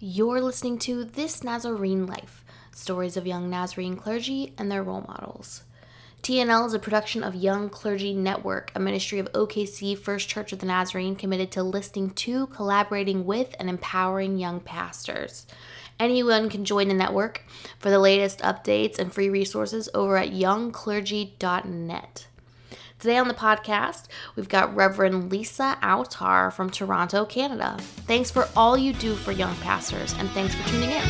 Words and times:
You're 0.00 0.40
listening 0.40 0.78
to 0.80 1.02
This 1.02 1.42
Nazarene 1.42 2.06
Life 2.06 2.44
stories 2.70 3.16
of 3.16 3.26
young 3.26 3.50
Nazarene 3.50 3.96
clergy 3.96 4.54
and 4.56 4.70
their 4.70 4.84
role 4.84 5.04
models. 5.08 5.64
TNL 6.22 6.66
is 6.66 6.72
a 6.72 6.78
production 6.78 7.24
of 7.24 7.34
Young 7.34 7.68
Clergy 7.68 8.14
Network, 8.14 8.70
a 8.76 8.78
ministry 8.78 9.18
of 9.18 9.32
OKC 9.32 9.98
First 9.98 10.28
Church 10.28 10.52
of 10.52 10.60
the 10.60 10.66
Nazarene 10.66 11.16
committed 11.16 11.50
to 11.50 11.64
listening 11.64 12.10
to, 12.10 12.46
collaborating 12.46 13.26
with, 13.26 13.56
and 13.58 13.68
empowering 13.68 14.38
young 14.38 14.60
pastors. 14.60 15.48
Anyone 15.98 16.48
can 16.48 16.64
join 16.64 16.86
the 16.86 16.94
network 16.94 17.42
for 17.80 17.90
the 17.90 17.98
latest 17.98 18.38
updates 18.38 19.00
and 19.00 19.12
free 19.12 19.28
resources 19.28 19.88
over 19.94 20.16
at 20.16 20.30
youngclergy.net. 20.30 22.28
Today 22.98 23.16
on 23.16 23.28
the 23.28 23.34
podcast, 23.34 24.06
we've 24.34 24.48
got 24.48 24.74
Reverend 24.74 25.30
Lisa 25.30 25.78
Autar 25.80 26.52
from 26.52 26.68
Toronto, 26.68 27.24
Canada. 27.24 27.76
Thanks 28.08 28.28
for 28.28 28.48
all 28.56 28.76
you 28.76 28.92
do 28.92 29.14
for 29.14 29.30
young 29.30 29.54
pastors, 29.58 30.12
and 30.18 30.28
thanks 30.30 30.52
for 30.52 30.68
tuning 30.68 30.90
in. 30.90 31.00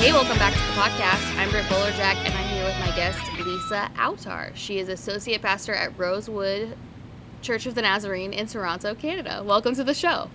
Hey, 0.00 0.12
welcome 0.12 0.38
back 0.38 0.54
to 0.54 0.58
the 0.58 0.72
podcast. 0.72 1.38
I'm 1.38 1.50
Britt 1.50 1.66
Bullerjack, 1.66 2.16
and 2.26 2.37
guest, 3.12 3.38
Lisa 3.38 3.90
Autar. 3.96 4.54
She 4.54 4.78
is 4.78 4.90
associate 4.90 5.40
pastor 5.40 5.72
at 5.72 5.98
Rosewood 5.98 6.76
Church 7.40 7.64
of 7.64 7.74
the 7.74 7.80
Nazarene 7.80 8.34
in 8.34 8.46
Toronto, 8.46 8.94
Canada. 8.94 9.42
Welcome 9.42 9.74
to 9.76 9.84
the 9.84 9.94
show. 9.94 10.28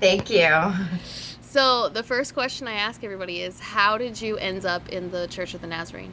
Thank 0.00 0.28
you. 0.28 0.72
So, 1.40 1.88
the 1.88 2.02
first 2.02 2.34
question 2.34 2.66
I 2.66 2.72
ask 2.72 3.04
everybody 3.04 3.42
is 3.42 3.60
How 3.60 3.96
did 3.96 4.20
you 4.20 4.36
end 4.38 4.66
up 4.66 4.88
in 4.88 5.12
the 5.12 5.28
Church 5.28 5.54
of 5.54 5.60
the 5.60 5.68
Nazarene? 5.68 6.12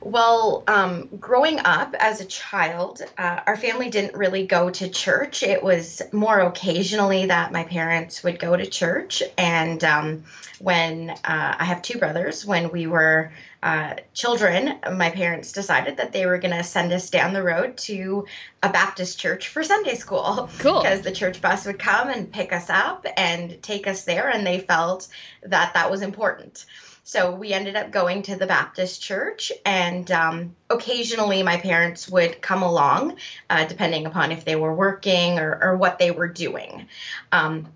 Well, 0.00 0.64
um, 0.68 1.08
growing 1.18 1.58
up 1.60 1.94
as 1.98 2.20
a 2.20 2.26
child, 2.26 3.00
uh, 3.16 3.40
our 3.46 3.56
family 3.56 3.88
didn't 3.88 4.14
really 4.14 4.46
go 4.46 4.68
to 4.68 4.88
church. 4.90 5.42
It 5.42 5.62
was 5.62 6.02
more 6.12 6.40
occasionally 6.40 7.26
that 7.26 7.52
my 7.52 7.64
parents 7.64 8.22
would 8.22 8.38
go 8.38 8.54
to 8.54 8.66
church. 8.66 9.22
And 9.38 9.82
um, 9.82 10.24
when 10.58 11.08
uh, 11.10 11.16
I 11.58 11.64
have 11.64 11.80
two 11.80 11.98
brothers, 11.98 12.44
when 12.44 12.70
we 12.70 12.86
were 12.86 13.32
uh, 13.64 13.94
children, 14.12 14.78
my 14.92 15.08
parents 15.08 15.52
decided 15.52 15.96
that 15.96 16.12
they 16.12 16.26
were 16.26 16.36
going 16.36 16.54
to 16.54 16.62
send 16.62 16.92
us 16.92 17.08
down 17.08 17.32
the 17.32 17.42
road 17.42 17.78
to 17.78 18.26
a 18.62 18.68
Baptist 18.68 19.18
church 19.18 19.48
for 19.48 19.62
Sunday 19.62 19.94
school. 19.94 20.50
Cool. 20.58 20.82
Because 20.82 21.00
the 21.00 21.10
church 21.10 21.40
bus 21.40 21.64
would 21.64 21.78
come 21.78 22.10
and 22.10 22.30
pick 22.30 22.52
us 22.52 22.68
up 22.68 23.06
and 23.16 23.62
take 23.62 23.86
us 23.86 24.04
there, 24.04 24.28
and 24.28 24.46
they 24.46 24.60
felt 24.60 25.08
that 25.44 25.72
that 25.72 25.90
was 25.90 26.02
important. 26.02 26.66
So 27.04 27.34
we 27.34 27.54
ended 27.54 27.74
up 27.74 27.90
going 27.90 28.22
to 28.24 28.36
the 28.36 28.46
Baptist 28.46 29.00
church, 29.00 29.50
and 29.64 30.10
um, 30.10 30.56
occasionally 30.68 31.42
my 31.42 31.56
parents 31.56 32.06
would 32.06 32.42
come 32.42 32.62
along, 32.62 33.16
uh, 33.48 33.64
depending 33.64 34.04
upon 34.04 34.30
if 34.30 34.44
they 34.44 34.56
were 34.56 34.74
working 34.74 35.38
or, 35.38 35.58
or 35.62 35.76
what 35.78 35.98
they 35.98 36.10
were 36.10 36.28
doing. 36.28 36.86
Um, 37.32 37.68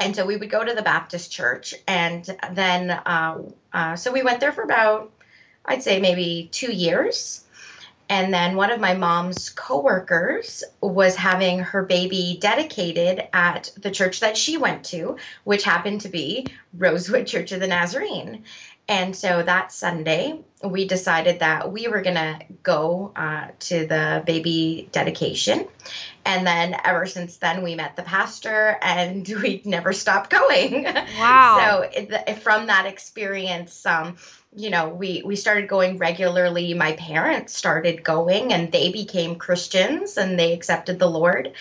and 0.00 0.16
so 0.16 0.26
we 0.26 0.36
would 0.36 0.50
go 0.50 0.64
to 0.64 0.74
the 0.74 0.82
Baptist 0.82 1.30
church, 1.30 1.74
and 1.86 2.24
then 2.52 2.90
uh, 2.90 3.38
uh, 3.72 3.94
so 3.94 4.10
we 4.10 4.24
went 4.24 4.40
there 4.40 4.50
for 4.50 4.62
about, 4.62 5.12
I'd 5.64 5.82
say 5.82 6.00
maybe 6.00 6.48
two 6.50 6.72
years. 6.72 7.44
And 8.08 8.34
then 8.34 8.56
one 8.56 8.72
of 8.72 8.80
my 8.80 8.94
mom's 8.94 9.50
coworkers 9.50 10.64
was 10.80 11.14
having 11.14 11.60
her 11.60 11.84
baby 11.84 12.38
dedicated 12.40 13.22
at 13.32 13.70
the 13.76 13.92
church 13.92 14.20
that 14.20 14.36
she 14.36 14.56
went 14.56 14.86
to, 14.86 15.16
which 15.44 15.62
happened 15.62 16.00
to 16.00 16.08
be 16.08 16.48
Rosewood 16.76 17.28
Church 17.28 17.52
of 17.52 17.60
the 17.60 17.68
Nazarene. 17.68 18.42
And 18.88 19.14
so 19.14 19.40
that 19.40 19.70
Sunday, 19.70 20.40
we 20.64 20.88
decided 20.88 21.38
that 21.38 21.70
we 21.70 21.86
were 21.86 22.02
going 22.02 22.16
to 22.16 22.40
go 22.64 23.12
uh, 23.14 23.46
to 23.60 23.86
the 23.86 24.24
baby 24.26 24.88
dedication. 24.90 25.68
And 26.24 26.44
then 26.44 26.74
ever 26.84 27.06
since 27.06 27.36
then, 27.36 27.62
we 27.62 27.76
met 27.76 27.94
the 27.94 28.02
pastor 28.02 28.76
and 28.82 29.28
we 29.42 29.62
never 29.64 29.92
stopped 29.92 30.30
going. 30.30 30.82
Wow. 30.82 31.88
so 31.92 32.34
from 32.40 32.66
that 32.66 32.86
experience, 32.86 33.86
um, 33.86 34.16
you 34.56 34.70
know, 34.70 34.88
we 34.88 35.22
we 35.24 35.36
started 35.36 35.68
going 35.68 35.98
regularly. 35.98 36.74
My 36.74 36.92
parents 36.92 37.56
started 37.56 38.02
going, 38.02 38.52
and 38.52 38.72
they 38.72 38.90
became 38.90 39.36
Christians, 39.36 40.16
and 40.16 40.38
they 40.38 40.52
accepted 40.52 40.98
the 40.98 41.08
Lord. 41.08 41.52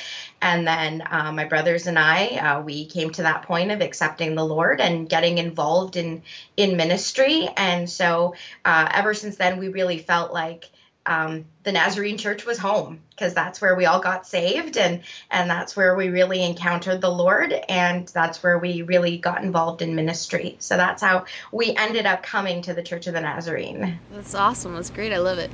And 0.42 0.66
then 0.66 1.04
uh, 1.10 1.32
my 1.32 1.46
brothers 1.46 1.86
and 1.86 2.00
I, 2.00 2.28
uh, 2.38 2.62
we 2.62 2.88
came 2.88 3.12
to 3.12 3.24
that 3.24 3.44
point 3.44 3.72
of 3.72 3.82
accepting 3.82 4.34
the 4.34 4.46
Lord 4.46 4.82
and 4.82 5.08
getting 5.08 5.38
involved 5.38 5.98
in 5.98 6.24
in 6.58 6.78
ministry. 6.78 7.48
And 7.56 7.88
so, 7.88 8.34
uh, 8.66 8.90
ever 8.92 9.14
since 9.14 9.36
then, 9.36 9.60
we 9.60 9.68
really 9.68 10.00
felt 10.00 10.34
like 10.34 10.70
um, 11.06 11.46
the 11.64 11.72
Nazarene 11.72 12.18
Church 12.18 12.46
was 12.46 12.58
home 12.58 13.02
because 13.12 13.34
that's 13.34 13.62
where 13.62 13.76
we 13.76 13.86
all 13.86 14.00
got 14.00 14.28
saved 14.28 14.78
and 14.78 15.02
and 15.32 15.50
that's 15.50 15.76
where 15.76 15.96
we 15.96 16.10
really 16.10 16.44
encountered 16.44 17.02
the 17.02 17.10
Lord 17.10 17.54
and 17.68 18.08
that's 18.10 18.44
where 18.44 18.58
we 18.58 18.82
really 18.82 19.18
got 19.18 19.44
involved 19.44 19.82
in 19.82 19.96
ministry. 19.96 20.56
So 20.60 20.78
that's 20.78 21.02
how 21.02 21.26
we 21.52 21.76
ended 21.76 22.06
up 22.06 22.24
coming 22.24 22.62
to 22.64 22.74
the 22.74 22.84
Church 22.84 23.08
of 23.08 23.14
the 23.14 23.22
Nazarene. 23.22 24.00
That's 24.12 24.36
awesome. 24.36 24.76
That's 24.76 24.90
great. 24.90 25.14
I 25.14 25.18
love 25.18 25.40
it. 25.40 25.52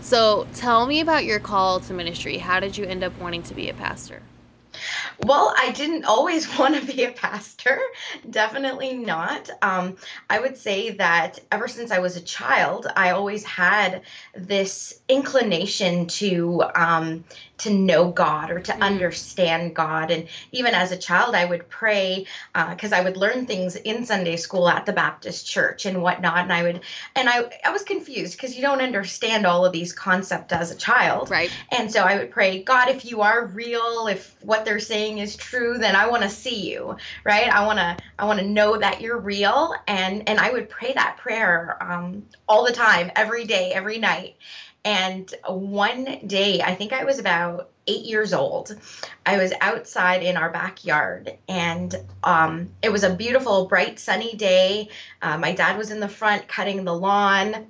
So 0.00 0.46
tell 0.54 0.86
me 0.86 1.00
about 1.00 1.24
your 1.24 1.40
call 1.40 1.80
to 1.80 1.94
ministry. 1.94 2.38
How 2.38 2.60
did 2.60 2.76
you 2.76 2.84
end 2.84 3.04
up 3.04 3.18
wanting 3.18 3.42
to 3.44 3.54
be 3.54 3.68
a 3.68 3.74
pastor? 3.74 4.22
Well, 5.24 5.54
I 5.56 5.70
didn't 5.70 6.04
always 6.04 6.48
want 6.58 6.74
to 6.74 6.84
be 6.84 7.04
a 7.04 7.12
pastor. 7.12 7.80
Definitely 8.28 8.94
not. 8.94 9.50
Um, 9.62 9.96
I 10.28 10.40
would 10.40 10.56
say 10.56 10.90
that 10.90 11.38
ever 11.50 11.68
since 11.68 11.90
I 11.90 12.00
was 12.00 12.16
a 12.16 12.20
child, 12.20 12.86
I 12.94 13.10
always 13.10 13.44
had 13.44 14.02
this 14.34 15.00
inclination 15.08 16.08
to 16.08 16.64
um, 16.74 17.24
to 17.62 17.70
know 17.70 18.10
God 18.10 18.50
or 18.50 18.60
to 18.60 18.72
mm. 18.72 18.80
understand 18.80 19.74
God. 19.74 20.10
And 20.10 20.28
even 20.52 20.74
as 20.74 20.92
a 20.92 20.96
child, 20.96 21.34
I 21.34 21.44
would 21.44 21.68
pray 21.68 22.26
because 22.52 22.92
uh, 22.92 22.96
I 22.96 23.02
would 23.02 23.16
learn 23.16 23.46
things 23.46 23.76
in 23.76 24.04
Sunday 24.04 24.36
school 24.36 24.68
at 24.68 24.86
the 24.86 24.92
Baptist 24.92 25.46
church 25.46 25.86
and 25.86 26.02
whatnot. 26.02 26.38
And 26.38 26.52
I 26.52 26.62
would, 26.64 26.80
and 27.14 27.28
I, 27.28 27.50
I 27.64 27.70
was 27.70 27.82
confused 27.82 28.36
because 28.36 28.56
you 28.56 28.62
don't 28.62 28.80
understand 28.80 29.46
all 29.46 29.64
of 29.64 29.72
these 29.72 29.92
concepts 29.92 30.52
as 30.52 30.70
a 30.70 30.76
child. 30.76 31.30
Right. 31.30 31.50
And 31.70 31.90
so 31.90 32.02
I 32.02 32.18
would 32.18 32.30
pray, 32.30 32.62
God, 32.62 32.88
if 32.88 33.04
you 33.04 33.22
are 33.22 33.46
real, 33.46 34.08
if 34.08 34.36
what 34.42 34.64
they're 34.64 34.80
saying 34.80 35.18
is 35.18 35.36
true, 35.36 35.78
then 35.78 35.96
I 35.96 36.08
want 36.08 36.22
to 36.22 36.28
see 36.28 36.70
you, 36.70 36.96
right? 37.24 37.48
I 37.48 37.66
want 37.66 37.78
to, 37.78 37.96
I 38.18 38.24
want 38.26 38.40
to 38.40 38.46
know 38.46 38.76
that 38.76 39.00
you're 39.00 39.18
real. 39.18 39.74
And, 39.86 40.28
and 40.28 40.38
I 40.38 40.50
would 40.50 40.68
pray 40.68 40.92
that 40.92 41.18
prayer 41.18 41.76
um, 41.80 42.24
all 42.48 42.64
the 42.64 42.72
time, 42.72 43.10
every 43.14 43.44
day, 43.44 43.72
every 43.72 43.98
night. 43.98 44.36
And 44.84 45.32
one 45.46 46.26
day, 46.26 46.60
I 46.60 46.74
think 46.74 46.92
I 46.92 47.04
was 47.04 47.18
about 47.18 47.70
eight 47.86 48.04
years 48.04 48.32
old, 48.32 48.76
I 49.26 49.38
was 49.38 49.52
outside 49.60 50.22
in 50.22 50.36
our 50.36 50.50
backyard, 50.50 51.36
and 51.48 51.94
um, 52.22 52.70
it 52.82 52.90
was 52.90 53.02
a 53.02 53.14
beautiful, 53.14 53.66
bright, 53.66 53.98
sunny 53.98 54.34
day. 54.34 54.88
Uh, 55.20 55.38
my 55.38 55.52
dad 55.52 55.76
was 55.78 55.90
in 55.90 56.00
the 56.00 56.08
front 56.08 56.48
cutting 56.48 56.84
the 56.84 56.94
lawn. 56.94 57.66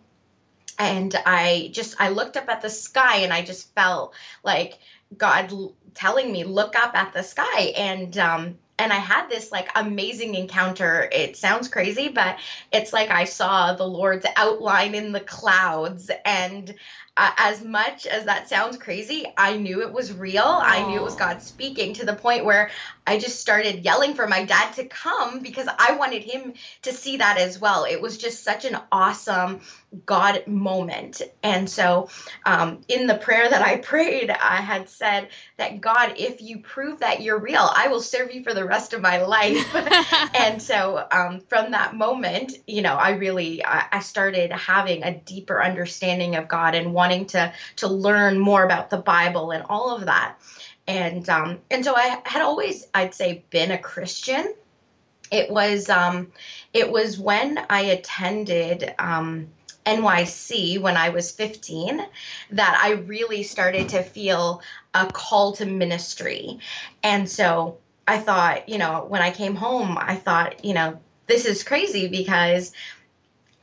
And 0.78 1.14
I 1.26 1.70
just, 1.72 2.00
I 2.00 2.08
looked 2.08 2.36
up 2.36 2.48
at 2.48 2.62
the 2.62 2.70
sky 2.70 3.18
and 3.18 3.32
I 3.32 3.42
just 3.42 3.72
felt 3.74 4.14
like 4.42 4.78
God 5.16 5.52
telling 5.94 6.32
me, 6.32 6.44
look 6.44 6.74
up 6.74 6.96
at 6.96 7.12
the 7.12 7.22
sky. 7.22 7.72
And, 7.76 8.16
um, 8.18 8.58
and 8.82 8.92
I 8.92 8.96
had 8.96 9.28
this 9.28 9.52
like 9.52 9.70
amazing 9.76 10.34
encounter. 10.34 11.08
It 11.12 11.36
sounds 11.36 11.68
crazy, 11.68 12.08
but 12.08 12.38
it's 12.72 12.92
like 12.92 13.10
I 13.10 13.24
saw 13.24 13.74
the 13.74 13.86
Lord's 13.86 14.26
outline 14.34 14.96
in 14.96 15.12
the 15.12 15.20
clouds 15.20 16.10
and 16.24 16.74
uh, 17.14 17.30
as 17.36 17.62
much 17.62 18.06
as 18.06 18.24
that 18.24 18.48
sounds 18.48 18.78
crazy, 18.78 19.26
I 19.36 19.56
knew 19.58 19.82
it 19.82 19.92
was 19.92 20.12
real. 20.12 20.42
Aww. 20.42 20.62
I 20.62 20.86
knew 20.86 20.98
it 20.98 21.02
was 21.02 21.14
God 21.14 21.42
speaking 21.42 21.92
to 21.94 22.06
the 22.06 22.14
point 22.14 22.46
where 22.46 22.70
I 23.06 23.18
just 23.18 23.40
started 23.40 23.84
yelling 23.84 24.14
for 24.14 24.26
my 24.26 24.44
dad 24.44 24.72
to 24.74 24.86
come 24.86 25.40
because 25.40 25.68
I 25.78 25.96
wanted 25.96 26.22
him 26.22 26.54
to 26.82 26.92
see 26.92 27.18
that 27.18 27.36
as 27.36 27.60
well. 27.60 27.84
It 27.84 28.00
was 28.00 28.16
just 28.16 28.42
such 28.42 28.64
an 28.64 28.78
awesome 28.90 29.60
God 30.06 30.46
moment. 30.46 31.20
And 31.42 31.68
so, 31.68 32.08
um, 32.46 32.80
in 32.88 33.06
the 33.06 33.16
prayer 33.16 33.48
that 33.48 33.60
I 33.60 33.76
prayed, 33.82 34.30
I 34.30 34.56
had 34.56 34.88
said 34.88 35.28
that 35.58 35.80
God, 35.80 36.14
if 36.16 36.40
you 36.40 36.60
prove 36.60 37.00
that 37.00 37.20
you're 37.20 37.38
real, 37.38 37.68
I 37.74 37.88
will 37.88 38.00
serve 38.00 38.32
you 38.32 38.42
for 38.42 38.54
the 38.54 38.64
rest 38.64 38.94
of 38.94 39.02
my 39.02 39.22
life. 39.22 39.74
and 40.34 40.62
so, 40.62 41.06
um, 41.10 41.40
from 41.40 41.72
that 41.72 41.94
moment, 41.94 42.52
you 42.66 42.82
know, 42.82 42.94
I 42.94 43.10
really 43.10 43.64
I, 43.64 43.84
I 43.92 44.00
started 44.00 44.52
having 44.52 45.02
a 45.02 45.14
deeper 45.14 45.62
understanding 45.62 46.36
of 46.36 46.48
God 46.48 46.74
and 46.74 46.94
wanting 47.02 47.26
to 47.26 47.52
to 47.76 47.88
learn 47.88 48.38
more 48.38 48.64
about 48.64 48.90
the 48.90 49.02
Bible 49.14 49.50
and 49.50 49.64
all 49.68 49.96
of 49.96 50.06
that 50.06 50.38
and 50.86 51.28
um, 51.28 51.60
and 51.70 51.84
so 51.84 51.94
I 51.94 52.20
had 52.24 52.42
always, 52.42 52.86
I'd 52.92 53.14
say, 53.14 53.44
been 53.50 53.70
a 53.70 53.78
Christian. 53.78 54.54
It 55.30 55.50
was 55.50 55.88
um, 55.88 56.32
it 56.72 56.90
was 56.90 57.18
when 57.18 57.58
I 57.70 57.82
attended 57.82 58.94
um, 58.98 59.48
NYC 59.86 60.80
when 60.80 60.96
I 60.96 61.10
was 61.10 61.30
15 61.30 62.04
that 62.52 62.80
I 62.82 62.92
really 62.92 63.42
started 63.42 63.90
to 63.90 64.02
feel 64.02 64.60
a 64.92 65.06
call 65.06 65.52
to 65.54 65.66
ministry, 65.66 66.58
and 67.02 67.28
so 67.28 67.78
I 68.06 68.18
thought, 68.18 68.68
you 68.68 68.78
know, 68.78 69.06
when 69.08 69.22
I 69.22 69.30
came 69.30 69.54
home, 69.54 69.96
I 69.96 70.16
thought, 70.16 70.64
you 70.64 70.74
know, 70.74 70.98
this 71.28 71.46
is 71.46 71.62
crazy 71.62 72.08
because 72.08 72.72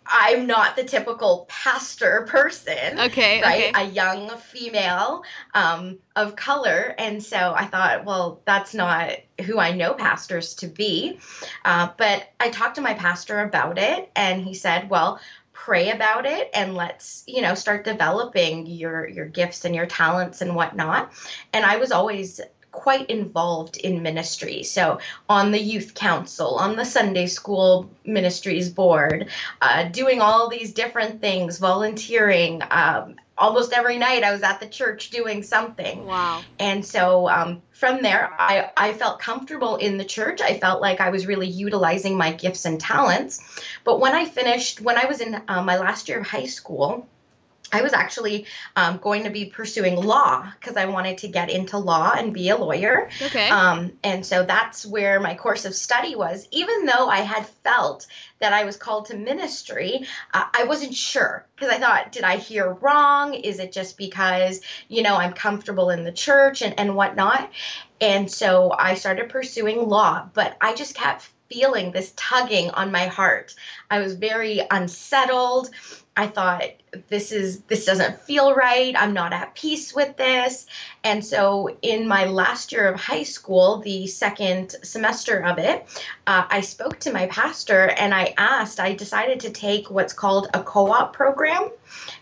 I'm 0.10 0.48
not 0.48 0.76
the 0.76 0.84
typical 0.84 1.46
pastor 1.48 2.26
person. 2.28 3.00
Okay. 3.00 3.42
Right? 3.42 3.76
Okay. 3.76 3.84
A 3.88 3.90
young 3.90 4.30
female 4.38 5.24
um, 5.54 6.00
of 6.16 6.36
color. 6.36 6.96
And 6.98 7.24
so 7.24 7.54
I 7.56 7.66
thought, 7.66 8.06
well, 8.06 8.42
that's 8.46 8.74
not 8.74 9.12
who 9.46 9.60
I 9.60 9.74
know 9.74 9.94
pastors 9.94 10.56
to 10.56 10.68
be. 10.68 11.20
Uh, 11.64 11.90
but 11.98 12.28
I 12.40 12.50
talked 12.50 12.76
to 12.76 12.82
my 12.82 12.96
pastor 12.96 13.40
about 13.42 13.78
it, 13.78 14.10
and 14.16 14.44
he 14.44 14.54
said, 14.54 14.90
well, 14.90 15.20
pray 15.54 15.92
about 15.92 16.26
it 16.26 16.50
and 16.54 16.74
let's 16.74 17.26
you 17.28 17.42
know 17.42 17.54
start 17.54 17.84
developing 17.84 18.66
your 18.66 19.06
your 19.06 19.26
gifts 19.26 19.66
and 19.66 19.76
your 19.76 19.86
talents 19.86 20.42
and 20.42 20.56
whatnot 20.56 21.12
and 21.52 21.66
i 21.66 21.76
was 21.76 21.92
always 21.92 22.40
quite 22.71 23.10
involved 23.10 23.77
in 23.77 24.04
ministry. 24.04 24.63
So, 24.63 25.00
on 25.27 25.51
the 25.51 25.60
youth 25.60 25.94
council, 25.94 26.56
on 26.56 26.75
the 26.75 26.86
Sunday 26.86 27.27
school 27.27 27.89
ministries 28.06 28.69
board, 28.69 29.30
uh, 29.62 29.83
doing 29.83 30.21
all 30.21 30.50
these 30.50 30.74
different 30.74 31.21
things, 31.21 31.57
volunteering. 31.57 32.62
Um, 32.69 33.16
almost 33.38 33.74
every 33.74 33.98
night, 33.98 34.24
I 34.24 34.31
was 34.31 34.44
at 34.44 34.60
the 34.60 34.68
church 34.68 35.10
doing 35.10 35.44
something. 35.44 36.06
Wow. 36.06 36.42
And 36.60 36.86
so, 36.86 37.27
um, 37.30 37.62
from 37.71 38.01
there, 38.01 38.30
I, 38.38 38.72
I 38.75 38.94
felt 38.94 39.19
comfortable 39.19 39.77
in 39.77 39.98
the 39.98 40.06
church. 40.06 40.42
I 40.42 40.60
felt 40.60 40.81
like 40.81 41.00
I 41.00 41.10
was 41.10 41.25
really 41.25 41.48
utilizing 41.48 42.18
my 42.18 42.33
gifts 42.33 42.65
and 42.65 42.80
talents. 42.80 43.42
But 43.83 44.00
when 44.00 44.13
I 44.13 44.25
finished, 44.25 44.81
when 44.81 44.98
I 44.98 45.06
was 45.06 45.22
in 45.22 45.42
uh, 45.48 45.63
my 45.63 45.77
last 45.77 46.10
year 46.10 46.19
of 46.19 46.27
high 46.27 46.48
school, 46.48 47.07
I 47.71 47.81
was 47.81 47.94
actually 47.94 48.45
um, 48.75 48.98
going 48.98 49.24
to 49.24 49.30
be 49.30 49.45
pursuing 49.45 49.95
law 49.95 50.51
because 50.60 50.77
I 50.77 50.86
wanted 50.86 51.19
to 51.19 51.27
get 51.27 51.50
into 51.50 51.77
law 51.77 52.13
and 52.16 52.33
be 52.33 52.50
a 52.50 52.57
lawyer. 52.57 53.10
Okay. 53.21 53.50
Um, 53.50 53.92
and 54.04 54.25
so 54.25 54.44
that's 54.44 54.86
where 54.86 55.19
my 55.19 55.36
course 55.36 55.66
of 55.66 55.75
study 55.75 56.16
was. 56.16 56.48
Even 56.51 56.86
though 56.86 57.07
I 57.07 57.19
had 57.19 57.45
felt 57.63 58.07
that 58.39 58.54
I 58.54 58.66
was 58.66 58.77
called 58.77 59.07
to 59.07 59.18
ministry, 59.18 60.06
uh, 60.33 60.45
I 60.54 60.63
wasn't 60.66 60.94
sure 60.94 61.45
because 61.56 61.74
I 61.74 61.80
thought, 61.80 62.12
did 62.12 62.24
I 62.24 62.38
hear 62.38 62.71
wrong? 62.71 63.33
Is 63.33 63.60
it 63.60 63.72
just 63.72 63.98
because, 63.98 64.62
you 64.88 65.04
know, 65.04 65.15
I'm 65.15 65.33
comfortable 65.33 65.89
in 65.89 66.04
the 66.04 66.12
church 66.12 66.62
and, 66.62 66.80
and 66.80 66.95
whatnot? 66.95 67.51
And 68.01 68.31
so 68.31 68.72
I 68.72 68.95
started 68.95 69.30
pursuing 69.30 69.88
law, 69.88 70.30
but 70.33 70.56
I 70.62 70.74
just 70.74 70.95
kept 70.95 71.30
feeling 71.50 71.92
this 71.92 72.13
tugging 72.15 72.69
on 72.72 72.92
my 72.92 73.07
heart. 73.07 73.56
I 73.89 74.00
was 74.00 74.15
very 74.15 74.62
unsettled. 74.69 75.69
I 76.19 76.27
thought 76.27 76.63
this 77.07 77.31
is 77.31 77.62
this 77.62 77.86
doesn't 77.86 78.19
feel 78.19 78.54
right. 78.54 78.94
I'm 78.98 79.13
not 79.13 79.31
at 79.31 79.56
peace 79.56 79.95
with 79.95 80.18
this. 80.18 80.66
And 81.01 81.24
so 81.24 81.77
in 81.81 82.10
my 82.10 82.25
last 82.25 82.74
year 82.74 82.89
of 82.89 83.00
high 83.00 83.24
school, 83.24 83.77
the 83.77 84.06
second 84.07 84.75
semester 84.83 85.45
of 85.45 85.60
it, 85.60 85.88
uh, 86.27 86.45
I 86.50 86.60
spoke 86.60 87.00
to 87.01 87.13
my 87.13 87.27
pastor 87.27 87.88
and 87.88 88.13
I 88.13 88.33
asked, 88.38 88.81
I 88.81 88.95
decided 88.95 89.42
to 89.42 89.51
take 89.51 89.89
what's 89.89 90.12
called 90.12 90.50
a 90.54 90.62
co-op 90.62 91.13
program. 91.13 91.69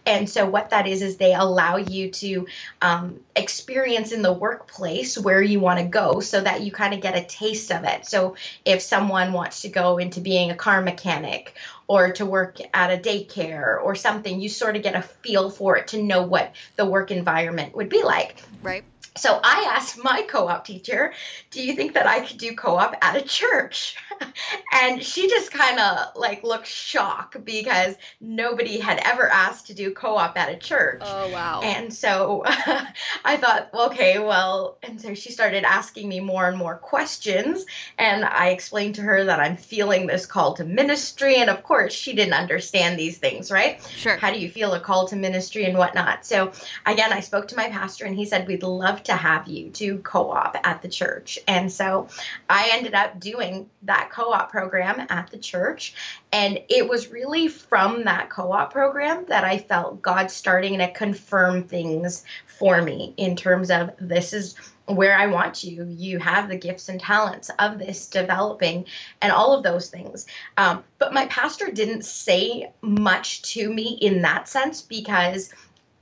And 0.05 0.29
so 0.29 0.45
what 0.45 0.69
that 0.69 0.87
is 0.87 1.01
is 1.01 1.17
they 1.17 1.33
allow 1.33 1.77
you 1.77 2.11
to 2.11 2.47
um, 2.81 3.19
experience 3.35 4.11
in 4.11 4.21
the 4.21 4.31
workplace 4.31 5.17
where 5.17 5.41
you 5.41 5.59
want 5.59 5.79
to 5.79 5.85
go 5.85 6.19
so 6.19 6.39
that 6.39 6.61
you 6.61 6.71
kind 6.71 6.93
of 6.93 7.01
get 7.01 7.17
a 7.17 7.23
taste 7.23 7.71
of 7.71 7.83
it. 7.83 8.05
So 8.05 8.35
if 8.63 8.81
someone 8.81 9.33
wants 9.33 9.63
to 9.63 9.69
go 9.69 9.97
into 9.97 10.21
being 10.21 10.51
a 10.51 10.55
car 10.55 10.81
mechanic 10.81 11.55
or 11.87 12.11
to 12.11 12.25
work 12.25 12.57
at 12.73 12.91
a 12.91 12.97
daycare 12.97 13.81
or 13.81 13.95
something, 13.95 14.41
you 14.41 14.49
sort 14.49 14.75
of 14.75 14.83
get 14.83 14.95
a 14.95 15.01
feel 15.01 15.49
for 15.49 15.77
it 15.77 15.89
to 15.89 16.01
know 16.01 16.23
what 16.23 16.53
the 16.75 16.85
work 16.85 17.11
environment 17.11 17.75
would 17.75 17.89
be 17.89 18.03
like. 18.03 18.43
Right. 18.61 18.83
So 19.17 19.39
I 19.43 19.71
asked 19.75 20.03
my 20.03 20.23
co 20.23 20.47
op 20.47 20.65
teacher, 20.65 21.13
Do 21.51 21.63
you 21.63 21.73
think 21.73 21.93
that 21.93 22.07
I 22.07 22.21
could 22.21 22.37
do 22.37 22.55
co 22.55 22.75
op 22.75 22.95
at 23.01 23.15
a 23.15 23.21
church? 23.21 23.95
and 24.73 25.03
she 25.03 25.27
just 25.29 25.51
kind 25.51 25.79
of 25.79 26.15
like 26.15 26.43
looked 26.43 26.67
shocked 26.67 27.43
because 27.43 27.95
nobody 28.19 28.79
had 28.79 28.99
ever 29.03 29.27
asked 29.29 29.67
to 29.67 29.73
do 29.73 29.91
co 29.91 30.15
op 30.15 30.37
at 30.37 30.49
a 30.49 30.57
church. 30.57 31.01
Oh, 31.03 31.29
wow. 31.29 31.61
And 31.61 31.93
so 31.93 32.43
I 33.25 33.37
thought, 33.37 33.69
okay, 33.73 34.19
well, 34.19 34.77
and 34.83 34.99
so 34.99 35.13
she 35.13 35.31
started 35.31 35.63
asking 35.63 36.07
me 36.07 36.19
more 36.19 36.47
and 36.47 36.57
more 36.57 36.75
questions. 36.75 37.65
And 37.97 38.23
I 38.23 38.49
explained 38.49 38.95
to 38.95 39.01
her 39.01 39.25
that 39.25 39.39
I'm 39.39 39.57
feeling 39.57 40.07
this 40.07 40.25
call 40.25 40.53
to 40.55 40.63
ministry. 40.65 41.37
And 41.37 41.49
of 41.49 41.63
course, 41.63 41.93
she 41.93 42.13
didn't 42.13 42.33
understand 42.33 42.99
these 42.99 43.17
things, 43.17 43.51
right? 43.51 43.81
Sure. 43.95 44.17
How 44.17 44.31
do 44.31 44.39
you 44.39 44.49
feel 44.49 44.73
a 44.73 44.79
call 44.79 45.07
to 45.07 45.15
ministry 45.15 45.65
and 45.65 45.77
whatnot? 45.77 46.25
So 46.25 46.51
again, 46.85 47.13
I 47.13 47.21
spoke 47.21 47.47
to 47.49 47.55
my 47.55 47.69
pastor 47.69 48.05
and 48.05 48.15
he 48.15 48.25
said, 48.25 48.47
We'd 48.47 48.63
love 48.63 49.03
to 49.07 49.13
have 49.13 49.47
you 49.47 49.69
do 49.69 49.97
co 49.99 50.31
op 50.31 50.55
at 50.63 50.81
the 50.81 50.87
church. 50.87 51.39
And 51.47 51.71
so 51.71 52.07
I 52.49 52.69
ended 52.73 52.93
up 52.93 53.19
doing 53.19 53.69
that 53.83 54.09
co 54.11 54.31
op 54.31 54.51
program 54.51 55.05
at 55.09 55.29
the 55.31 55.37
church. 55.37 55.93
And 56.31 56.59
it 56.69 56.87
was 56.87 57.09
really 57.11 57.47
from 57.47 58.05
that 58.05 58.29
co 58.29 58.51
op 58.51 58.71
program 58.71 59.25
that 59.27 59.43
I 59.43 59.57
felt 59.57 60.01
God 60.01 60.31
starting 60.31 60.77
to 60.79 60.91
confirm 60.91 61.63
things 61.63 62.23
for 62.45 62.81
me 62.81 63.13
in 63.17 63.35
terms 63.35 63.69
of 63.71 63.91
this 63.99 64.33
is 64.33 64.55
where 64.87 65.17
I 65.17 65.27
want 65.27 65.63
you. 65.63 65.85
You 65.85 66.17
have 66.19 66.47
the 66.47 66.57
gifts 66.57 66.89
and 66.89 66.99
talents 66.99 67.51
of 67.59 67.77
this 67.77 68.07
developing 68.07 68.85
and 69.21 69.31
all 69.31 69.53
of 69.53 69.63
those 69.63 69.89
things. 69.89 70.25
Um, 70.55 70.83
but 70.97 71.13
my 71.13 71.25
pastor 71.27 71.69
didn't 71.71 72.05
say 72.05 72.71
much 72.81 73.41
to 73.53 73.71
me 73.71 73.97
in 74.01 74.21
that 74.21 74.47
sense 74.47 74.81
because 74.81 75.53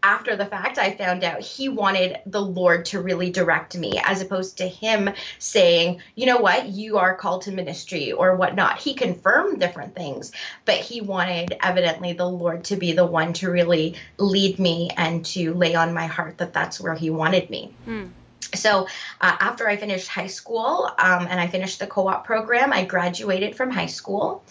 after 0.05 0.35
the 0.35 0.45
fact, 0.45 0.77
I 0.77 0.95
found 0.95 1.23
out 1.23 1.41
he 1.41 1.67
wanted 1.67 2.19
the 2.27 2.41
Lord 2.41 2.85
to 2.85 3.01
really 3.01 3.31
direct 3.31 3.75
me, 3.75 3.99
as 4.03 4.21
opposed 4.21 4.59
to 4.59 4.67
him 4.67 5.09
saying, 5.39 5.99
you 6.13 6.27
know 6.27 6.37
what, 6.37 6.67
you 6.67 6.99
are 6.99 7.15
called 7.15 7.41
to 7.43 7.51
ministry 7.51 8.11
or 8.11 8.35
whatnot. 8.35 8.77
He 8.77 8.93
confirmed 8.93 9.59
different 9.59 9.95
things, 9.95 10.31
but 10.63 10.75
he 10.75 11.01
wanted 11.01 11.57
evidently 11.59 12.13
the 12.13 12.29
Lord 12.29 12.65
to 12.65 12.75
be 12.75 12.91
the 12.91 13.05
one 13.05 13.33
to 13.33 13.49
really 13.49 13.95
lead 14.19 14.59
me 14.59 14.91
and 14.95 15.25
to 15.25 15.55
lay 15.55 15.73
on 15.73 15.95
my 15.95 16.05
heart 16.05 16.37
that 16.37 16.53
that's 16.53 16.79
where 16.79 16.93
he 16.93 17.09
wanted 17.09 17.49
me. 17.49 17.73
Hmm. 17.85 18.05
So 18.53 18.87
uh, 19.21 19.37
after 19.39 19.67
I 19.67 19.77
finished 19.77 20.07
high 20.07 20.27
school 20.27 20.89
um, 20.97 21.27
and 21.29 21.39
I 21.39 21.47
finished 21.47 21.79
the 21.79 21.87
co-op 21.87 22.25
program, 22.25 22.71
I 22.73 22.85
graduated 22.85 23.55
from 23.55 23.71
high 23.71 23.85
school, 23.87 24.43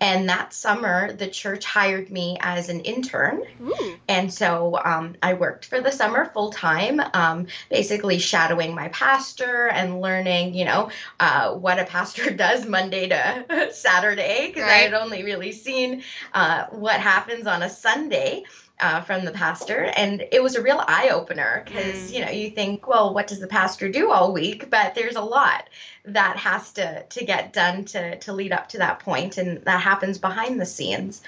and 0.00 0.28
that 0.28 0.52
summer 0.52 1.12
the 1.12 1.28
church 1.28 1.64
hired 1.64 2.10
me 2.10 2.38
as 2.40 2.68
an 2.68 2.80
intern, 2.80 3.42
Ooh. 3.62 3.98
and 4.08 4.32
so 4.32 4.78
um, 4.82 5.16
I 5.22 5.34
worked 5.34 5.66
for 5.66 5.80
the 5.80 5.92
summer 5.92 6.24
full 6.26 6.50
time, 6.50 7.00
um, 7.14 7.46
basically 7.70 8.18
shadowing 8.18 8.74
my 8.74 8.88
pastor 8.88 9.68
and 9.68 10.00
learning, 10.00 10.54
you 10.54 10.64
know, 10.64 10.90
uh, 11.20 11.54
what 11.54 11.78
a 11.78 11.84
pastor 11.84 12.30
does 12.34 12.66
Monday 12.66 13.08
to 13.08 13.68
Saturday 13.72 14.48
because 14.48 14.64
I 14.64 14.78
had 14.78 14.94
only 14.94 15.24
really 15.24 15.52
seen 15.52 16.02
uh, 16.32 16.66
what 16.66 17.00
happens 17.00 17.46
on 17.46 17.62
a 17.62 17.68
Sunday 17.68 18.44
uh, 18.82 19.00
from 19.02 19.24
the 19.24 19.30
pastor, 19.30 19.84
and 19.96 20.24
it 20.32 20.42
was 20.42 20.56
a 20.56 20.62
real 20.62 20.82
eye 20.86 21.10
opener 21.10 21.62
because 21.64 22.10
Mm. 22.10 22.14
you 22.14 22.24
know 22.24 22.30
you 22.30 22.50
think, 22.50 22.86
well, 22.88 23.14
what 23.14 23.26
does 23.28 23.40
the 23.40 23.46
pastor 23.46 23.88
do 23.88 24.10
all 24.10 24.32
week? 24.32 24.68
But 24.70 24.94
there's 24.94 25.16
a 25.16 25.22
lot 25.22 25.68
that 26.04 26.36
has 26.36 26.72
to 26.72 27.04
to 27.04 27.24
get 27.24 27.52
done 27.52 27.84
to 27.86 28.18
to 28.18 28.32
lead 28.32 28.52
up 28.52 28.68
to 28.70 28.78
that 28.78 28.98
point, 28.98 29.38
and 29.38 29.64
that 29.64 29.80
happens 29.80 30.18
behind 30.18 30.60
the 30.60 30.66
scenes, 30.66 31.22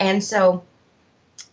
and 0.00 0.22
so. 0.22 0.64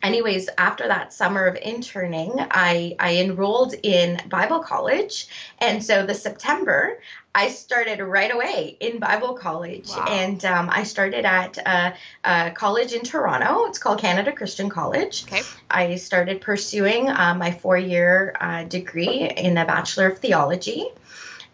Anyways, 0.02 0.50
after 0.58 0.88
that 0.88 1.12
summer 1.12 1.46
of 1.46 1.56
interning, 1.56 2.34
I, 2.40 2.96
I 3.00 3.18
enrolled 3.18 3.74
in 3.84 4.20
Bible 4.30 4.60
college. 4.60 5.28
And 5.60 5.84
so 5.84 6.06
the 6.06 6.14
September, 6.14 7.00
I 7.36 7.50
started 7.50 8.00
right 8.00 8.34
away 8.34 8.78
in 8.80 9.00
Bible 9.00 9.34
college. 9.34 9.90
Wow. 9.90 10.06
And 10.10 10.44
um, 10.46 10.70
I 10.72 10.84
started 10.84 11.26
at 11.26 11.58
a, 11.58 11.96
a 12.24 12.52
college 12.52 12.94
in 12.94 13.04
Toronto. 13.04 13.66
It's 13.66 13.78
called 13.78 14.00
Canada 14.00 14.32
Christian 14.32 14.70
College. 14.70 15.24
Okay. 15.24 15.42
I 15.70 15.96
started 15.96 16.42
pursuing 16.42 17.10
uh, 17.10 17.36
my 17.36 17.52
four 17.52 17.78
year 17.78 18.36
uh, 18.40 18.64
degree 18.64 19.30
in 19.30 19.58
a 19.58 19.66
Bachelor 19.66 20.08
of 20.08 20.20
Theology. 20.20 20.88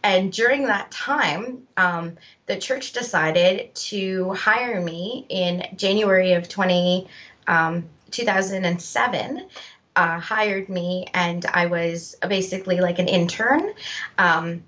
And 0.03 0.31
during 0.31 0.67
that 0.67 0.91
time, 0.91 1.63
um, 1.77 2.17
the 2.45 2.57
church 2.57 2.93
decided 2.93 3.73
to 3.73 4.33
hire 4.33 4.79
me 4.79 5.25
in 5.29 5.65
January 5.75 6.33
of 6.33 6.47
20, 6.47 7.07
um, 7.47 7.89
2007. 8.11 9.47
Uh, 9.97 10.19
hired 10.19 10.67
me, 10.67 11.07
and 11.13 11.45
I 11.45 11.67
was 11.67 12.17
basically 12.27 12.81
like 12.81 12.99
an 12.99 13.07
intern. 13.07 13.73
Um, 14.17 14.63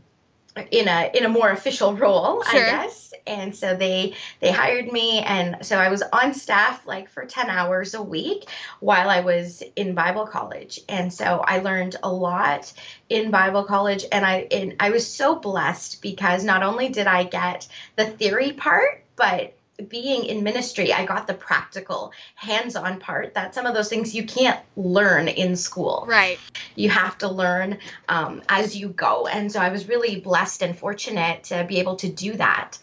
in 0.71 0.87
a 0.87 1.11
in 1.13 1.25
a 1.25 1.29
more 1.29 1.49
official 1.49 1.95
role, 1.95 2.43
Sure. 2.43 2.65
I 2.65 2.69
guess. 2.69 3.13
And 3.25 3.55
so 3.55 3.75
they 3.75 4.13
they 4.39 4.51
hired 4.51 4.91
me, 4.91 5.19
and 5.19 5.65
so 5.65 5.77
I 5.77 5.89
was 5.89 6.01
on 6.01 6.33
staff 6.33 6.85
like 6.87 7.09
for 7.09 7.25
ten 7.25 7.49
hours 7.49 7.93
a 7.93 8.01
week 8.01 8.49
while 8.79 9.09
I 9.09 9.19
was 9.19 9.61
in 9.75 9.95
Bible 9.95 10.25
college. 10.27 10.79
And 10.87 11.13
so 11.13 11.43
I 11.45 11.59
learned 11.59 11.97
a 12.01 12.11
lot 12.11 12.71
in 13.09 13.31
Bible 13.31 13.65
college, 13.65 14.05
and 14.11 14.25
I 14.25 14.47
and 14.51 14.75
I 14.79 14.91
was 14.91 15.05
so 15.05 15.35
blessed 15.35 16.01
because 16.01 16.43
not 16.43 16.63
only 16.63 16.89
did 16.89 17.07
I 17.07 17.23
get 17.25 17.67
the 17.97 18.05
theory 18.05 18.53
part, 18.53 19.03
but 19.17 19.56
being 19.87 20.25
in 20.25 20.43
ministry, 20.43 20.91
I 20.91 21.05
got 21.05 21.27
the 21.27 21.33
practical, 21.33 22.11
hands 22.35 22.75
on 22.75 22.99
part 22.99 23.35
that 23.35 23.53
some 23.53 23.65
of 23.65 23.73
those 23.73 23.89
things 23.89 24.15
you 24.15 24.25
can't 24.25 24.59
learn 24.75 25.27
in 25.27 25.55
school. 25.55 26.05
Right. 26.07 26.39
You 26.75 26.89
have 26.89 27.17
to 27.19 27.29
learn 27.29 27.79
um, 28.09 28.41
as 28.49 28.75
you 28.75 28.89
go. 28.89 29.27
And 29.27 29.51
so 29.51 29.59
I 29.59 29.69
was 29.69 29.87
really 29.87 30.19
blessed 30.19 30.63
and 30.63 30.77
fortunate 30.77 31.45
to 31.45 31.65
be 31.65 31.79
able 31.79 31.97
to 31.97 32.09
do 32.09 32.33
that. 32.33 32.77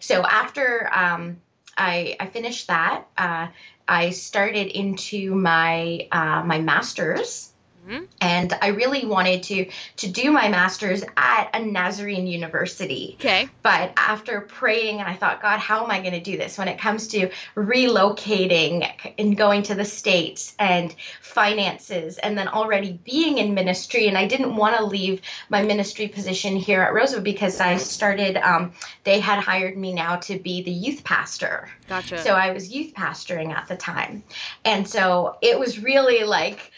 So 0.00 0.22
after 0.22 0.90
um, 0.92 1.40
I, 1.76 2.16
I, 2.18 2.26
finished 2.26 2.66
that, 2.66 3.06
uh, 3.16 3.48
I 3.86 4.10
started 4.10 4.68
into 4.68 5.34
my 5.34 6.08
uh, 6.12 6.42
my 6.44 6.60
master's 6.60 7.49
Mm-hmm. 7.90 8.04
And 8.20 8.56
I 8.62 8.68
really 8.68 9.04
wanted 9.04 9.42
to 9.44 9.68
to 9.96 10.08
do 10.08 10.30
my 10.30 10.48
master's 10.48 11.02
at 11.16 11.50
a 11.54 11.60
Nazarene 11.60 12.26
university. 12.26 13.16
Okay. 13.18 13.48
But 13.62 13.92
after 13.96 14.40
praying 14.42 15.00
and 15.00 15.08
I 15.08 15.14
thought, 15.14 15.42
God, 15.42 15.58
how 15.58 15.82
am 15.82 15.90
I 15.90 16.00
going 16.00 16.12
to 16.12 16.20
do 16.20 16.36
this 16.36 16.56
when 16.56 16.68
it 16.68 16.78
comes 16.78 17.08
to 17.08 17.30
relocating 17.56 18.88
and 19.18 19.36
going 19.36 19.64
to 19.64 19.74
the 19.74 19.84
States 19.84 20.54
and 20.58 20.94
finances 21.20 22.18
and 22.18 22.38
then 22.38 22.46
already 22.46 22.92
being 23.04 23.38
in 23.38 23.54
ministry 23.54 24.06
and 24.06 24.16
I 24.16 24.28
didn't 24.28 24.54
want 24.54 24.76
to 24.76 24.84
leave 24.84 25.22
my 25.48 25.62
ministry 25.62 26.06
position 26.06 26.56
here 26.56 26.82
at 26.82 26.94
Rosewood 26.94 27.24
because 27.24 27.58
I 27.60 27.76
started 27.76 28.36
um, 28.36 28.72
they 29.02 29.18
had 29.18 29.40
hired 29.40 29.76
me 29.76 29.92
now 29.92 30.16
to 30.16 30.38
be 30.38 30.62
the 30.62 30.70
youth 30.70 31.02
pastor. 31.02 31.68
Gotcha. 31.88 32.18
So 32.18 32.34
I 32.34 32.52
was 32.52 32.70
youth 32.70 32.94
pastoring 32.94 33.52
at 33.52 33.66
the 33.66 33.76
time. 33.76 34.22
And 34.64 34.86
so 34.86 35.38
it 35.42 35.58
was 35.58 35.80
really 35.80 36.22
like 36.22 36.70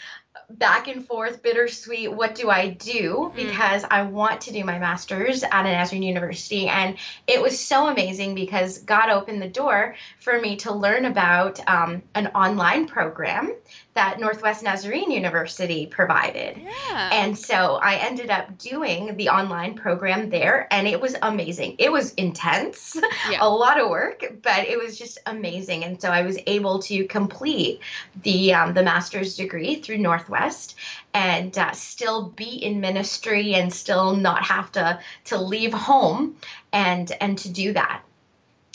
back 0.58 0.88
and 0.88 1.06
forth, 1.06 1.42
bittersweet. 1.42 2.12
What 2.12 2.34
do 2.34 2.50
I 2.50 2.68
do? 2.68 3.32
Mm. 3.34 3.36
Because. 3.36 3.84
I 3.92 4.02
want 4.02 4.42
to 4.42 4.52
do 4.52 4.64
my 4.64 4.78
master's 4.78 5.42
at 5.42 5.66
a 5.66 5.70
Nazarene 5.70 6.02
University. 6.02 6.66
And 6.66 6.96
it 7.26 7.42
was 7.42 7.58
so 7.58 7.88
amazing 7.88 8.34
because 8.34 8.78
God 8.78 9.10
opened 9.10 9.42
the 9.42 9.48
door 9.48 9.96
for 10.18 10.40
me 10.40 10.56
to 10.56 10.72
learn 10.72 11.04
about 11.04 11.60
um, 11.68 12.02
an 12.14 12.28
online 12.28 12.86
program 12.86 13.54
that 13.94 14.18
Northwest 14.18 14.62
Nazarene 14.62 15.10
University 15.10 15.86
provided. 15.86 16.56
Yeah. 16.56 17.10
And 17.12 17.38
so 17.38 17.76
I 17.76 17.96
ended 17.96 18.30
up 18.30 18.56
doing 18.56 19.16
the 19.16 19.28
online 19.28 19.74
program 19.74 20.30
there, 20.30 20.66
and 20.70 20.88
it 20.88 21.00
was 21.00 21.14
amazing. 21.20 21.76
It 21.78 21.92
was 21.92 22.14
intense, 22.14 22.96
yeah. 23.30 23.38
a 23.40 23.48
lot 23.48 23.78
of 23.78 23.90
work, 23.90 24.24
but 24.42 24.66
it 24.66 24.78
was 24.78 24.98
just 24.98 25.18
amazing. 25.26 25.84
And 25.84 26.00
so 26.00 26.08
I 26.10 26.22
was 26.22 26.38
able 26.46 26.78
to 26.80 27.06
complete 27.06 27.80
the 28.22 28.54
um, 28.54 28.72
the 28.72 28.82
master's 28.82 29.36
degree 29.36 29.76
through 29.76 29.98
Northwest 29.98 30.74
and 31.12 31.56
uh, 31.58 31.72
still 31.72 32.30
be 32.30 32.64
in 32.64 32.80
ministry 32.80 33.54
and 33.54 33.72
still 33.72 34.16
not 34.16 34.42
have 34.44 34.72
to 34.72 35.00
to 35.26 35.36
leave 35.36 35.74
home 35.74 36.36
and 36.72 37.12
and 37.20 37.36
to 37.38 37.50
do 37.50 37.74
that 37.74 38.02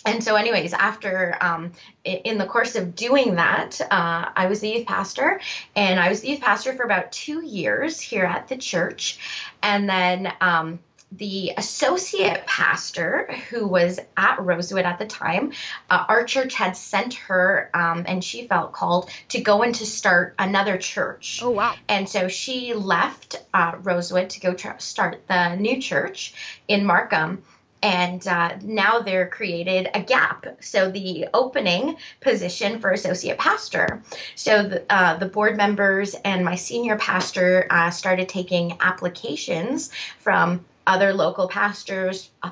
and 0.08 0.24
so 0.24 0.36
anyways 0.36 0.74
after 0.74 1.38
um, 1.42 1.72
in 2.04 2.38
the 2.38 2.46
course 2.46 2.76
of 2.76 2.96
doing 2.96 3.36
that 3.36 3.80
uh, 3.82 4.30
i 4.36 4.48
was 4.48 4.60
the 4.62 4.70
youth 4.70 4.88
pastor 4.88 5.40
and 5.76 6.00
i 6.00 6.10
was 6.10 6.22
the 6.22 6.30
youth 6.30 6.42
pastor 6.42 6.74
for 6.74 6.84
about 6.84 7.12
two 7.12 7.46
years 7.46 8.00
here 8.00 8.26
at 8.26 8.48
the 8.48 8.58
church 8.58 9.20
and 9.62 9.90
then 9.90 10.32
um, 10.42 10.80
the 11.12 11.54
associate 11.56 12.46
pastor 12.46 13.32
who 13.50 13.66
was 13.66 14.00
at 14.18 14.42
Rosewood 14.42 14.84
at 14.84 15.00
the 15.00 15.06
time, 15.06 15.54
uh, 15.90 16.06
our 16.10 16.26
church 16.26 16.54
had 16.54 16.76
sent 16.76 17.14
her, 17.14 17.70
um, 17.74 18.04
and 18.08 18.22
she 18.22 18.48
felt 18.48 18.74
called 18.74 19.10
to 19.30 19.40
go 19.40 19.64
and 19.64 19.74
to 19.76 19.86
start 19.86 20.36
another 20.38 20.78
church. 20.78 21.40
Oh, 21.42 21.52
wow. 21.52 21.76
And 21.88 22.10
so 22.10 22.28
she 22.28 22.74
left 22.74 23.42
uh, 23.54 23.78
Rosewood 23.82 24.32
to 24.32 24.42
go 24.42 24.54
tr- 24.54 24.80
start 24.80 25.28
the 25.28 25.56
new 25.56 25.82
church 25.82 26.34
in 26.68 26.84
Markham 26.86 27.42
and 27.82 28.28
uh, 28.28 28.58
now 28.62 29.00
they're 29.00 29.28
created 29.28 29.90
a 29.94 30.02
gap. 30.02 30.46
So 30.62 30.90
the 30.90 31.28
opening 31.34 31.98
position 32.22 32.80
for 32.80 32.92
associate 32.92 33.38
pastor. 33.38 34.04
So 34.36 34.64
the, 34.64 34.86
uh, 34.90 35.18
the 35.18 35.28
board 35.28 35.58
members 35.58 36.16
and 36.26 36.44
my 36.44 36.56
senior 36.56 36.98
pastor 36.98 37.68
uh, 37.70 37.90
started 37.92 38.30
taking 38.30 38.78
applications 38.80 39.92
from 40.20 40.66
other 40.86 41.14
local 41.14 41.48
pastors, 41.48 42.30
uh, 42.42 42.52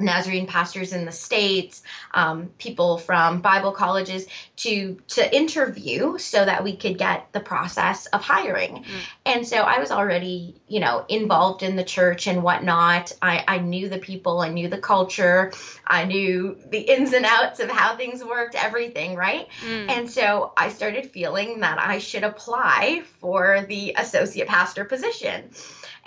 Nazarene 0.00 0.46
pastors 0.46 0.92
in 0.92 1.04
the 1.04 1.12
states, 1.12 1.82
um, 2.12 2.50
people 2.58 2.98
from 2.98 3.40
Bible 3.40 3.72
colleges 3.72 4.26
to 4.56 5.00
to 5.08 5.36
interview 5.36 6.18
so 6.18 6.44
that 6.44 6.64
we 6.64 6.76
could 6.76 6.98
get 6.98 7.32
the 7.32 7.40
process 7.40 8.06
of 8.06 8.22
hiring. 8.22 8.84
Mm. 8.84 8.84
And 9.26 9.48
so 9.48 9.56
I 9.56 9.78
was 9.78 9.90
already, 9.90 10.54
you 10.68 10.80
know, 10.80 11.04
involved 11.08 11.62
in 11.62 11.76
the 11.76 11.84
church 11.84 12.26
and 12.26 12.42
whatnot. 12.42 13.12
I, 13.22 13.44
I 13.46 13.58
knew 13.58 13.88
the 13.88 13.98
people, 13.98 14.40
I 14.40 14.48
knew 14.48 14.68
the 14.68 14.78
culture, 14.78 15.52
I 15.86 16.04
knew 16.04 16.56
the 16.68 16.78
ins 16.78 17.12
and 17.12 17.24
outs 17.24 17.60
of 17.60 17.70
how 17.70 17.96
things 17.96 18.24
worked, 18.24 18.54
everything, 18.54 19.16
right? 19.16 19.48
Mm. 19.64 19.90
And 19.90 20.10
so 20.10 20.52
I 20.56 20.70
started 20.70 21.10
feeling 21.10 21.60
that 21.60 21.78
I 21.78 21.98
should 21.98 22.24
apply 22.24 23.02
for 23.20 23.64
the 23.68 23.94
associate 23.96 24.48
pastor 24.48 24.84
position. 24.84 25.50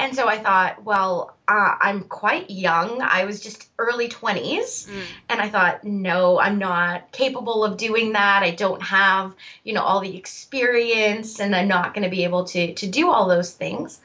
And 0.04 0.14
so 0.14 0.28
I 0.28 0.38
thought, 0.38 0.84
well, 0.84 1.38
uh, 1.48 1.76
I'm 1.80 2.04
quite 2.04 2.50
young. 2.50 3.02
I 3.02 3.24
was 3.24 3.40
just 3.40 3.70
early 3.80 4.10
20s. 4.10 4.90
Mm. 4.90 5.04
And 5.30 5.42
I 5.42 5.48
thought, 5.48 5.86
no, 5.86 6.38
I'm 6.38 6.60
not 6.60 7.14
capable 7.14 7.64
of 7.64 7.78
doing 7.78 8.12
that. 8.12 8.44
I 8.44 8.52
don't 8.52 8.82
have, 8.82 9.34
you 9.64 9.72
know, 9.72 9.82
all 9.82 10.02
the 10.02 10.18
experience 10.18 11.40
and 11.40 11.56
I'm 11.56 11.70
not 11.70 11.94
going 11.94 12.04
to 12.04 12.10
be 12.10 12.26
able 12.26 12.44
to, 12.46 12.74
to 12.74 12.88
do 12.88 13.10
all 13.10 13.30
those 13.30 13.54
things. 13.54 14.02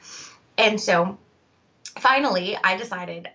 And 0.57 0.81
so 0.81 1.19
finally, 1.97 2.57
I 2.57 2.77
decided 2.77 3.29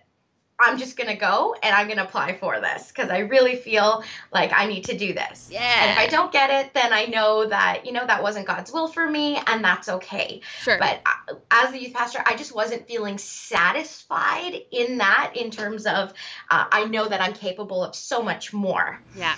I'm 0.58 0.78
just 0.78 0.96
going 0.96 1.08
to 1.08 1.16
go 1.16 1.56
and 1.62 1.74
I'm 1.74 1.86
going 1.86 1.98
to 1.98 2.04
apply 2.04 2.36
for 2.36 2.60
this 2.60 2.88
because 2.88 3.10
I 3.10 3.18
really 3.18 3.56
feel 3.56 4.04
like 4.32 4.52
I 4.54 4.66
need 4.66 4.84
to 4.84 4.96
do 4.96 5.12
this. 5.12 5.48
Yeah. 5.50 5.60
And 5.60 5.90
if 5.90 5.98
I 5.98 6.06
don't 6.06 6.32
get 6.32 6.50
it, 6.50 6.72
then 6.74 6.92
I 6.92 7.06
know 7.06 7.46
that, 7.46 7.84
you 7.84 7.92
know, 7.92 8.06
that 8.06 8.22
wasn't 8.22 8.46
God's 8.46 8.72
will 8.72 8.88
for 8.88 9.08
me 9.08 9.40
and 9.46 9.64
that's 9.64 9.88
okay. 9.88 10.42
Sure. 10.62 10.78
But 10.78 11.02
as 11.50 11.72
the 11.72 11.82
youth 11.82 11.94
pastor, 11.94 12.22
I 12.24 12.36
just 12.36 12.54
wasn't 12.54 12.86
feeling 12.86 13.18
satisfied 13.18 14.54
in 14.70 14.98
that 14.98 15.32
in 15.34 15.50
terms 15.50 15.86
of 15.86 16.12
uh, 16.50 16.66
I 16.70 16.84
know 16.84 17.08
that 17.08 17.20
I'm 17.20 17.32
capable 17.32 17.82
of 17.82 17.94
so 17.94 18.22
much 18.22 18.52
more. 18.52 19.00
Yeah. 19.16 19.34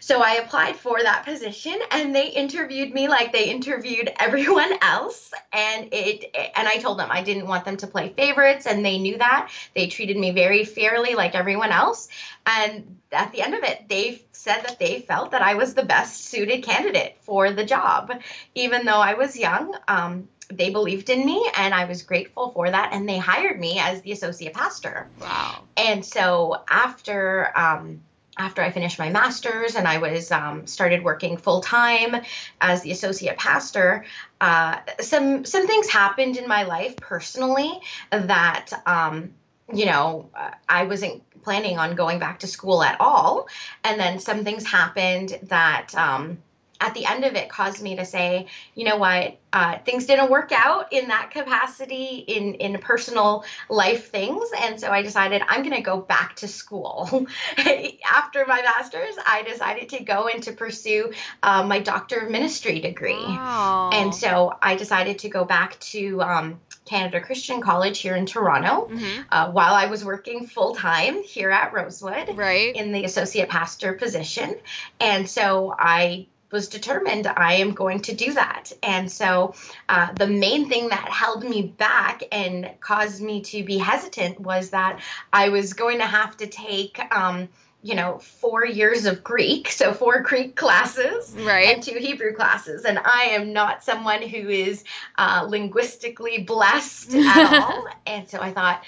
So 0.00 0.22
I 0.22 0.34
applied 0.34 0.76
for 0.76 1.00
that 1.00 1.24
position 1.24 1.78
and 1.92 2.14
they 2.14 2.28
interviewed 2.28 2.92
me 2.92 3.08
like 3.08 3.32
they 3.32 3.48
interviewed 3.50 4.10
everyone 4.18 4.72
else 4.82 5.32
and 5.52 5.88
it 5.92 6.34
and 6.56 6.68
I 6.68 6.78
told 6.78 6.98
them 6.98 7.08
I 7.10 7.22
didn't 7.22 7.46
want 7.46 7.64
them 7.64 7.76
to 7.78 7.86
play 7.86 8.08
favorites 8.10 8.66
and 8.66 8.84
they 8.84 8.98
knew 8.98 9.18
that. 9.18 9.50
They 9.74 9.86
treated 9.86 10.16
me 10.16 10.32
very 10.32 10.48
very 10.48 10.64
fairly 10.64 11.14
like 11.14 11.34
everyone 11.34 11.72
else. 11.72 12.08
And 12.46 12.96
at 13.12 13.32
the 13.32 13.42
end 13.42 13.54
of 13.54 13.62
it, 13.62 13.88
they 13.88 14.22
said 14.32 14.62
that 14.62 14.78
they 14.78 15.00
felt 15.00 15.32
that 15.32 15.42
I 15.42 15.54
was 15.54 15.74
the 15.74 15.84
best 15.84 16.24
suited 16.24 16.62
candidate 16.62 17.16
for 17.20 17.52
the 17.52 17.64
job. 17.64 18.12
Even 18.54 18.86
though 18.86 19.00
I 19.00 19.14
was 19.14 19.36
young, 19.36 19.74
um, 19.86 20.28
they 20.52 20.70
believed 20.70 21.10
in 21.10 21.24
me 21.24 21.50
and 21.56 21.74
I 21.74 21.84
was 21.84 22.02
grateful 22.02 22.50
for 22.52 22.70
that. 22.70 22.90
And 22.92 23.08
they 23.08 23.18
hired 23.18 23.60
me 23.60 23.78
as 23.78 24.02
the 24.02 24.12
associate 24.12 24.54
pastor. 24.54 25.08
Wow. 25.20 25.62
And 25.76 26.04
so 26.04 26.62
after, 26.68 27.52
um, 27.56 28.00
after 28.36 28.62
I 28.62 28.70
finished 28.70 28.98
my 28.98 29.10
master's 29.10 29.74
and 29.74 29.86
I 29.86 29.98
was 29.98 30.30
um, 30.30 30.66
started 30.66 31.02
working 31.02 31.36
full 31.36 31.60
time 31.60 32.16
as 32.60 32.82
the 32.82 32.92
associate 32.92 33.36
pastor, 33.36 34.04
uh, 34.40 34.78
some 35.00 35.44
some 35.44 35.66
things 35.66 35.88
happened 35.88 36.36
in 36.36 36.46
my 36.46 36.62
life 36.62 37.00
personally 37.00 37.80
that 38.12 38.70
um, 38.86 39.34
you 39.72 39.86
know, 39.86 40.30
I 40.68 40.84
wasn't 40.84 41.22
planning 41.42 41.78
on 41.78 41.94
going 41.94 42.18
back 42.18 42.40
to 42.40 42.46
school 42.46 42.82
at 42.82 43.00
all. 43.00 43.48
And 43.84 44.00
then 44.00 44.18
some 44.18 44.44
things 44.44 44.66
happened 44.66 45.38
that 45.44 45.94
um, 45.94 46.38
at 46.80 46.94
the 46.94 47.06
end 47.06 47.24
of 47.24 47.34
it 47.34 47.48
caused 47.48 47.82
me 47.82 47.96
to 47.96 48.04
say, 48.04 48.46
you 48.74 48.84
know 48.84 48.96
what, 48.96 49.36
uh, 49.52 49.78
things 49.78 50.06
didn't 50.06 50.30
work 50.30 50.52
out 50.52 50.92
in 50.92 51.08
that 51.08 51.30
capacity 51.30 52.24
in 52.26 52.54
in 52.54 52.78
personal 52.78 53.44
life 53.68 54.10
things, 54.10 54.48
and 54.56 54.78
so 54.78 54.90
I 54.90 55.02
decided 55.02 55.42
I'm 55.48 55.62
going 55.62 55.74
to 55.74 55.82
go 55.82 56.00
back 56.00 56.36
to 56.36 56.48
school. 56.48 57.26
After 58.04 58.44
my 58.46 58.62
master's, 58.62 59.16
I 59.26 59.42
decided 59.42 59.88
to 59.90 60.04
go 60.04 60.28
and 60.28 60.42
to 60.44 60.52
pursue 60.52 61.12
uh, 61.42 61.64
my 61.64 61.80
doctor 61.80 62.20
of 62.20 62.30
ministry 62.30 62.80
degree, 62.80 63.14
wow. 63.14 63.90
and 63.92 64.14
so 64.14 64.56
I 64.60 64.76
decided 64.76 65.20
to 65.20 65.28
go 65.28 65.44
back 65.44 65.78
to. 65.80 66.22
Um, 66.22 66.60
Canada 66.84 67.20
Christian 67.20 67.60
College 67.60 67.98
here 67.98 68.16
in 68.16 68.24
Toronto 68.24 68.88
mm-hmm. 68.88 69.22
uh, 69.30 69.50
while 69.50 69.74
I 69.74 69.86
was 69.86 70.06
working 70.06 70.46
full 70.46 70.74
time 70.74 71.22
here 71.22 71.50
at 71.50 71.74
Rosewood 71.74 72.34
right. 72.34 72.74
in 72.74 72.92
the 72.92 73.04
associate 73.04 73.50
pastor 73.50 73.92
position. 73.92 74.56
And 74.98 75.28
so 75.28 75.74
I 75.78 76.28
was 76.50 76.68
determined 76.68 77.26
I 77.26 77.54
am 77.54 77.72
going 77.72 78.00
to 78.02 78.14
do 78.14 78.32
that. 78.34 78.72
And 78.82 79.10
so 79.10 79.54
uh, 79.88 80.12
the 80.12 80.26
main 80.26 80.68
thing 80.68 80.88
that 80.88 81.08
held 81.08 81.44
me 81.44 81.62
back 81.62 82.22
and 82.32 82.70
caused 82.80 83.22
me 83.22 83.42
to 83.42 83.64
be 83.64 83.78
hesitant 83.78 84.40
was 84.40 84.70
that 84.70 85.00
I 85.32 85.50
was 85.50 85.74
going 85.74 85.98
to 85.98 86.06
have 86.06 86.36
to 86.38 86.46
take. 86.46 87.00
Um, 87.14 87.48
you 87.80 87.94
know, 87.94 88.18
four 88.18 88.66
years 88.66 89.06
of 89.06 89.22
Greek, 89.22 89.70
so 89.70 89.92
four 89.94 90.20
Greek 90.22 90.56
classes, 90.56 91.32
right. 91.38 91.68
and 91.68 91.82
two 91.82 91.96
Hebrew 91.96 92.34
classes. 92.34 92.84
And 92.84 92.98
I 92.98 93.28
am 93.30 93.52
not 93.52 93.84
someone 93.84 94.20
who 94.20 94.48
is 94.48 94.82
uh, 95.16 95.46
linguistically 95.48 96.42
blessed 96.42 97.14
at 97.14 97.62
all. 97.62 97.86
And 98.04 98.28
so 98.28 98.40
I 98.40 98.52
thought, 98.52 98.82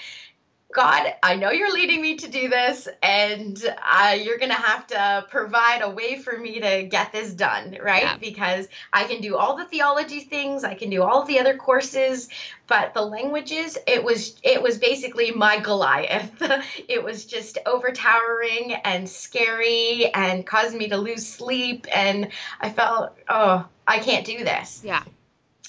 God, 0.73 1.13
I 1.21 1.35
know 1.35 1.51
you're 1.51 1.73
leading 1.73 2.01
me 2.01 2.15
to 2.17 2.27
do 2.27 2.47
this, 2.47 2.87
and 3.01 3.61
uh, 3.83 4.17
you're 4.21 4.37
going 4.37 4.51
to 4.51 4.55
have 4.55 4.87
to 4.87 5.25
provide 5.29 5.81
a 5.81 5.89
way 5.89 6.17
for 6.17 6.37
me 6.37 6.59
to 6.59 6.83
get 6.83 7.11
this 7.11 7.33
done, 7.33 7.77
right? 7.81 8.03
Yeah. 8.03 8.17
Because 8.17 8.67
I 8.93 9.03
can 9.03 9.21
do 9.21 9.35
all 9.35 9.57
the 9.57 9.65
theology 9.65 10.21
things, 10.21 10.63
I 10.63 10.75
can 10.75 10.89
do 10.89 11.03
all 11.03 11.23
the 11.25 11.39
other 11.39 11.57
courses, 11.57 12.29
but 12.67 12.93
the 12.93 13.01
languages, 13.01 13.77
it 13.85 14.03
was 14.03 14.39
it 14.43 14.61
was 14.61 14.77
basically 14.77 15.31
my 15.31 15.59
Goliath. 15.59 16.31
it 16.87 17.03
was 17.03 17.25
just 17.25 17.57
overtowering 17.65 18.73
and 18.73 19.09
scary 19.09 20.11
and 20.13 20.45
caused 20.45 20.75
me 20.75 20.89
to 20.89 20.97
lose 20.97 21.27
sleep, 21.27 21.87
and 21.93 22.29
I 22.59 22.69
felt, 22.69 23.17
oh, 23.27 23.65
I 23.85 23.99
can't 23.99 24.25
do 24.25 24.43
this. 24.43 24.81
Yeah. 24.85 25.03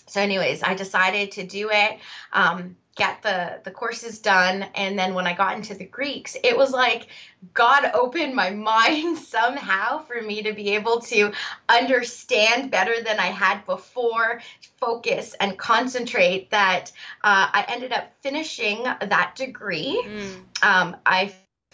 So, 0.07 0.21
anyways, 0.21 0.63
I 0.63 0.75
decided 0.75 1.33
to 1.33 1.47
do 1.47 1.71
it. 1.73 1.99
Um, 2.33 2.77
get 2.95 3.23
the 3.23 3.61
the 3.65 3.71
courses 3.71 4.19
done 4.19 4.63
and 4.75 4.99
then 4.99 5.15
when 5.15 5.27
i 5.27 5.33
got 5.33 5.57
into 5.57 5.75
the 5.75 5.85
greeks 5.85 6.37
it 6.45 6.57
was 6.57 6.73
like 6.73 7.07
god 7.55 7.91
opened 7.95 8.35
my 8.35 8.51
mind 8.73 9.17
somehow 9.19 9.99
for 10.05 10.21
me 10.21 10.43
to 10.43 10.53
be 10.53 10.75
able 10.75 11.01
to 11.01 11.33
understand 11.69 12.71
better 12.71 13.03
than 13.03 13.19
i 13.19 13.27
had 13.27 13.65
before 13.65 14.41
focus 14.79 15.35
and 15.41 15.57
concentrate 15.57 16.51
that 16.51 16.93
uh, 17.25 17.49
i 17.53 17.65
ended 17.69 17.93
up 17.93 18.13
finishing 18.21 18.83
that 18.83 19.33
degree 19.37 20.03
mm. 20.07 20.43
um, 20.63 20.97
i 21.07 21.33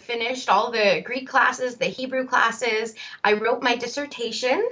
finished 0.09 0.49
all 0.49 0.71
the 0.71 1.01
Greek 1.05 1.29
classes, 1.29 1.75
the 1.75 1.85
Hebrew 1.85 2.25
classes. 2.25 2.95
I 3.23 3.33
wrote 3.33 3.61
my 3.61 3.75
dissertation, 3.75 4.67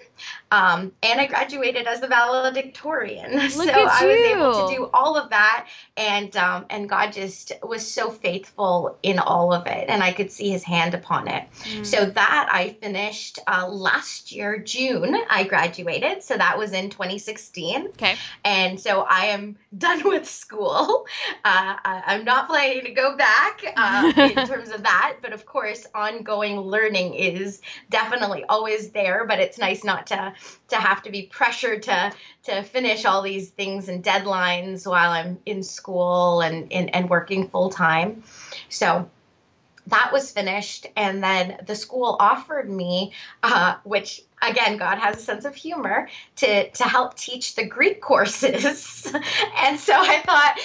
um, 0.50 0.92
and 1.04 1.22
I 1.22 1.28
graduated 1.28 1.86
as 1.86 2.02
the 2.02 2.08
valedictorian. 2.08 3.34
Look 3.36 3.52
so 3.52 3.70
I 3.70 4.06
was 4.06 4.18
able 4.32 4.68
to 4.68 4.76
do 4.76 4.90
all 4.92 5.16
of 5.16 5.30
that, 5.30 5.68
and 5.96 6.36
um, 6.36 6.66
and 6.72 6.90
God 6.90 7.14
just 7.14 7.52
was 7.62 7.86
so 7.86 8.10
faithful 8.10 8.98
in 9.04 9.20
all 9.20 9.54
of 9.54 9.68
it, 9.68 9.86
and 9.90 10.02
I 10.02 10.12
could 10.12 10.32
see 10.32 10.50
His 10.50 10.64
hand 10.64 10.96
upon 10.96 11.28
it. 11.28 11.44
Mm. 11.66 11.86
So 11.86 12.06
that 12.06 12.50
I 12.52 12.70
finished 12.82 13.38
uh, 13.46 13.68
last 13.68 14.32
year, 14.32 14.58
June. 14.58 15.16
I 15.30 15.44
graduated, 15.44 16.24
so 16.24 16.36
that 16.36 16.58
was 16.58 16.72
in 16.72 16.90
2016. 16.90 17.90
Okay. 17.90 18.16
And 18.44 18.80
so 18.80 19.02
I 19.02 19.28
am 19.28 19.58
done 19.78 20.02
with 20.04 20.28
school. 20.28 21.06
Uh, 21.46 21.76
I, 21.86 22.16
am 22.16 22.26
not 22.26 22.48
planning 22.48 22.86
to 22.86 22.92
go 22.92 23.16
back 23.16 23.62
uh, 23.76 24.14
in 24.18 24.48
terms 24.48 24.70
of 24.70 24.84
that, 24.84 25.18
but 25.28 25.34
of 25.34 25.46
course, 25.46 25.86
ongoing 25.94 26.58
learning 26.58 27.14
is 27.14 27.62
definitely 27.90 28.46
always 28.48 28.92
there. 28.92 29.26
But 29.26 29.42
it's 29.42 29.58
nice 29.58 29.84
not 29.84 30.08
to 30.08 30.34
to 30.70 30.76
have 30.78 31.04
to 31.04 31.12
be 31.12 31.24
pressured 31.24 31.84
to 31.84 32.14
to 32.44 32.64
finish 32.64 33.04
all 33.04 33.22
these 33.22 33.50
things 33.50 33.90
and 33.90 34.02
deadlines 34.02 34.90
while 34.90 35.12
I'm 35.12 35.38
in 35.46 35.64
school 35.64 36.40
and 36.40 36.72
and, 36.72 36.96
and 36.96 37.10
working 37.10 37.50
full 37.50 37.70
time. 37.70 38.24
So 38.70 39.10
that 39.88 40.12
was 40.12 40.32
finished. 40.32 40.88
And 40.96 41.24
then 41.24 41.58
the 41.66 41.76
school 41.76 42.16
offered 42.20 42.70
me 42.70 43.14
uh, 43.44 43.76
which 43.84 44.22
again 44.40 44.78
god 44.78 45.00
has 45.00 45.18
a 45.18 45.20
sense 45.20 45.46
of 45.46 45.56
humor 45.56 46.08
to 46.36 46.70
to 46.70 46.84
help 46.84 47.16
teach 47.16 47.56
the 47.56 47.66
greek 47.66 48.02
courses. 48.02 49.12
And 49.58 49.80
so 49.80 49.94
i 49.96 50.22
thought 50.22 50.60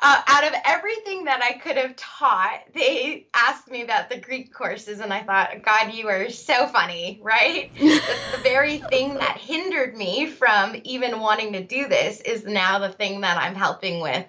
uh, 0.00 0.22
out 0.26 0.44
of 0.44 0.54
everything 0.64 1.24
that 1.24 1.42
i 1.42 1.58
could 1.58 1.76
have 1.76 1.94
taught 1.96 2.60
they 2.74 3.26
asked 3.34 3.70
me 3.70 3.82
about 3.82 4.08
the 4.08 4.18
greek 4.18 4.52
courses. 4.52 5.00
And 5.00 5.12
i 5.12 5.22
thought 5.22 5.62
god 5.62 5.92
you 5.92 6.08
are 6.08 6.30
so 6.30 6.66
funny 6.66 7.20
right? 7.22 7.70
The, 7.78 8.38
very 8.42 8.78
thing 8.78 9.14
that 9.14 9.38
hindered 9.38 9.96
me 9.96 10.26
from 10.26 10.76
even 10.84 11.20
wanting 11.20 11.52
to 11.54 11.62
do 11.64 11.88
this 11.88 12.20
is 12.20 12.44
now 12.44 12.78
the 12.78 12.90
thing 12.90 13.22
that 13.22 13.36
i'm 13.36 13.54
helping 13.54 14.00
with. 14.00 14.26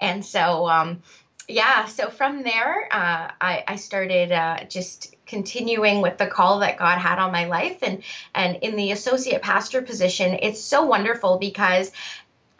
And 0.00 0.24
so 0.24 0.68
um, 0.68 1.02
yeah, 1.48 1.86
so 1.86 2.08
from 2.08 2.42
there, 2.42 2.88
uh, 2.90 3.30
I, 3.40 3.64
I, 3.66 3.76
started 3.76 4.32
uh, 4.32 4.64
just 4.64 5.14
continuing 5.26 6.00
with 6.00 6.16
the 6.16 6.26
call 6.26 6.60
that 6.60 6.78
God 6.78 6.98
had 6.98 7.18
on 7.18 7.32
my 7.32 7.46
life, 7.46 7.78
and 7.82 8.02
and 8.34 8.56
in 8.56 8.76
the 8.76 8.92
associate 8.92 9.42
pastor 9.42 9.82
position, 9.82 10.38
it's 10.40 10.60
so 10.60 10.86
wonderful 10.86 11.38
because 11.38 11.90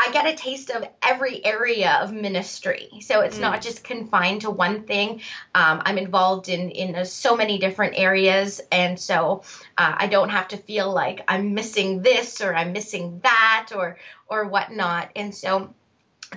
I 0.04 0.10
get 0.10 0.26
a 0.26 0.34
taste 0.34 0.70
of 0.70 0.84
every 1.00 1.44
area 1.44 1.98
of 2.02 2.12
ministry. 2.12 2.88
So 3.02 3.20
it's 3.20 3.38
mm. 3.38 3.42
not 3.42 3.62
just 3.62 3.84
confined 3.84 4.40
to 4.40 4.50
one 4.50 4.82
thing. 4.82 5.20
Um, 5.54 5.82
I'm 5.84 5.96
involved 5.96 6.48
in 6.48 6.70
in 6.70 7.04
so 7.04 7.36
many 7.36 7.58
different 7.58 7.94
areas, 7.96 8.60
and 8.72 8.98
so 8.98 9.42
uh, 9.78 9.94
I 9.96 10.08
don't 10.08 10.30
have 10.30 10.48
to 10.48 10.56
feel 10.56 10.92
like 10.92 11.22
I'm 11.28 11.54
missing 11.54 12.02
this 12.02 12.40
or 12.40 12.52
I'm 12.52 12.72
missing 12.72 13.20
that 13.22 13.70
or 13.74 13.96
or 14.26 14.48
whatnot. 14.48 15.10
And 15.14 15.32
so 15.32 15.72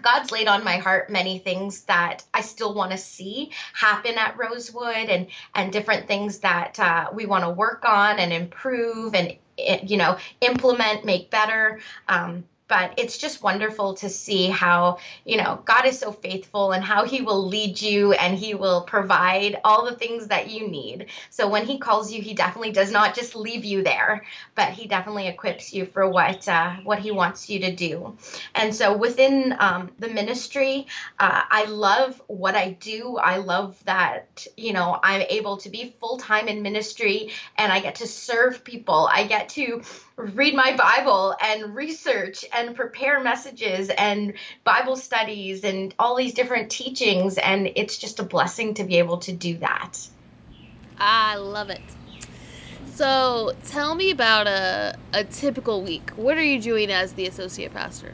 God's 0.02 0.32
laid 0.32 0.48
on 0.48 0.64
my 0.64 0.78
heart 0.78 1.10
many 1.10 1.40
things 1.40 1.82
that 1.84 2.24
I 2.34 2.42
still 2.42 2.74
want 2.74 2.92
to 2.92 2.98
see 2.98 3.52
happen 3.74 4.18
at 4.18 4.38
Rosewood 4.38 5.10
and 5.10 5.28
and 5.54 5.72
different 5.72 6.08
things 6.08 6.40
that 6.40 6.80
uh, 6.80 7.10
we 7.14 7.26
want 7.26 7.44
to 7.44 7.50
work 7.50 7.84
on 7.86 8.20
and 8.20 8.32
improve 8.34 9.16
and 9.16 9.36
eh, 9.58 9.80
you 9.86 9.98
know 9.98 10.18
implement, 10.42 11.06
make 11.06 11.30
better. 11.30 11.80
Um, 12.08 12.46
but 12.68 12.94
it's 12.98 13.18
just 13.18 13.44
wonderful 13.44 13.94
to 13.96 14.10
see 14.10 14.48
how 14.48 14.98
you 15.24 15.38
know 15.38 15.62
god 15.66 15.86
is 15.86 16.00
so 16.00 16.12
faithful 16.12 16.72
and 16.72 16.84
how 16.84 17.06
he 17.06 17.22
will 17.22 17.48
lead 17.48 17.82
you 17.82 18.14
and 18.14 18.38
he 18.38 18.54
will 18.54 18.82
provide 18.82 19.60
all 19.64 19.86
the 19.86 19.96
things 19.96 20.28
that 20.28 20.50
you 20.50 20.68
need. 20.68 21.08
So 21.30 21.50
when 21.50 21.66
he 21.66 21.78
calls 21.78 22.12
you 22.12 22.22
he 22.22 22.34
definitely 22.34 22.72
does 22.72 22.92
not 22.92 23.16
just 23.16 23.36
leave 23.36 23.66
you 23.66 23.84
there 23.84 24.26
but 24.56 24.70
he 24.70 24.88
definitely 24.88 25.28
equips 25.28 25.74
you 25.74 25.86
for 25.86 26.10
what 26.10 26.48
uh, 26.48 26.76
what 26.84 27.00
he 27.00 27.12
wants 27.12 27.50
you 27.50 27.60
to 27.62 27.76
do. 27.76 28.18
And 28.54 28.74
so 28.74 28.98
within 28.98 29.56
um, 29.60 29.92
the 30.00 30.10
ministry 30.10 30.88
uh, 31.20 31.42
i 31.50 31.66
love 31.66 32.22
what 32.28 32.56
i 32.56 32.72
do. 32.72 33.18
I 33.18 33.38
love 33.38 33.82
that 33.86 34.48
you 34.58 34.74
know 34.74 35.00
i'm 35.04 35.22
able 35.30 35.58
to 35.58 35.70
be 35.70 35.96
full-time 36.00 36.48
in 36.48 36.62
ministry 36.62 37.32
and 37.58 37.72
i 37.72 37.80
get 37.80 37.96
to 37.96 38.08
serve 38.08 38.64
people. 38.64 39.08
I 39.12 39.28
get 39.28 39.50
to 39.50 39.82
read 40.16 40.56
my 40.56 40.76
bible 40.76 41.36
and 41.42 41.76
research 41.76 42.46
and 42.56 42.76
prepare 42.76 43.20
messages 43.20 43.90
and 43.90 44.34
Bible 44.64 44.96
studies 44.96 45.64
and 45.64 45.94
all 46.00 46.16
these 46.16 46.34
different 46.34 46.72
teachings. 46.72 47.38
And 47.38 47.72
it's 47.76 47.98
just 47.98 48.20
a 48.20 48.24
blessing 48.24 48.74
to 48.76 48.84
be 48.84 48.98
able 48.98 49.18
to 49.20 49.34
do 49.34 49.58
that. 49.58 49.98
I 50.98 51.36
love 51.36 51.70
it. 51.70 51.82
So 52.94 53.52
tell 53.66 53.94
me 53.94 54.12
about 54.12 54.48
a, 54.48 54.98
a 55.14 55.26
typical 55.26 55.84
week. 55.84 56.12
What 56.16 56.38
are 56.38 56.44
you 56.44 56.62
doing 56.62 56.90
as 56.90 57.14
the 57.14 57.28
associate 57.28 57.74
pastor? 57.74 58.14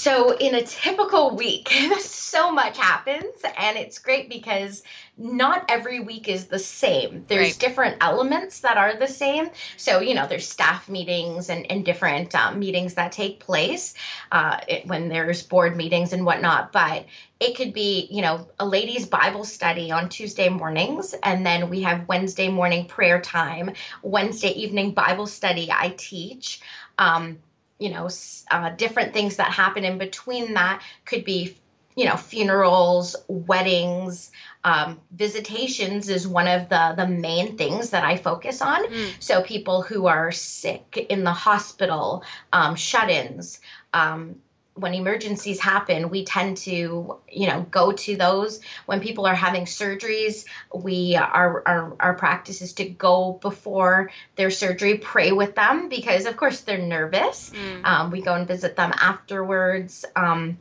So, 0.00 0.34
in 0.34 0.54
a 0.54 0.62
typical 0.62 1.36
week, 1.36 1.68
so 2.00 2.50
much 2.50 2.78
happens, 2.78 3.34
and 3.58 3.76
it's 3.76 3.98
great 3.98 4.30
because 4.30 4.82
not 5.18 5.66
every 5.68 6.00
week 6.00 6.26
is 6.26 6.46
the 6.46 6.58
same. 6.58 7.26
There's 7.28 7.52
right. 7.52 7.58
different 7.58 7.98
elements 8.00 8.60
that 8.60 8.78
are 8.78 8.96
the 8.96 9.06
same. 9.06 9.50
So, 9.76 10.00
you 10.00 10.14
know, 10.14 10.26
there's 10.26 10.48
staff 10.48 10.88
meetings 10.88 11.50
and, 11.50 11.70
and 11.70 11.84
different 11.84 12.34
um, 12.34 12.58
meetings 12.58 12.94
that 12.94 13.12
take 13.12 13.40
place 13.40 13.92
uh, 14.32 14.60
it, 14.66 14.86
when 14.86 15.10
there's 15.10 15.42
board 15.42 15.76
meetings 15.76 16.14
and 16.14 16.24
whatnot. 16.24 16.72
But 16.72 17.04
it 17.38 17.54
could 17.54 17.74
be, 17.74 18.08
you 18.10 18.22
know, 18.22 18.48
a 18.58 18.64
ladies' 18.64 19.04
Bible 19.04 19.44
study 19.44 19.92
on 19.92 20.08
Tuesday 20.08 20.48
mornings, 20.48 21.14
and 21.22 21.44
then 21.44 21.68
we 21.68 21.82
have 21.82 22.08
Wednesday 22.08 22.48
morning 22.48 22.86
prayer 22.86 23.20
time, 23.20 23.72
Wednesday 24.02 24.52
evening 24.52 24.92
Bible 24.92 25.26
study 25.26 25.70
I 25.70 25.90
teach. 25.90 26.62
Um, 26.96 27.38
you 27.80 27.90
know, 27.90 28.08
uh, 28.50 28.70
different 28.70 29.12
things 29.12 29.36
that 29.36 29.50
happen 29.50 29.84
in 29.84 29.98
between 29.98 30.54
that 30.54 30.82
could 31.04 31.24
be, 31.24 31.56
you 31.96 32.04
know, 32.04 32.16
funerals, 32.16 33.16
weddings, 33.26 34.30
um, 34.62 35.00
visitations 35.10 36.08
is 36.08 36.28
one 36.28 36.46
of 36.46 36.68
the 36.68 36.94
the 36.96 37.08
main 37.08 37.56
things 37.56 37.90
that 37.90 38.04
I 38.04 38.16
focus 38.16 38.60
on. 38.60 38.84
Mm. 38.84 39.10
So 39.18 39.42
people 39.42 39.82
who 39.82 40.06
are 40.06 40.30
sick 40.30 41.06
in 41.08 41.24
the 41.24 41.32
hospital, 41.32 42.22
um, 42.52 42.76
shut-ins. 42.76 43.60
Um, 43.92 44.36
when 44.80 44.94
emergencies 44.94 45.60
happen, 45.60 46.10
we 46.10 46.24
tend 46.24 46.56
to, 46.58 47.18
you 47.28 47.46
know, 47.46 47.66
go 47.70 47.92
to 47.92 48.16
those. 48.16 48.60
When 48.86 49.00
people 49.00 49.26
are 49.26 49.34
having 49.34 49.64
surgeries, 49.64 50.44
we 50.74 51.16
our 51.16 51.62
our, 51.66 51.96
our 52.00 52.14
practice 52.14 52.62
is 52.62 52.72
to 52.74 52.84
go 52.84 53.38
before 53.40 54.10
their 54.36 54.50
surgery, 54.50 54.98
pray 54.98 55.32
with 55.32 55.54
them 55.54 55.88
because, 55.88 56.26
of 56.26 56.36
course, 56.36 56.60
they're 56.62 56.78
nervous. 56.78 57.50
Mm. 57.50 57.84
Um, 57.84 58.10
we 58.10 58.22
go 58.22 58.34
and 58.34 58.48
visit 58.48 58.76
them 58.76 58.92
afterwards. 58.96 60.04
Um, 60.16 60.58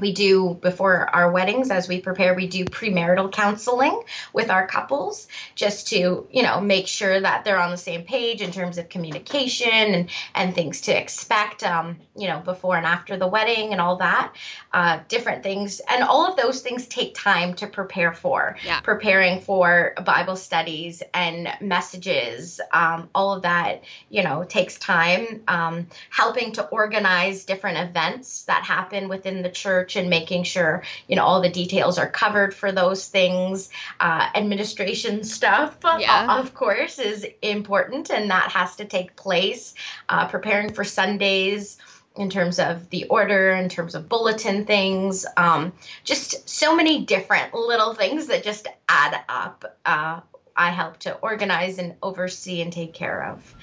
we 0.00 0.12
do 0.12 0.58
before 0.60 1.08
our 1.14 1.30
weddings 1.30 1.70
as 1.70 1.88
we 1.88 2.00
prepare 2.00 2.34
we 2.34 2.46
do 2.46 2.64
premarital 2.64 3.30
counseling 3.30 4.02
with 4.32 4.50
our 4.50 4.66
couples 4.66 5.28
just 5.54 5.88
to 5.88 6.26
you 6.30 6.42
know 6.42 6.60
make 6.60 6.86
sure 6.86 7.20
that 7.20 7.44
they're 7.44 7.60
on 7.60 7.70
the 7.70 7.76
same 7.76 8.04
page 8.04 8.40
in 8.40 8.52
terms 8.52 8.78
of 8.78 8.88
communication 8.88 9.70
and 9.70 10.10
and 10.34 10.54
things 10.54 10.82
to 10.82 10.98
expect 10.98 11.62
um, 11.62 11.98
you 12.16 12.28
know 12.28 12.40
before 12.40 12.76
and 12.76 12.86
after 12.86 13.16
the 13.16 13.26
wedding 13.26 13.72
and 13.72 13.80
all 13.80 13.96
that 13.96 14.32
uh, 14.72 15.00
different 15.08 15.42
things. 15.42 15.80
And 15.88 16.02
all 16.02 16.26
of 16.26 16.36
those 16.36 16.62
things 16.62 16.86
take 16.86 17.14
time 17.14 17.54
to 17.54 17.66
prepare 17.66 18.12
for. 18.12 18.56
Yeah. 18.64 18.80
preparing 18.80 19.40
for 19.40 19.94
bible 20.04 20.36
studies 20.36 21.02
and 21.12 21.48
messages 21.60 22.60
um, 22.72 23.08
all 23.14 23.34
of 23.34 23.42
that 23.42 23.82
you 24.08 24.22
know 24.22 24.44
takes 24.44 24.78
time. 24.78 25.42
Um, 25.48 25.88
helping 26.10 26.52
to 26.52 26.66
organize 26.68 27.44
different 27.44 27.88
events 27.88 28.44
that 28.44 28.64
happen 28.64 29.08
within 29.08 29.42
the 29.42 29.50
church 29.50 29.81
church 29.82 29.96
and 29.96 30.10
making 30.10 30.44
sure 30.44 30.82
you 31.08 31.16
know 31.16 31.24
all 31.24 31.40
the 31.40 31.48
details 31.48 31.98
are 31.98 32.08
covered 32.08 32.54
for 32.54 32.72
those 32.72 33.08
things. 33.08 33.70
Uh, 34.00 34.28
administration 34.34 35.24
stuff, 35.24 35.76
yeah. 35.98 36.38
of 36.38 36.54
course, 36.54 36.98
is 36.98 37.26
important, 37.42 38.10
and 38.10 38.30
that 38.30 38.50
has 38.52 38.76
to 38.76 38.84
take 38.84 39.16
place. 39.16 39.74
Uh, 40.08 40.26
preparing 40.28 40.72
for 40.72 40.84
Sundays 40.84 41.78
in 42.16 42.28
terms 42.28 42.58
of 42.58 42.90
the 42.90 43.04
order, 43.04 43.52
in 43.52 43.68
terms 43.68 43.94
of 43.94 44.08
bulletin 44.08 44.66
things, 44.66 45.24
um, 45.36 45.72
just 46.04 46.48
so 46.48 46.76
many 46.76 47.06
different 47.06 47.54
little 47.54 47.94
things 47.94 48.26
that 48.26 48.44
just 48.44 48.68
add 48.88 49.18
up. 49.28 49.78
Uh, 49.84 50.20
I 50.54 50.70
help 50.70 50.98
to 50.98 51.14
organize 51.14 51.78
and 51.78 51.94
oversee 52.02 52.60
and 52.60 52.70
take 52.70 52.92
care 52.92 53.24
of. 53.24 53.54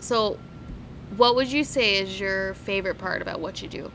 So, 0.00 0.38
what 1.16 1.36
would 1.36 1.52
you 1.52 1.62
say 1.62 1.96
is 1.96 2.18
your 2.18 2.54
favorite 2.54 2.96
part 2.96 3.20
about 3.20 3.40
what 3.40 3.60
you 3.60 3.68
do? 3.68 3.90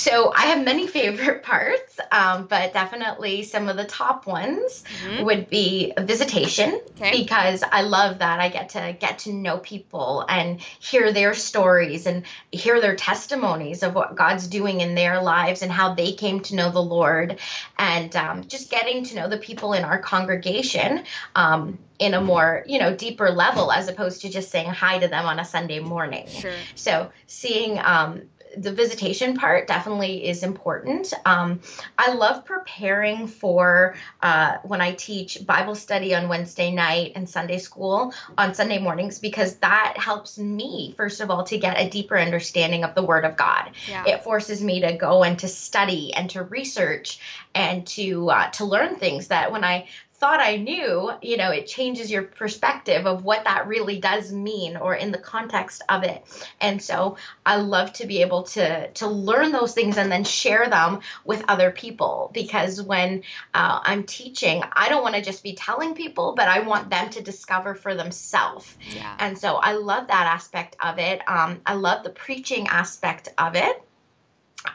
So 0.00 0.32
I 0.34 0.46
have 0.46 0.64
many 0.64 0.86
favorite 0.98 1.42
parts, 1.42 2.00
um, 2.10 2.46
but 2.46 2.72
definitely 2.72 3.42
some 3.42 3.68
of 3.68 3.76
the 3.76 3.84
top 3.84 4.26
ones 4.26 4.82
mm-hmm. 5.04 5.24
would 5.24 5.50
be 5.50 5.92
visitation 5.98 6.80
okay. 6.96 7.10
because 7.10 7.62
I 7.62 7.82
love 7.82 8.20
that 8.20 8.40
I 8.40 8.48
get 8.48 8.70
to 8.70 8.96
get 8.98 9.20
to 9.20 9.32
know 9.32 9.58
people 9.58 10.24
and 10.26 10.58
hear 10.60 11.12
their 11.12 11.34
stories 11.34 12.06
and 12.06 12.24
hear 12.50 12.80
their 12.80 12.96
testimonies 12.96 13.82
of 13.82 13.94
what 13.94 14.14
God's 14.14 14.46
doing 14.46 14.80
in 14.80 14.94
their 14.94 15.20
lives 15.20 15.60
and 15.60 15.70
how 15.70 15.92
they 15.94 16.12
came 16.12 16.40
to 16.44 16.54
know 16.54 16.70
the 16.70 16.82
Lord, 16.82 17.38
and 17.78 18.14
um, 18.16 18.48
just 18.48 18.70
getting 18.70 19.04
to 19.04 19.16
know 19.16 19.28
the 19.28 19.36
people 19.36 19.74
in 19.74 19.84
our 19.84 19.98
congregation. 19.98 21.04
Um, 21.34 21.78
in 21.98 22.14
a 22.14 22.20
more 22.20 22.64
you 22.66 22.78
know 22.78 22.96
deeper 22.96 23.30
level 23.30 23.70
as 23.70 23.86
opposed 23.88 24.22
to 24.22 24.30
just 24.30 24.50
saying 24.50 24.70
hi 24.70 24.98
to 24.98 25.06
them 25.06 25.26
on 25.26 25.38
a 25.38 25.44
sunday 25.44 25.80
morning 25.80 26.26
sure. 26.28 26.54
so 26.74 27.12
seeing 27.26 27.78
um, 27.78 28.22
the 28.56 28.72
visitation 28.72 29.36
part 29.36 29.66
definitely 29.68 30.26
is 30.28 30.42
important. 30.42 31.12
Um, 31.24 31.60
I 31.96 32.14
love 32.14 32.44
preparing 32.44 33.26
for 33.26 33.94
uh, 34.22 34.58
when 34.62 34.80
I 34.80 34.92
teach 34.92 35.44
Bible 35.46 35.74
study 35.74 36.14
on 36.14 36.28
Wednesday 36.28 36.70
night 36.70 37.12
and 37.14 37.28
Sunday 37.28 37.58
school 37.58 38.12
on 38.36 38.54
Sunday 38.54 38.78
mornings 38.78 39.18
because 39.18 39.56
that 39.56 39.94
helps 39.96 40.38
me, 40.38 40.94
first 40.96 41.20
of 41.20 41.30
all, 41.30 41.44
to 41.44 41.58
get 41.58 41.78
a 41.78 41.88
deeper 41.88 42.18
understanding 42.18 42.84
of 42.84 42.94
the 42.94 43.02
Word 43.02 43.24
of 43.24 43.36
God. 43.36 43.70
Yeah. 43.88 44.04
It 44.06 44.24
forces 44.24 44.62
me 44.62 44.80
to 44.80 44.96
go 44.96 45.22
and 45.22 45.38
to 45.40 45.48
study 45.48 46.12
and 46.14 46.30
to 46.30 46.42
research 46.42 47.20
and 47.54 47.86
to 47.88 48.30
uh, 48.30 48.50
to 48.50 48.64
learn 48.64 48.96
things 48.96 49.28
that 49.28 49.52
when 49.52 49.64
I 49.64 49.88
thought 50.20 50.40
I 50.40 50.56
knew, 50.56 51.10
you 51.22 51.38
know, 51.38 51.50
it 51.50 51.66
changes 51.66 52.10
your 52.10 52.22
perspective 52.22 53.06
of 53.06 53.24
what 53.24 53.44
that 53.44 53.66
really 53.66 53.98
does 53.98 54.30
mean 54.30 54.76
or 54.76 54.94
in 54.94 55.12
the 55.12 55.18
context 55.18 55.82
of 55.88 56.04
it. 56.04 56.22
And 56.60 56.80
so 56.82 57.16
I 57.44 57.56
love 57.56 57.94
to 57.94 58.06
be 58.06 58.20
able 58.20 58.42
to 58.42 58.90
to 58.92 59.06
learn 59.06 59.50
those 59.50 59.72
things 59.72 59.96
and 59.96 60.12
then 60.12 60.24
share 60.24 60.68
them 60.68 61.00
with 61.24 61.42
other 61.48 61.70
people 61.70 62.30
because 62.34 62.82
when 62.82 63.22
uh, 63.54 63.80
I'm 63.82 64.04
teaching, 64.04 64.62
I 64.70 64.90
don't 64.90 65.02
want 65.02 65.14
to 65.14 65.22
just 65.22 65.42
be 65.42 65.54
telling 65.54 65.94
people, 65.94 66.34
but 66.36 66.48
I 66.48 66.60
want 66.60 66.90
them 66.90 67.08
to 67.10 67.22
discover 67.22 67.74
for 67.74 67.94
themselves. 67.94 68.76
Yeah. 68.94 69.16
And 69.18 69.38
so 69.38 69.54
I 69.56 69.72
love 69.72 70.08
that 70.08 70.26
aspect 70.26 70.76
of 70.80 70.98
it. 70.98 71.26
Um, 71.26 71.62
I 71.64 71.74
love 71.74 72.04
the 72.04 72.10
preaching 72.10 72.68
aspect 72.68 73.28
of 73.38 73.56
it 73.56 73.82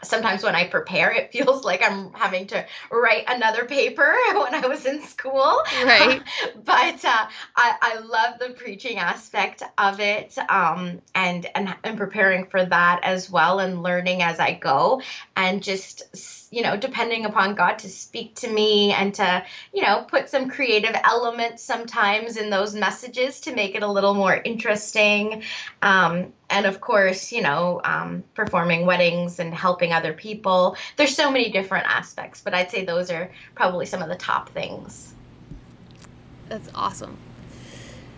sometimes 0.04 0.44
when 0.44 0.56
I 0.56 0.68
prepare, 0.68 1.12
it 1.12 1.32
feels 1.32 1.64
like 1.66 1.82
I'm 1.84 2.14
having 2.14 2.48
to 2.48 2.66
write 2.92 3.26
another 3.28 3.66
paper 3.66 4.16
when 4.34 4.54
I 4.54 4.68
was 4.68 4.86
in 4.86 5.02
school. 5.02 5.64
Right. 5.84 6.22
but 6.64 7.06
uh, 7.06 7.28
I, 7.56 7.76
I 7.82 8.00
love 8.00 8.40
the 8.40 8.50
preaching 8.50 8.98
aspect 8.98 9.64
of 9.78 10.00
it 10.00 10.38
um, 10.50 11.02
and, 11.14 11.46
and, 11.56 11.76
and 11.84 11.98
preparing 11.98 12.46
for 12.48 12.64
that 12.66 13.02
as 13.04 13.30
well 13.30 13.60
and 13.60 13.84
learning 13.84 14.22
as 14.22 14.40
I 14.40 14.54
go 14.54 15.02
and 15.36 15.62
just 15.62 16.04
you 16.52 16.62
know, 16.62 16.78
depending 16.78 17.26
upon 17.26 17.54
God 17.54 17.80
to 17.80 17.90
speak 17.90 18.36
to 18.36 18.50
me 18.50 18.94
and 18.94 19.14
to, 19.16 19.44
you 19.74 19.82
know, 19.82 20.06
put 20.08 20.30
some 20.30 20.50
creative 20.50 20.96
elements 21.04 21.62
sometimes 21.64 22.38
in 22.38 22.50
those 22.50 22.74
messages 22.74 23.42
to 23.42 23.54
make 23.54 23.76
it 23.76 23.84
a 23.84 23.92
little 23.92 24.14
more 24.14 24.34
interesting. 24.34 25.44
Um, 25.82 26.32
and 26.50 26.66
of 26.66 26.82
course, 26.82 27.32
you 27.32 27.42
know, 27.42 27.82
um, 27.84 28.24
performing 28.34 28.86
weddings 28.86 29.40
and 29.40 29.54
helping 29.54 29.94
other 29.94 30.14
people. 30.14 30.78
There's 30.96 31.16
so 31.16 31.32
many 31.32 31.52
different 31.52 31.88
aspects, 31.88 32.42
but 32.42 32.54
I'd 32.54 32.72
say 32.72 32.86
those 32.86 33.12
are 33.12 33.32
probably 33.56 33.86
some 33.86 34.02
of 34.02 34.10
the 34.10 34.16
top 34.16 34.50
things. 34.50 35.14
That's 36.50 36.70
awesome. 36.76 37.18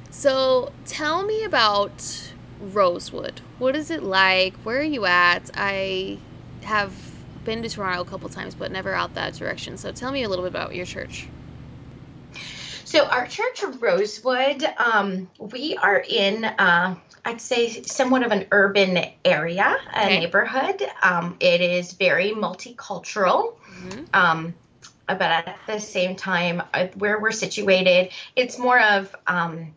So 0.10 0.72
tell 0.86 1.24
me 1.24 1.44
about 1.44 2.32
Rosewood. 2.60 3.42
What 3.60 3.76
is 3.76 3.92
it 3.92 4.04
like? 4.04 4.56
Where 4.64 4.80
are 4.80 4.84
you 4.84 5.06
at? 5.06 5.52
I 5.54 6.18
have 6.64 6.94
been 7.46 7.62
to 7.64 7.70
Toronto 7.70 8.02
a 8.02 8.06
couple 8.06 8.28
times, 8.30 8.56
but 8.56 8.72
never 8.72 8.94
out 8.94 9.14
that 9.14 9.34
direction. 9.36 9.78
So 9.78 9.92
tell 9.92 10.12
me 10.12 10.24
a 10.24 10.30
little 10.30 10.44
bit 10.44 10.52
about 10.52 10.76
your 10.76 10.86
church. 10.86 11.28
So 12.84 13.06
our 13.06 13.28
church, 13.28 13.64
of 13.64 13.82
Rosewood, 13.82 14.64
um, 14.78 15.30
we 15.40 15.76
are 15.78 16.04
in, 16.08 16.46
uh, 16.46 16.96
I'd 17.28 17.42
say, 17.42 17.82
somewhat 17.82 18.24
of 18.24 18.32
an 18.32 18.48
urban 18.52 18.98
area, 19.26 19.78
a 19.94 20.06
okay. 20.06 20.20
neighborhood. 20.20 20.82
Um, 21.04 21.36
it 21.42 21.60
is 21.60 21.92
very 21.92 22.32
multicultural. 22.32 23.56
Mm-hmm. 23.82 24.04
Um, 24.14 24.56
but 25.08 25.22
at 25.22 25.60
the 25.68 25.80
same 25.80 26.16
time, 26.16 26.64
uh, 26.74 26.88
where 26.96 27.20
we're 27.20 27.34
situated, 27.34 28.12
it's 28.38 28.58
more 28.58 28.80
of 28.80 29.14
um, 29.28 29.74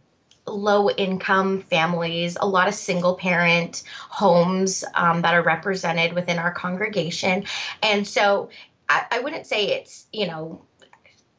low 0.46 0.90
income 0.90 1.62
families, 1.62 2.36
a 2.40 2.46
lot 2.46 2.68
of 2.68 2.74
single 2.74 3.16
parent 3.16 3.82
homes 4.08 4.84
um, 4.94 5.22
that 5.22 5.34
are 5.34 5.42
represented 5.42 6.12
within 6.12 6.38
our 6.38 6.52
congregation. 6.52 7.46
And 7.82 8.06
so 8.06 8.50
I, 8.88 9.06
I 9.10 9.18
wouldn't 9.18 9.46
say 9.46 9.72
it's, 9.72 10.06
you 10.12 10.28
know, 10.28 10.62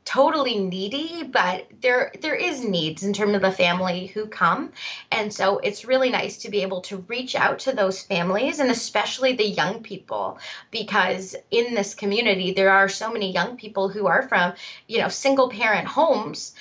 totally 0.04 0.58
needy 0.58 1.24
but 1.24 1.68
there 1.80 2.12
there 2.22 2.36
is 2.36 2.64
needs 2.64 3.04
in 3.04 3.14
terms 3.14 3.36
of 3.36 3.42
the 3.42 3.52
family 3.52 4.08
who 4.08 4.26
come 4.26 4.72
and 5.12 5.32
so 5.32 5.60
it's 5.60 5.86
really 5.86 6.10
nice 6.10 6.40
to 6.40 6.50
be 6.50 6.64
able 6.64 6.82
to 6.82 6.98
reach 7.08 7.36
out 7.36 7.60
to 7.60 7.72
those 7.72 8.02
families 8.02 8.60
and 8.60 8.72
especially 8.72 9.34
the 9.34 9.48
young 9.48 9.84
people 9.84 10.40
because 10.72 11.36
in 11.52 11.76
this 11.76 11.94
community 11.94 12.52
there 12.54 12.72
are 12.72 12.90
so 12.90 13.12
many 13.12 13.32
young 13.32 13.58
people 13.58 13.90
who 13.90 14.08
are 14.08 14.28
from 14.28 14.54
you 14.88 15.00
know 15.00 15.08
single 15.08 15.50
parent 15.50 15.88
homes 15.88 16.56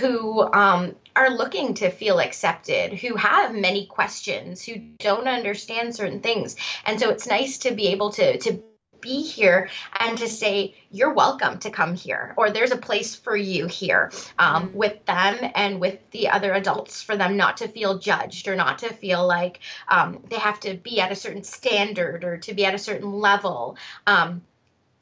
who 0.00 0.40
um, 0.52 0.94
are 1.14 1.30
looking 1.30 1.74
to 1.74 1.90
feel 1.90 2.20
accepted, 2.20 2.92
who 2.92 3.16
have 3.16 3.54
many 3.54 3.86
questions, 3.86 4.62
who 4.62 4.76
don't 4.98 5.28
understand 5.28 5.94
certain 5.94 6.20
things. 6.20 6.56
And 6.84 7.00
so 7.00 7.10
it's 7.10 7.26
nice 7.26 7.58
to 7.58 7.72
be 7.72 7.88
able 7.88 8.12
to 8.12 8.38
to 8.38 8.62
be 9.06 9.22
here 9.22 9.68
and 10.00 10.18
to 10.18 10.28
say 10.28 10.74
you're 10.90 11.12
welcome 11.12 11.58
to 11.60 11.70
come 11.70 11.94
here 11.94 12.34
or 12.36 12.50
there's 12.50 12.72
a 12.72 12.76
place 12.76 13.14
for 13.14 13.36
you 13.36 13.68
here 13.68 14.10
um, 14.36 14.68
mm-hmm. 14.68 14.76
with 14.76 15.06
them 15.06 15.36
and 15.54 15.80
with 15.80 15.98
the 16.10 16.28
other 16.28 16.52
adults 16.52 17.02
for 17.02 17.16
them 17.16 17.36
not 17.36 17.58
to 17.58 17.68
feel 17.68 17.98
judged 17.98 18.48
or 18.48 18.56
not 18.56 18.80
to 18.80 18.92
feel 18.92 19.24
like 19.24 19.60
um, 19.86 20.24
they 20.28 20.38
have 20.38 20.58
to 20.58 20.74
be 20.74 21.00
at 21.00 21.12
a 21.12 21.16
certain 21.16 21.44
standard 21.44 22.24
or 22.24 22.38
to 22.38 22.52
be 22.52 22.64
at 22.64 22.74
a 22.74 22.78
certain 22.78 23.12
level 23.12 23.76
um, 24.08 24.42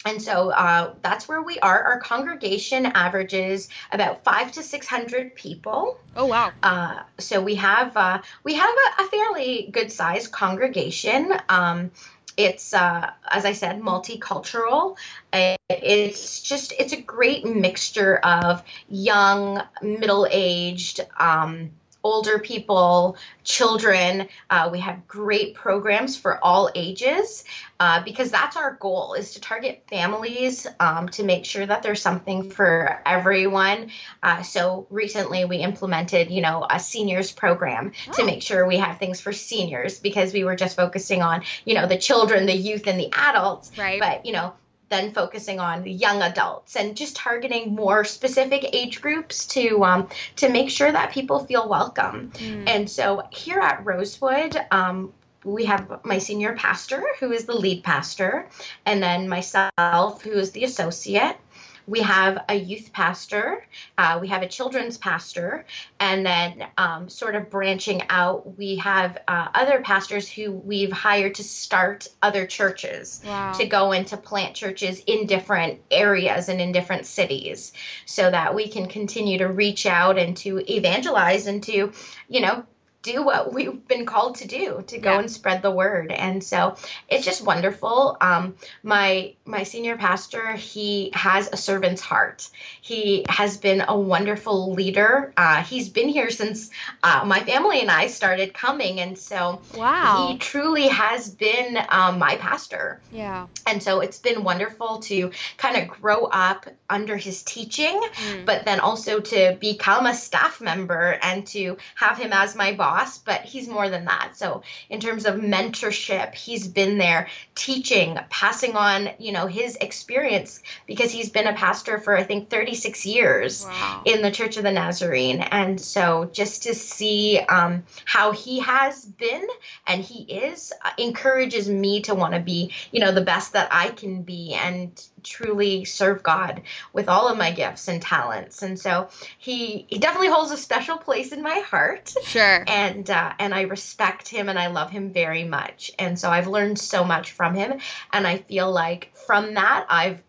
and 0.05 0.21
so 0.21 0.51
uh, 0.51 0.95
that's 1.03 1.29
where 1.29 1.43
we 1.43 1.59
are. 1.61 1.83
Our 1.83 2.01
congregation 2.01 2.87
averages 2.87 3.69
about 3.91 4.23
five 4.23 4.53
to 4.53 4.63
six 4.63 4.87
hundred 4.87 5.35
people. 5.35 5.99
Oh 6.15 6.27
wow! 6.27 6.53
Uh, 6.63 7.01
so 7.19 7.41
we 7.41 7.55
have 7.57 7.97
uh, 7.97 8.21
we 8.43 8.55
have 8.55 8.75
a, 8.99 9.03
a 9.03 9.07
fairly 9.07 9.69
good 9.73 9.91
sized 9.91 10.31
congregation. 10.31 11.33
Um, 11.49 11.91
it's 12.37 12.75
uh, 12.75 13.11
as 13.31 13.45
I 13.45 13.53
said, 13.53 13.81
multicultural. 13.81 14.97
It's 15.33 16.43
just 16.43 16.73
it's 16.79 16.93
a 16.93 17.01
great 17.01 17.47
mixture 17.47 18.17
of 18.17 18.63
young, 18.89 19.63
middle 19.83 20.27
aged. 20.31 21.01
Um, 21.19 21.71
older 22.05 22.39
people, 22.39 23.17
children. 23.43 24.29
Uh, 24.51 24.69
we 24.71 24.81
have 24.81 25.09
great 25.09 25.55
programs 25.55 26.17
for 26.17 26.39
all 26.45 26.71
ages 26.75 27.45
uh, 27.81 28.05
because 28.05 28.31
that's 28.31 28.57
our 28.57 28.75
goal 28.75 29.15
is 29.15 29.35
to 29.35 29.41
target 29.41 29.83
families 29.89 30.67
um, 30.79 31.09
to 31.09 31.25
make 31.25 31.45
sure 31.45 31.65
that 31.65 31.83
there's 31.83 32.03
something 32.03 32.51
for 32.51 33.01
everyone. 33.05 33.91
Uh, 34.23 34.43
so 34.43 34.87
recently 34.91 35.45
we 35.45 35.57
implemented, 35.57 36.31
you 36.31 36.43
know, 36.43 36.65
a 36.69 36.79
seniors 36.79 37.33
program 37.33 37.93
oh. 38.09 38.13
to 38.13 38.25
make 38.25 38.43
sure 38.43 38.67
we 38.67 38.77
have 38.77 38.99
things 38.99 39.21
for 39.21 39.33
seniors 39.33 39.99
because 39.99 40.33
we 40.33 40.45
were 40.45 40.57
just 40.57 40.77
focusing 40.77 41.23
on, 41.23 41.43
you 41.65 41.75
know, 41.75 41.87
the 41.87 41.99
children, 41.99 42.47
the 42.47 42.55
youth, 42.55 42.87
and 42.87 43.01
the 43.01 43.11
adults. 43.13 43.73
Right. 43.79 43.99
But 43.99 44.27
you 44.27 44.33
know, 44.33 44.53
then 44.95 45.13
focusing 45.13 45.59
on 45.61 45.87
young 45.87 46.23
adults 46.23 46.77
and 46.77 46.97
just 46.97 47.17
targeting 47.17 47.75
more 47.75 48.05
specific 48.05 48.65
age 48.73 49.01
groups 49.01 49.47
to 49.47 49.85
um, 49.85 50.09
to 50.37 50.49
make 50.49 50.71
sure 50.71 50.91
that 50.91 51.13
people 51.13 51.45
feel 51.45 51.69
welcome. 51.69 52.31
Mm. 52.35 52.69
And 52.69 52.91
so 52.91 53.23
here 53.31 53.59
at 53.59 53.85
Rosewood, 53.85 54.57
um, 54.71 55.13
we 55.45 55.67
have 55.67 56.01
my 56.05 56.19
senior 56.19 56.55
pastor 56.55 57.05
who 57.21 57.33
is 57.33 57.45
the 57.45 57.55
lead 57.55 57.83
pastor, 57.85 58.49
and 58.87 59.03
then 59.03 59.29
myself 59.29 60.23
who 60.23 60.33
is 60.33 60.53
the 60.53 60.65
associate. 60.65 61.37
We 61.87 62.01
have 62.01 62.45
a 62.49 62.55
youth 62.55 62.93
pastor, 62.93 63.67
uh, 63.99 64.19
we 64.21 64.29
have 64.29 64.43
a 64.43 64.49
children's 64.49 64.97
pastor, 64.97 65.67
and 66.01 66.25
then 66.25 66.67
um, 66.79 67.09
sort 67.09 67.35
of 67.35 67.51
branching 67.51 68.03
out, 68.09 68.57
we 68.57 68.77
have 68.77 69.19
uh, 69.29 69.49
other 69.55 69.81
pastors 69.83 70.29
who 70.29 70.53
we've 70.53 70.93
hired 70.93 71.35
to 71.37 71.45
start 71.45 72.09
other 72.23 72.47
churches 72.47 73.21
wow. 73.25 73.53
to 73.53 73.67
go 73.67 73.93
into 73.93 74.17
plant 74.17 74.55
churches 74.55 75.03
in 75.07 75.27
different 75.27 75.81
areas 75.91 76.49
and 76.49 76.61
in 76.61 76.73
different 76.73 77.07
cities 77.07 77.73
so 78.07 78.31
that 78.31 78.55
we 78.55 78.69
can 78.69 78.87
continue 78.87 79.39
to 79.39 79.49
reach 79.49 79.87
out 79.87 80.19
and 80.19 80.37
to 80.39 80.59
evangelize 80.73 81.47
and 81.47 81.63
to, 81.65 81.93
you 82.29 82.41
know, 82.41 82.65
do 83.05 83.23
what 83.23 83.53
we've 83.53 83.87
been 83.87 84.07
called 84.07 84.37
to 84.37 84.49
do 84.49 84.83
to 84.89 84.99
go 84.99 85.13
yeah. 85.13 85.21
and 85.21 85.31
spread 85.31 85.63
the 85.63 85.71
word. 85.71 86.11
And 86.11 86.43
so 86.43 86.77
it's 87.09 87.25
just 87.25 87.45
wonderful. 87.45 88.17
Um, 88.21 88.57
my 88.83 89.35
my 89.45 89.63
senior 89.63 89.97
pastor 89.97 90.53
he 90.55 91.11
has 91.13 91.49
a 91.53 91.57
servant's 91.57 92.01
heart. 92.01 92.49
He 92.81 93.27
has 93.29 93.59
been 93.59 93.85
a 93.87 93.97
wonderful 93.97 94.73
leader. 94.73 95.33
Uh, 95.37 95.63
he's 95.63 95.91
been 95.91 96.09
here 96.09 96.31
since 96.31 96.71
uh, 97.03 97.25
my 97.27 97.41
family 97.41 97.81
and 97.81 97.91
i 97.91 98.07
started 98.07 98.55
coming. 98.55 99.01
And 99.01 99.19
so 99.19 99.61
wow. 99.77 100.29
he 100.29 100.39
truly 100.39 100.89
has 100.89 101.29
been 101.29 101.79
um, 101.91 102.19
my 102.19 102.37
pastor. 102.37 103.01
Yeah. 103.13 103.47
And 103.67 103.83
so 103.83 104.01
it's 104.01 104.19
been 104.19 104.45
wonderful 104.45 105.01
to 105.01 105.31
kind 105.59 105.77
of 105.77 105.89
grow 105.89 106.25
up 106.25 106.67
under 106.89 107.17
his 107.17 107.43
teaching 107.43 108.01
mm. 108.01 108.47
but 108.47 108.65
then 108.65 108.81
also 108.81 109.21
to 109.21 109.57
become 109.61 110.07
a 110.07 110.15
staff 110.15 110.61
member 110.61 111.19
and 111.23 111.47
to 111.47 111.77
have 111.97 112.17
him 112.17 112.33
as 112.33 112.55
my 112.55 112.73
boss 112.73 112.94
boss, 112.95 113.19
but 113.19 113.41
he's 113.41 113.69
more 113.69 113.89
than 113.91 114.05
that. 114.05 114.37
So 114.37 114.63
in 114.89 115.01
terms 115.01 115.27
of 115.27 115.35
mentorship, 115.35 116.35
he's 116.35 116.69
been 116.69 116.99
there 116.99 117.29
teaching, 117.55 118.19
passing 118.31 118.77
on, 118.77 119.11
you 119.19 119.33
know, 119.33 119.47
his 119.47 119.77
experience 119.77 120.63
because 120.87 121.11
he's 121.11 121.31
been 121.31 121.47
a 121.47 121.55
pastor 121.55 121.99
for 121.99 122.17
I 122.17 122.23
think 122.23 122.51
36 122.51 123.05
years 123.05 123.65
wow. 123.65 124.03
in 124.05 124.23
the 124.23 124.31
Church 124.31 124.57
of 124.57 124.63
the 124.63 124.71
Nazarene. 124.71 125.41
And 125.41 125.81
so 125.81 126.31
just 126.33 126.65
to 126.65 126.75
see 126.75 127.39
um, 127.39 127.83
how 128.05 128.33
he 128.33 128.61
has 128.61 129.05
been 129.05 129.47
and 129.87 130.03
he 130.03 130.23
is 130.23 130.73
uh, 130.85 130.91
encourages 130.99 131.69
me 131.69 132.03
to 132.03 132.15
want 132.15 132.35
to 132.35 132.41
be, 132.41 132.73
you 132.93 133.01
know, 133.01 133.13
the 133.13 133.23
best 133.23 133.55
that 133.55 133.69
I 133.73 133.89
can 133.89 134.23
be 134.23 134.55
and 134.55 134.91
truly 135.25 135.85
serve 135.85 136.23
God 136.23 136.63
with 136.93 137.09
all 137.09 137.29
of 137.29 137.39
my 137.39 137.51
gifts 137.51 137.89
and 137.89 138.01
talents. 138.01 138.63
And 138.63 138.79
so 138.79 139.09
he 139.39 139.87
he 139.89 139.99
definitely 139.99 140.29
holds 140.29 140.53
a 140.53 140.57
special 140.57 140.99
place 140.99 141.33
in 141.33 141.43
my 141.43 141.59
heart. 141.61 142.15
Sure. 142.23 142.65
And 142.67 143.09
uh, 143.11 143.33
and 143.39 143.55
I 143.55 143.63
respect 143.63 144.29
him 144.29 144.49
and 144.49 144.59
I 144.59 144.69
love 144.69 144.91
him 144.91 145.13
very 145.13 145.45
much. 145.45 145.93
And 145.99 146.19
so 146.19 146.31
I've 146.31 146.47
learned 146.47 146.79
so 146.79 147.05
much 147.05 147.33
from 147.33 147.55
him, 147.55 147.81
and 148.13 148.27
I 148.27 148.39
feel 148.39 148.71
like 148.71 149.13
from 149.27 149.55
that 149.55 149.87
I've 149.89 150.23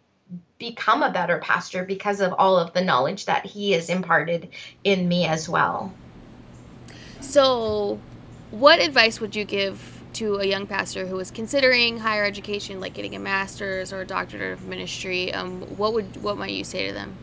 become 0.57 1.03
a 1.03 1.11
better 1.11 1.37
pastor 1.39 1.83
because 1.83 2.21
of 2.21 2.33
all 2.33 2.57
of 2.57 2.73
the 2.73 2.81
knowledge 2.81 3.25
that 3.25 3.45
he 3.45 3.73
has 3.73 3.89
imparted 3.89 4.49
in 4.83 5.07
me 5.07 5.25
as 5.25 5.49
well. 5.49 5.93
So, 7.19 7.99
what 8.51 8.79
advice 8.79 9.19
would 9.19 9.35
you 9.35 9.43
give 9.43 9.94
to 10.15 10.35
a 10.37 10.45
young 10.45 10.65
pastor 10.65 11.05
who 11.05 11.15
was 11.15 11.31
considering 11.31 11.99
higher 11.99 12.23
education, 12.23 12.79
like 12.79 12.93
getting 12.93 13.15
a 13.15 13.19
master's 13.19 13.91
or 13.91 14.01
a 14.01 14.05
doctorate 14.05 14.53
of 14.53 14.65
ministry, 14.65 15.33
um, 15.33 15.61
what 15.77 15.93
would 15.93 16.21
what 16.23 16.37
might 16.37 16.51
you 16.51 16.63
say 16.63 16.87
to 16.87 16.93
them? 16.93 17.17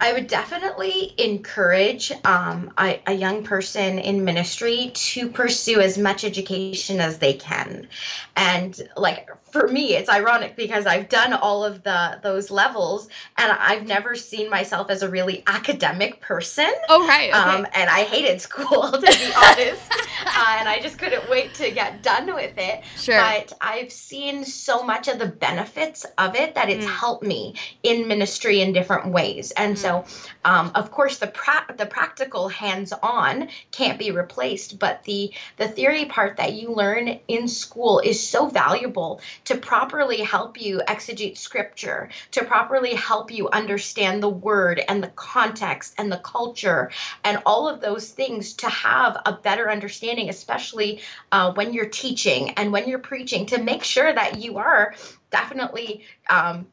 I 0.00 0.12
would 0.12 0.26
definitely 0.26 1.14
encourage 1.18 2.12
um, 2.24 2.72
a, 2.78 3.00
a, 3.06 3.12
young 3.12 3.44
person 3.44 3.98
in 3.98 4.24
ministry 4.24 4.90
to 4.92 5.28
pursue 5.28 5.80
as 5.80 5.96
much 5.96 6.24
education 6.24 7.00
as 7.00 7.18
they 7.18 7.34
can. 7.34 7.88
And 8.36 8.80
like 8.96 9.30
for 9.54 9.68
me, 9.68 9.94
it's 9.94 10.08
ironic 10.08 10.56
because 10.56 10.84
I've 10.84 11.08
done 11.08 11.32
all 11.32 11.64
of 11.64 11.84
the 11.84 12.18
those 12.24 12.50
levels, 12.50 13.08
and 13.38 13.52
I've 13.52 13.86
never 13.86 14.16
seen 14.16 14.50
myself 14.50 14.90
as 14.90 15.04
a 15.04 15.08
really 15.08 15.44
academic 15.46 16.20
person. 16.20 16.68
Oh 16.88 17.06
right. 17.06 17.30
Okay. 17.30 17.38
Um, 17.38 17.64
and 17.72 17.88
I 17.88 18.02
hated 18.02 18.40
school 18.40 18.82
to 18.90 19.00
be 19.00 19.32
honest, 19.36 19.92
uh, 20.26 20.56
and 20.58 20.68
I 20.68 20.80
just 20.82 20.98
couldn't 20.98 21.30
wait 21.30 21.54
to 21.54 21.70
get 21.70 22.02
done 22.02 22.34
with 22.34 22.58
it. 22.58 22.82
Sure. 22.96 23.16
But 23.16 23.52
I've 23.60 23.92
seen 23.92 24.44
so 24.44 24.82
much 24.82 25.06
of 25.06 25.20
the 25.20 25.26
benefits 25.26 26.04
of 26.18 26.34
it 26.34 26.56
that 26.56 26.68
it's 26.68 26.84
mm. 26.84 26.90
helped 26.90 27.22
me 27.22 27.54
in 27.84 28.08
ministry 28.08 28.60
in 28.60 28.72
different 28.72 29.12
ways, 29.12 29.52
and 29.52 29.76
mm. 29.76 29.78
So 29.84 30.06
um, 30.46 30.70
of 30.74 30.90
course 30.90 31.18
the 31.18 31.26
pra- 31.26 31.74
the 31.76 31.84
practical 31.84 32.48
hands-on 32.48 33.48
can't 33.70 33.98
be 33.98 34.12
replaced, 34.12 34.78
but 34.78 35.04
the 35.04 35.32
the 35.58 35.68
theory 35.68 36.06
part 36.06 36.38
that 36.38 36.54
you 36.54 36.72
learn 36.72 37.20
in 37.28 37.48
school 37.48 37.98
is 37.98 38.26
so 38.26 38.48
valuable 38.48 39.20
to 39.44 39.58
properly 39.58 40.22
help 40.22 40.58
you 40.58 40.80
exegete 40.88 41.36
scripture, 41.36 42.08
to 42.30 42.44
properly 42.44 42.94
help 42.94 43.30
you 43.30 43.50
understand 43.50 44.22
the 44.22 44.28
word 44.28 44.80
and 44.88 45.02
the 45.02 45.08
context 45.08 45.94
and 45.98 46.10
the 46.10 46.16
culture 46.16 46.90
and 47.22 47.42
all 47.44 47.68
of 47.68 47.82
those 47.82 48.10
things 48.10 48.54
to 48.54 48.68
have 48.70 49.20
a 49.26 49.34
better 49.34 49.70
understanding, 49.70 50.30
especially 50.30 51.02
uh, 51.30 51.52
when 51.52 51.74
you're 51.74 51.84
teaching 51.90 52.50
and 52.52 52.72
when 52.72 52.88
you're 52.88 52.98
preaching, 52.98 53.44
to 53.46 53.62
make 53.62 53.84
sure 53.84 54.10
that 54.10 54.40
you 54.40 54.56
are 54.56 54.94
definitely 55.30 56.04
um, 56.30 56.66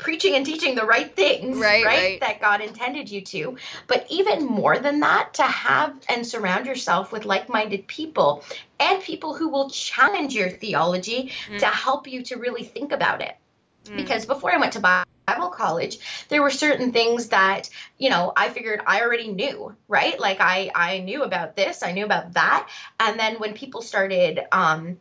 preaching 0.00 0.34
and 0.34 0.44
teaching 0.44 0.74
the 0.74 0.84
right 0.84 1.14
things, 1.14 1.58
right, 1.58 1.84
right, 1.84 1.98
right, 1.98 2.20
That 2.20 2.40
God 2.40 2.60
intended 2.60 3.10
you 3.10 3.20
to. 3.22 3.56
But 3.86 4.06
even 4.10 4.46
more 4.46 4.78
than 4.78 5.00
that, 5.00 5.34
to 5.34 5.42
have 5.42 5.94
and 6.08 6.26
surround 6.26 6.66
yourself 6.66 7.12
with 7.12 7.24
like 7.24 7.48
minded 7.48 7.86
people 7.86 8.42
and 8.78 9.02
people 9.02 9.34
who 9.34 9.48
will 9.50 9.70
challenge 9.70 10.34
your 10.34 10.50
theology 10.50 11.32
mm. 11.48 11.58
to 11.58 11.66
help 11.66 12.08
you 12.08 12.22
to 12.24 12.36
really 12.36 12.64
think 12.64 12.92
about 12.92 13.20
it. 13.20 13.36
Mm. 13.84 13.96
Because 13.96 14.26
before 14.26 14.52
I 14.52 14.58
went 14.58 14.72
to 14.74 14.80
Bible 14.80 15.50
college, 15.50 15.98
there 16.28 16.42
were 16.42 16.50
certain 16.50 16.92
things 16.92 17.28
that, 17.28 17.68
you 17.98 18.10
know, 18.10 18.32
I 18.36 18.48
figured 18.48 18.80
I 18.86 19.02
already 19.02 19.28
knew, 19.28 19.76
right? 19.86 20.18
Like 20.18 20.40
I 20.40 20.70
I 20.74 21.00
knew 21.00 21.22
about 21.22 21.56
this, 21.56 21.82
I 21.82 21.92
knew 21.92 22.04
about 22.04 22.32
that. 22.34 22.68
And 22.98 23.18
then 23.18 23.36
when 23.36 23.54
people 23.54 23.82
started 23.82 24.40
um 24.50 24.98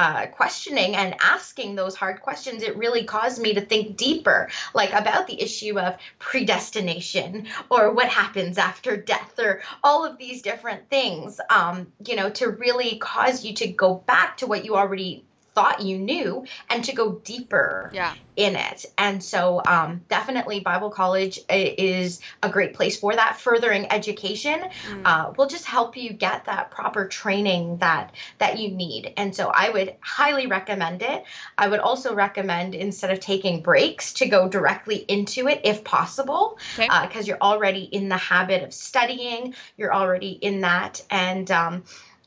uh, 0.00 0.26
questioning 0.28 0.96
and 0.96 1.14
asking 1.22 1.74
those 1.74 1.94
hard 1.94 2.22
questions, 2.22 2.62
it 2.62 2.78
really 2.78 3.04
caused 3.04 3.38
me 3.38 3.52
to 3.52 3.60
think 3.60 3.98
deeper, 3.98 4.48
like 4.72 4.94
about 4.94 5.26
the 5.26 5.42
issue 5.42 5.78
of 5.78 5.94
predestination 6.18 7.46
or 7.70 7.92
what 7.92 8.08
happens 8.08 8.56
after 8.56 8.96
death 8.96 9.38
or 9.38 9.60
all 9.84 10.06
of 10.06 10.16
these 10.16 10.40
different 10.40 10.88
things, 10.88 11.38
um, 11.50 11.92
you 12.06 12.16
know, 12.16 12.30
to 12.30 12.48
really 12.48 12.96
cause 12.96 13.44
you 13.44 13.52
to 13.52 13.66
go 13.66 13.94
back 13.94 14.38
to 14.38 14.46
what 14.46 14.64
you 14.64 14.74
already 14.74 15.26
thought 15.54 15.82
you 15.82 15.98
knew 15.98 16.44
and 16.68 16.84
to 16.84 16.94
go 16.94 17.12
deeper 17.12 17.90
yeah. 17.92 18.14
in 18.36 18.56
it. 18.56 18.86
And 18.96 19.22
so, 19.22 19.60
um, 19.66 20.02
definitely, 20.08 20.60
Bible 20.60 20.90
college 20.90 21.40
is 21.48 22.20
a 22.42 22.48
great 22.48 22.74
place 22.74 22.98
for 22.98 23.14
that. 23.14 23.38
Furthering 23.40 23.90
education 23.90 24.60
mm. 24.60 25.02
uh, 25.04 25.32
will 25.36 25.48
just 25.48 25.64
help 25.64 25.96
you 25.96 26.12
get 26.12 26.44
that 26.44 26.70
proper 26.70 27.08
training 27.08 27.78
that 27.78 28.14
that 28.38 28.58
you 28.58 28.70
need. 28.70 29.12
And 29.16 29.34
so, 29.34 29.48
I 29.48 29.70
would 29.70 29.96
highly 30.00 30.46
recommend 30.46 31.02
it. 31.02 31.24
I 31.58 31.68
would 31.68 31.80
also 31.80 32.14
recommend 32.14 32.74
instead 32.74 33.10
of 33.10 33.20
taking 33.20 33.62
breaks 33.62 34.14
to 34.14 34.28
go 34.28 34.48
directly 34.48 34.96
into 34.96 35.48
it 35.48 35.62
if 35.64 35.84
possible, 35.84 36.58
because 36.76 37.06
okay. 37.06 37.20
uh, 37.20 37.22
you're 37.22 37.40
already 37.40 37.82
in 37.82 38.08
the 38.08 38.16
habit 38.16 38.62
of 38.62 38.72
studying. 38.72 39.54
You're 39.76 39.94
already 39.94 40.30
in 40.30 40.60
that, 40.60 41.02
and 41.10 41.50
um, 41.50 41.84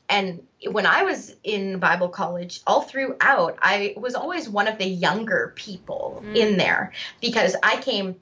and 0.08 0.46
when 0.70 0.86
I 0.86 1.02
was 1.02 1.34
in 1.42 1.78
Bible 1.78 2.08
college, 2.08 2.60
all 2.66 2.82
throughout, 2.82 3.58
I 3.60 3.94
was 3.96 4.14
always 4.14 4.48
one 4.48 4.68
of 4.68 4.78
the 4.78 4.86
younger 4.86 5.52
people 5.56 6.22
mm. 6.24 6.36
in 6.36 6.56
there 6.56 6.92
because 7.20 7.56
I 7.62 7.80
came 7.80 8.16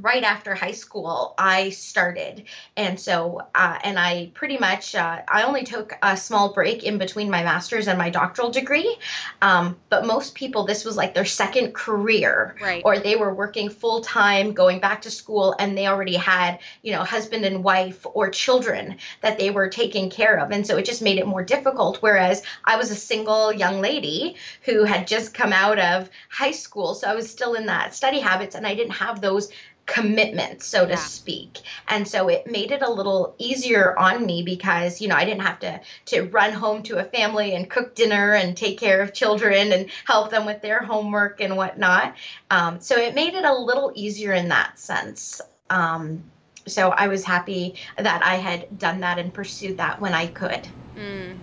right 0.00 0.24
after 0.24 0.54
high 0.54 0.72
school 0.72 1.34
i 1.38 1.70
started. 1.70 2.44
And 2.76 2.98
so 2.98 3.42
uh, 3.54 3.78
and 3.84 3.98
i 3.98 4.30
pretty 4.34 4.58
much 4.58 4.94
uh, 4.94 5.20
i 5.28 5.42
only 5.42 5.64
took 5.64 5.92
a 6.02 6.16
small 6.16 6.52
break 6.52 6.82
in 6.82 6.98
between 6.98 7.30
my 7.30 7.42
master's 7.42 7.88
and 7.88 7.98
my 7.98 8.10
doctoral 8.10 8.50
degree. 8.50 8.96
Um, 9.42 9.76
but 9.90 10.06
most 10.06 10.34
people 10.34 10.64
this 10.64 10.84
was 10.84 10.96
like 10.96 11.14
their 11.14 11.24
second 11.24 11.74
career. 11.74 12.56
Right. 12.60 12.82
or 12.84 12.98
they 12.98 13.16
were 13.16 13.34
working 13.34 13.68
full-time 13.70 14.52
going 14.52 14.80
back 14.80 15.02
to 15.02 15.10
school 15.10 15.54
and 15.58 15.76
they 15.76 15.86
already 15.86 16.16
had 16.16 16.60
you 16.82 16.92
know 16.92 17.04
husband 17.04 17.44
and 17.44 17.62
wife 17.62 18.06
or 18.14 18.30
children 18.30 18.96
that 19.20 19.38
they 19.38 19.50
were 19.50 19.68
taking 19.68 20.10
care 20.10 20.38
of. 20.38 20.50
And 20.50 20.66
so 20.66 20.76
it 20.78 20.84
just 20.84 21.02
made 21.02 21.18
it 21.18 21.26
more 21.26 21.42
difficult 21.42 21.98
whereas 22.00 22.42
i 22.64 22.76
was 22.76 22.90
a 22.90 22.94
single 22.96 23.52
young 23.52 23.80
lady 23.80 24.36
who 24.62 24.84
had 24.84 25.06
just 25.06 25.34
come 25.34 25.52
out 25.52 25.78
of 25.78 26.08
high 26.30 26.52
school. 26.52 26.94
So 26.94 27.08
i 27.08 27.14
was 27.14 27.30
still 27.30 27.54
in 27.54 27.66
that 27.66 27.94
study 27.94 28.20
habits 28.20 28.54
and 28.54 28.66
i 28.66 28.74
didn't 28.74 28.92
have 28.92 29.20
those 29.20 29.50
commitment, 29.86 30.62
so 30.62 30.86
to 30.86 30.96
speak. 30.96 31.58
And 31.88 32.06
so 32.06 32.28
it 32.28 32.50
made 32.50 32.70
it 32.70 32.82
a 32.82 32.90
little 32.90 33.34
easier 33.38 33.98
on 33.98 34.24
me 34.24 34.42
because, 34.42 35.00
you 35.00 35.08
know, 35.08 35.16
I 35.16 35.24
didn't 35.24 35.42
have 35.42 35.60
to 35.60 35.80
to 36.06 36.22
run 36.22 36.52
home 36.52 36.82
to 36.84 36.98
a 36.98 37.04
family 37.04 37.54
and 37.54 37.68
cook 37.68 37.94
dinner 37.94 38.34
and 38.34 38.56
take 38.56 38.78
care 38.78 39.02
of 39.02 39.12
children 39.12 39.72
and 39.72 39.90
help 40.06 40.30
them 40.30 40.46
with 40.46 40.62
their 40.62 40.80
homework 40.80 41.40
and 41.40 41.56
whatnot. 41.56 42.14
Um, 42.50 42.80
so 42.80 42.96
it 42.96 43.14
made 43.14 43.34
it 43.34 43.44
a 43.44 43.54
little 43.54 43.92
easier 43.94 44.32
in 44.32 44.48
that 44.48 44.78
sense. 44.78 45.40
Um, 45.68 46.22
so 46.66 46.90
I 46.90 47.08
was 47.08 47.24
happy 47.24 47.74
that 47.98 48.24
I 48.24 48.36
had 48.36 48.78
done 48.78 49.00
that 49.00 49.18
and 49.18 49.34
pursued 49.34 49.78
that 49.78 50.00
when 50.00 50.14
I 50.14 50.28
could. 50.28 50.68
Mm. 50.96 51.36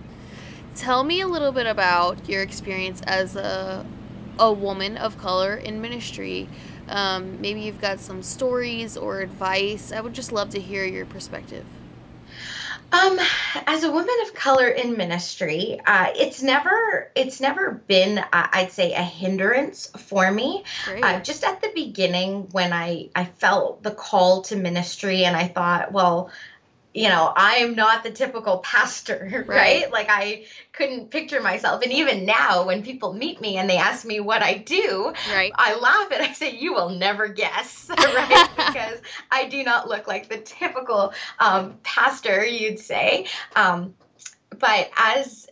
Tell 0.76 1.04
me 1.04 1.20
a 1.20 1.26
little 1.26 1.52
bit 1.52 1.66
about 1.66 2.28
your 2.28 2.42
experience 2.42 3.02
as 3.02 3.36
a 3.36 3.84
a 4.38 4.50
woman 4.50 4.96
of 4.96 5.18
color 5.18 5.54
in 5.54 5.82
ministry 5.82 6.48
Um, 6.90 7.40
maybe 7.40 7.60
you've 7.60 7.80
got 7.80 8.00
some 8.00 8.22
stories 8.22 8.96
or 8.96 9.20
advice. 9.20 9.92
I 9.92 10.00
would 10.00 10.14
just 10.14 10.32
love 10.32 10.50
to 10.50 10.60
hear 10.60 10.84
your 10.84 11.06
perspective. 11.06 11.64
Um, 12.92 13.20
as 13.66 13.84
a 13.84 13.92
woman 13.92 14.14
of 14.26 14.34
color 14.34 14.66
in 14.66 14.96
ministry, 14.96 15.80
uh, 15.86 16.08
it's 16.16 16.42
never 16.42 17.10
it's 17.14 17.40
never 17.40 17.70
been 17.70 18.18
uh, 18.18 18.24
I'd 18.32 18.72
say 18.72 18.94
a 18.94 19.02
hindrance 19.02 19.86
for 19.96 20.28
me. 20.30 20.64
Uh, 20.88 21.20
just 21.20 21.44
at 21.44 21.62
the 21.62 21.70
beginning 21.72 22.48
when 22.50 22.72
I 22.72 23.10
I 23.14 23.26
felt 23.26 23.84
the 23.84 23.92
call 23.92 24.42
to 24.42 24.56
ministry 24.56 25.24
and 25.24 25.36
I 25.36 25.46
thought, 25.46 25.92
well, 25.92 26.32
you 26.92 27.08
know, 27.08 27.32
I 27.34 27.56
am 27.56 27.74
not 27.76 28.02
the 28.02 28.10
typical 28.10 28.58
pastor, 28.58 29.44
right? 29.48 29.82
right? 29.82 29.92
Like 29.92 30.08
I 30.10 30.44
couldn't 30.72 31.10
picture 31.10 31.40
myself. 31.40 31.82
And 31.82 31.92
even 31.92 32.24
now 32.24 32.66
when 32.66 32.82
people 32.82 33.12
meet 33.12 33.40
me 33.40 33.56
and 33.56 33.70
they 33.70 33.76
ask 33.76 34.04
me 34.04 34.20
what 34.20 34.42
I 34.42 34.54
do, 34.54 35.12
right. 35.32 35.52
I 35.54 35.76
laugh 35.76 36.10
and 36.12 36.22
I 36.22 36.32
say, 36.32 36.56
you 36.56 36.72
will 36.72 36.90
never 36.90 37.28
guess, 37.28 37.88
right? 37.98 38.48
because 38.56 39.00
I 39.30 39.46
do 39.46 39.62
not 39.62 39.88
look 39.88 40.08
like 40.08 40.28
the 40.28 40.38
typical 40.38 41.12
um, 41.38 41.78
pastor, 41.82 42.44
you'd 42.44 42.80
say. 42.80 43.26
Um, 43.54 43.94
but 44.58 44.90
as 44.96 45.48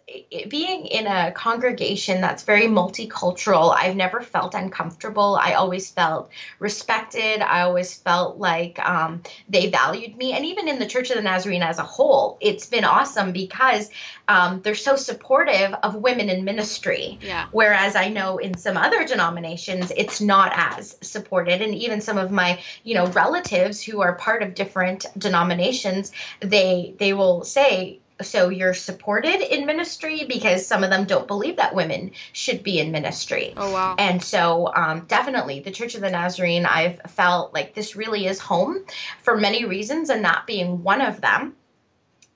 being 0.49 0.87
in 0.87 1.07
a 1.07 1.33
congregation 1.33 2.21
that's 2.21 2.43
very 2.43 2.67
multicultural, 2.67 3.75
I've 3.75 3.95
never 3.95 4.23
felt 4.23 4.55
uncomfortable. 4.55 5.39
I 5.41 5.53
always 5.53 5.91
felt 5.91 6.31
respected. 6.59 7.41
I 7.41 7.63
always 7.63 7.95
felt 7.95 8.39
like 8.39 8.79
um, 8.79 9.23
they 9.49 9.71
valued 9.71 10.17
me. 10.17 10.33
And 10.33 10.47
even 10.47 10.67
in 10.67 10.79
the 10.79 10.87
Church 10.87 11.11
of 11.11 11.17
the 11.17 11.23
Nazarene 11.23 11.63
as 11.63 11.79
a 11.79 11.83
whole, 11.83 12.39
it's 12.41 12.67
been 12.67 12.85
awesome 12.85 13.33
because 13.33 13.91
um, 14.29 14.63
they're 14.63 14.75
so 14.75 14.97
supportive 14.97 15.75
of 15.83 15.97
women 15.97 16.29
in 16.31 16.45
ministry. 16.45 17.19
Yeah. 17.23 17.47
Whereas 17.53 17.97
I 17.97 18.09
know 18.09 18.39
in 18.39 18.57
some 18.57 18.77
other 18.77 19.05
denominations, 19.05 19.93
it's 19.95 20.21
not 20.21 20.53
as 20.55 20.97
supported. 21.03 21.61
And 21.61 21.75
even 21.75 22.01
some 22.01 22.19
of 22.19 22.31
my, 22.31 22.63
you 22.83 22.95
know, 22.95 23.07
relatives 23.09 23.83
who 23.83 24.01
are 24.01 24.15
part 24.15 24.43
of 24.43 24.55
different 24.55 25.07
denominations, 25.17 26.13
they 26.41 26.95
they 26.99 27.13
will 27.13 27.45
say, 27.45 28.01
so 28.23 28.49
you're 28.49 28.75
supported 28.75 29.41
in 29.41 29.67
ministry 29.67 30.25
because 30.29 30.67
some 30.67 30.85
of 30.85 30.91
them 30.91 31.05
don't 31.05 31.27
believe 31.27 31.57
that 31.57 31.75
women 31.75 32.13
should 32.33 32.63
be 32.63 32.79
in 32.79 32.91
ministry. 32.91 33.55
Oh 33.57 33.73
wow! 33.73 33.95
And 33.99 34.23
so 34.23 34.73
um, 34.75 35.07
definitely 35.07 35.61
the 35.61 35.71
Church 35.71 35.95
of 35.95 36.01
the 36.01 36.11
Nazarene, 36.11 36.67
I've 36.67 37.01
felt 37.09 37.55
like 37.55 37.75
this 37.75 37.97
really 37.97 38.27
is 38.27 38.39
home 38.39 38.85
for 39.23 39.37
many 39.37 39.65
reasons, 39.65 40.11
and 40.11 40.25
that 40.25 40.47
being 40.47 40.83
one 40.83 41.01
of 41.01 41.21
them. 41.21 41.55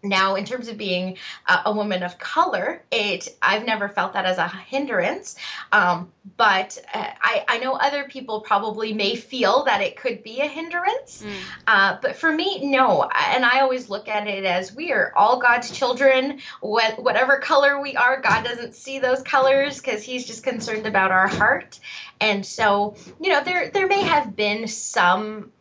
Now, 0.05 0.35
in 0.35 0.45
terms 0.45 0.67
of 0.67 0.77
being 0.77 1.19
a, 1.47 1.61
a, 1.67 1.73
woman 1.73 2.03
of 2.03 2.19
color, 2.19 2.83
it 2.91 3.29
I've 3.41 3.65
never 3.65 3.89
felt 3.89 4.15
that 4.15 4.25
as 4.25 4.37
a 4.39 4.49
hindrance, 4.49 5.37
um, 5.71 6.11
but 6.37 6.77
uh, 6.93 7.07
I, 7.21 7.45
I 7.47 7.59
know 7.59 7.75
other 7.75 8.05
people 8.05 8.41
probably 8.41 8.93
may 8.93 9.15
feel 9.15 9.65
that 9.65 9.81
it 9.81 9.97
could 9.97 10.25
be 10.25 10.41
a 10.41 10.49
hindrance. 10.49 11.23
Mm. 11.23 11.41
Uh, 11.69 11.99
but 12.03 12.17
for 12.17 12.33
me, 12.33 12.67
no. 12.69 13.03
And 13.03 13.45
I 13.45 13.61
always 13.61 13.89
look 13.89 14.09
at 14.09 14.27
it 14.27 14.45
as 14.45 14.75
we 14.75 14.91
are 14.93 15.13
all 15.15 15.39
God's 15.39 15.71
children. 15.71 16.41
What, 16.61 17.01
whatever 17.01 17.39
color 17.39 17.81
we 17.81 17.95
are, 17.95 18.21
God 18.21 18.45
doesn't 18.45 18.75
see 18.75 18.99
those 18.99 19.23
colors 19.23 19.79
because 19.79 20.03
He's 20.03 20.27
just 20.27 20.43
concerned 20.43 20.87
about 20.87 21.13
our 21.13 21.29
heart. 21.29 21.79
And 22.21 22.45
so, 22.45 22.97
you 23.21 23.31
know, 23.31 23.43
there 23.45 23.71
there 23.71 23.87
may 23.87 24.03
have 24.03 24.35
been 24.35 24.67
some 24.67 25.53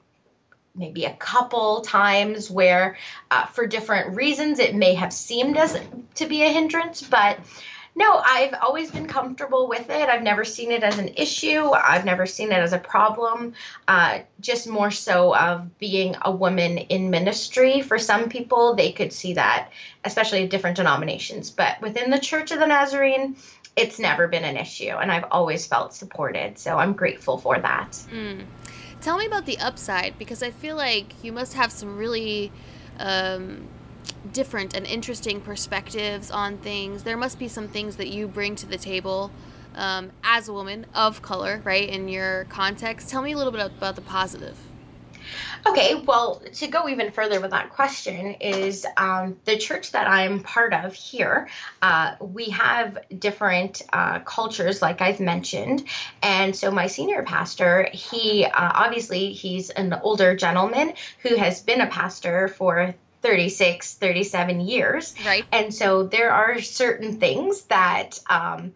maybe 0.75 1.05
a 1.05 1.13
couple 1.13 1.81
times 1.81 2.49
where 2.49 2.97
uh, 3.29 3.45
for 3.47 3.67
different 3.67 4.15
reasons 4.15 4.59
it 4.59 4.75
may 4.75 4.93
have 4.93 5.11
seemed 5.11 5.57
as 5.57 5.79
to 6.15 6.25
be 6.27 6.43
a 6.43 6.49
hindrance 6.49 7.01
but 7.01 7.37
no 7.93 8.21
i've 8.25 8.53
always 8.61 8.89
been 8.89 9.07
comfortable 9.07 9.67
with 9.67 9.89
it. 9.89 10.09
I've 10.09 10.23
never 10.23 10.45
seen 10.45 10.71
it 10.71 10.83
as 10.83 10.97
an 10.97 11.09
issue. 11.17 11.71
I've 11.71 12.05
never 12.05 12.25
seen 12.25 12.51
it 12.51 12.59
as 12.59 12.71
a 12.73 12.77
problem 12.77 13.53
uh, 13.87 14.19
just 14.39 14.67
more 14.67 14.91
so 14.91 15.35
of 15.35 15.77
being 15.77 16.15
a 16.21 16.31
woman 16.31 16.77
in 16.77 17.09
ministry. 17.09 17.81
For 17.81 17.99
some 17.99 18.29
people 18.29 18.75
they 18.75 18.93
could 18.93 19.11
see 19.11 19.33
that 19.33 19.71
especially 20.05 20.47
different 20.47 20.77
denominations 20.77 21.49
but 21.49 21.81
within 21.81 22.11
the 22.11 22.19
church 22.19 22.51
of 22.51 22.59
the 22.59 22.65
nazarene 22.67 23.35
it's 23.75 23.99
never 23.99 24.27
been 24.27 24.43
an 24.43 24.57
issue 24.57 24.89
and 24.89 25.11
i've 25.11 25.25
always 25.31 25.65
felt 25.65 25.93
supported 25.93 26.57
so 26.57 26.77
i'm 26.77 26.93
grateful 26.93 27.37
for 27.37 27.57
that. 27.59 27.91
Mm. 28.11 28.45
Tell 29.01 29.17
me 29.17 29.25
about 29.25 29.47
the 29.47 29.57
upside 29.57 30.19
because 30.19 30.43
I 30.43 30.51
feel 30.51 30.75
like 30.75 31.23
you 31.23 31.31
must 31.31 31.55
have 31.55 31.71
some 31.71 31.97
really 31.97 32.51
um, 32.99 33.67
different 34.31 34.75
and 34.75 34.85
interesting 34.85 35.41
perspectives 35.41 36.29
on 36.29 36.57
things. 36.57 37.01
There 37.01 37.17
must 37.17 37.39
be 37.39 37.47
some 37.47 37.67
things 37.67 37.95
that 37.95 38.09
you 38.09 38.27
bring 38.27 38.55
to 38.57 38.67
the 38.67 38.77
table 38.77 39.31
um, 39.73 40.11
as 40.23 40.47
a 40.47 40.53
woman 40.53 40.85
of 40.93 41.23
color, 41.23 41.61
right, 41.63 41.89
in 41.89 42.09
your 42.09 42.45
context. 42.45 43.09
Tell 43.09 43.23
me 43.23 43.31
a 43.31 43.37
little 43.37 43.51
bit 43.51 43.61
about 43.65 43.95
the 43.95 44.01
positive. 44.01 44.55
Okay, 45.65 45.95
well, 45.95 46.41
to 46.53 46.67
go 46.67 46.89
even 46.89 47.11
further 47.11 47.39
with 47.39 47.51
that 47.51 47.69
question 47.69 48.35
is 48.35 48.85
um, 48.97 49.37
the 49.45 49.57
church 49.57 49.91
that 49.91 50.07
I'm 50.07 50.41
part 50.41 50.73
of 50.73 50.93
here. 50.93 51.49
Uh, 51.81 52.15
we 52.19 52.49
have 52.49 52.97
different 53.17 53.81
uh, 53.93 54.19
cultures, 54.19 54.81
like 54.81 55.01
I've 55.01 55.19
mentioned, 55.19 55.83
and 56.21 56.55
so 56.55 56.71
my 56.71 56.87
senior 56.87 57.23
pastor, 57.23 57.87
he 57.91 58.45
uh, 58.45 58.49
obviously 58.53 59.33
he's 59.33 59.69
an 59.69 59.93
older 59.93 60.35
gentleman 60.35 60.93
who 61.21 61.35
has 61.35 61.61
been 61.61 61.81
a 61.81 61.87
pastor 61.87 62.47
for 62.47 62.95
36, 63.21 63.95
37 63.95 64.61
years. 64.61 65.13
Right. 65.23 65.45
And 65.51 65.73
so 65.73 66.03
there 66.03 66.31
are 66.31 66.59
certain 66.61 67.19
things 67.19 67.63
that. 67.63 68.19
Um, 68.29 68.73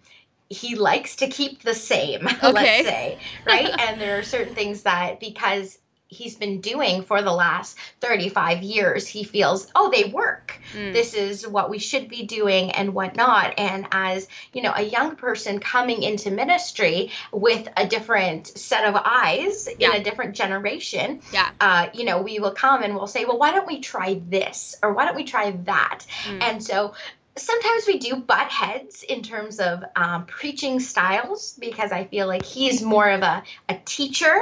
he 0.48 0.76
likes 0.76 1.16
to 1.18 1.28
keep 1.28 1.64
the 1.64 1.74
same, 1.74 2.28
okay. 2.44 2.52
let's 2.52 2.88
say, 2.88 3.20
right? 3.48 3.68
and 3.80 4.00
there 4.00 4.20
are 4.20 4.24
certain 4.24 4.54
things 4.54 4.84
that 4.84 5.20
because 5.20 5.76
he's 6.08 6.36
been 6.36 6.62
doing 6.62 7.04
for 7.04 7.22
the 7.22 7.32
last 7.32 7.78
35 8.02 8.62
years 8.62 9.08
he 9.08 9.24
feels 9.24 9.68
oh 9.74 9.90
they 9.90 10.06
work 10.06 10.60
mm. 10.74 10.94
this 10.94 11.14
is 11.14 11.48
what 11.48 11.70
we 11.70 11.80
should 11.80 12.08
be 12.08 12.24
doing 12.24 12.72
and 12.72 12.94
whatnot 12.94 13.56
and 13.58 13.88
as 13.92 14.28
you 14.54 14.62
know 14.62 14.72
a 14.76 14.84
young 14.84 15.16
person 15.16 15.60
coming 15.60 16.04
into 16.04 16.30
ministry 16.30 17.12
with 17.32 17.68
a 17.76 17.88
different 17.88 18.48
set 18.48 18.86
of 18.86 18.96
eyes 18.96 19.68
yeah. 19.80 19.90
in 19.92 20.02
a 20.02 20.04
different 20.04 20.36
generation 20.36 21.20
yeah 21.34 21.50
uh, 21.60 21.88
you 21.94 22.06
know 22.06 22.22
we 22.22 22.40
will 22.40 22.54
come 22.54 22.84
and 22.84 22.96
we'll 22.96 23.08
say 23.08 23.26
well 23.26 23.40
why 23.40 23.52
don't 23.52 23.68
we 23.68 23.80
try 23.80 24.22
this 24.30 24.76
or 24.84 24.94
why 24.94 25.06
don't 25.06 25.16
we 25.16 25.24
try 25.24 25.52
that 25.52 26.06
mm. 26.26 26.42
and 26.42 26.64
so 26.64 26.94
sometimes 27.38 27.86
we 27.88 27.98
do 27.98 28.16
butt 28.16 28.50
heads 28.50 29.04
in 29.04 29.22
terms 29.22 29.60
of 29.60 29.84
um, 29.96 30.26
preaching 30.26 30.80
styles 30.80 31.58
because 31.60 31.92
I 31.92 32.06
feel 32.06 32.28
like 32.28 32.46
he's 32.46 32.82
more 32.82 33.10
of 33.10 33.22
a, 33.22 33.44
a 33.68 33.76
teacher 33.84 34.42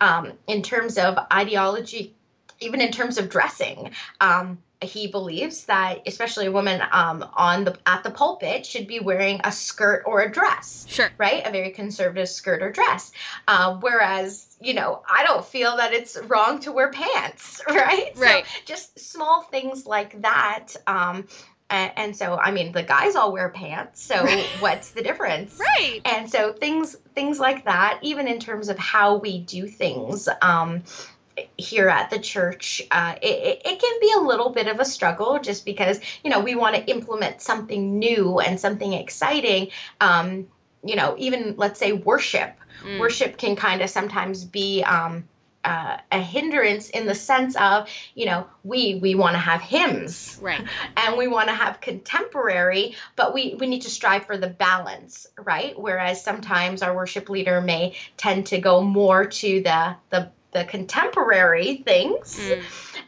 um, 0.00 0.32
in 0.46 0.62
terms 0.62 0.98
of 0.98 1.18
ideology, 1.32 2.14
even 2.60 2.80
in 2.80 2.92
terms 2.92 3.18
of 3.18 3.28
dressing. 3.28 3.92
Um, 4.20 4.58
he 4.80 5.08
believes 5.08 5.64
that 5.64 6.02
especially 6.06 6.46
a 6.46 6.52
woman 6.52 6.80
um, 6.92 7.28
on 7.34 7.64
the 7.64 7.76
at 7.84 8.04
the 8.04 8.10
pulpit 8.10 8.64
should 8.64 8.86
be 8.86 9.00
wearing 9.00 9.40
a 9.42 9.50
skirt 9.50 10.04
or 10.06 10.20
a 10.20 10.30
dress 10.30 10.86
sure 10.88 11.10
right 11.18 11.46
a 11.46 11.50
very 11.50 11.70
conservative 11.70 12.28
skirt 12.28 12.62
or 12.62 12.70
dress 12.70 13.10
uh, 13.48 13.76
whereas 13.80 14.56
you 14.60 14.74
know 14.74 15.02
i 15.10 15.24
don't 15.24 15.44
feel 15.44 15.78
that 15.78 15.92
it's 15.92 16.16
wrong 16.28 16.60
to 16.60 16.70
wear 16.70 16.90
pants 16.92 17.60
right 17.68 18.12
right 18.16 18.46
so 18.46 18.60
just 18.66 19.00
small 19.00 19.42
things 19.42 19.84
like 19.84 20.22
that 20.22 20.76
um, 20.86 21.26
and, 21.70 21.92
and, 21.96 22.16
so, 22.16 22.34
I 22.34 22.50
mean, 22.50 22.72
the 22.72 22.82
guys 22.82 23.14
all 23.14 23.30
wear 23.30 23.50
pants. 23.50 24.02
So 24.02 24.26
what's 24.60 24.92
the 24.92 25.02
difference? 25.02 25.60
Right. 25.60 26.00
And 26.04 26.30
so 26.30 26.54
things 26.54 26.96
things 27.18 27.40
like 27.40 27.64
that, 27.64 27.98
even 28.02 28.28
in 28.28 28.38
terms 28.38 28.68
of 28.68 28.78
how 28.78 29.16
we 29.16 29.40
do 29.40 29.66
things. 29.66 30.28
Um, 30.40 30.84
here 31.56 31.88
at 31.88 32.10
the 32.10 32.18
church, 32.20 32.80
uh, 32.92 33.16
it, 33.20 33.62
it, 33.64 33.80
can 33.80 34.00
be 34.00 34.12
a 34.16 34.20
little 34.20 34.50
bit 34.50 34.68
of 34.68 34.78
a 34.78 34.84
struggle 34.84 35.40
just 35.40 35.64
because, 35.64 36.00
you 36.22 36.30
know, 36.30 36.40
we 36.40 36.54
want 36.54 36.76
to 36.76 36.84
implement 36.88 37.40
something 37.42 37.98
new 37.98 38.38
and 38.38 38.60
something 38.60 38.92
exciting. 38.92 39.70
Um, 40.00 40.46
you 40.84 40.94
know, 40.94 41.16
even 41.18 41.54
let's 41.56 41.80
say 41.80 41.92
worship. 41.92 42.56
Mm. 42.84 43.00
Worship 43.00 43.36
can 43.36 43.56
kind 43.56 43.82
of 43.82 43.90
sometimes 43.90 44.44
be 44.44 44.84
um, 44.84 45.24
uh, 45.64 45.98
a 46.12 46.20
hindrance 46.20 46.88
in 46.88 47.06
the 47.06 47.14
sense 47.14 47.56
of 47.56 47.88
you 48.14 48.26
know 48.26 48.46
we 48.62 48.94
we 48.96 49.14
want 49.14 49.34
to 49.34 49.38
have 49.38 49.60
hymns 49.60 50.38
right 50.40 50.64
and 50.96 51.18
we 51.18 51.26
want 51.26 51.48
to 51.48 51.54
have 51.54 51.80
contemporary 51.80 52.94
but 53.16 53.34
we 53.34 53.54
we 53.58 53.66
need 53.66 53.82
to 53.82 53.90
strive 53.90 54.24
for 54.24 54.36
the 54.36 54.46
balance 54.46 55.26
right 55.38 55.78
whereas 55.78 56.22
sometimes 56.22 56.82
our 56.82 56.94
worship 56.94 57.28
leader 57.28 57.60
may 57.60 57.94
tend 58.16 58.46
to 58.46 58.58
go 58.58 58.82
more 58.82 59.26
to 59.26 59.60
the 59.62 59.96
the 60.10 60.30
the 60.52 60.64
contemporary 60.64 61.76
things 61.76 62.38
mm. 62.38 62.62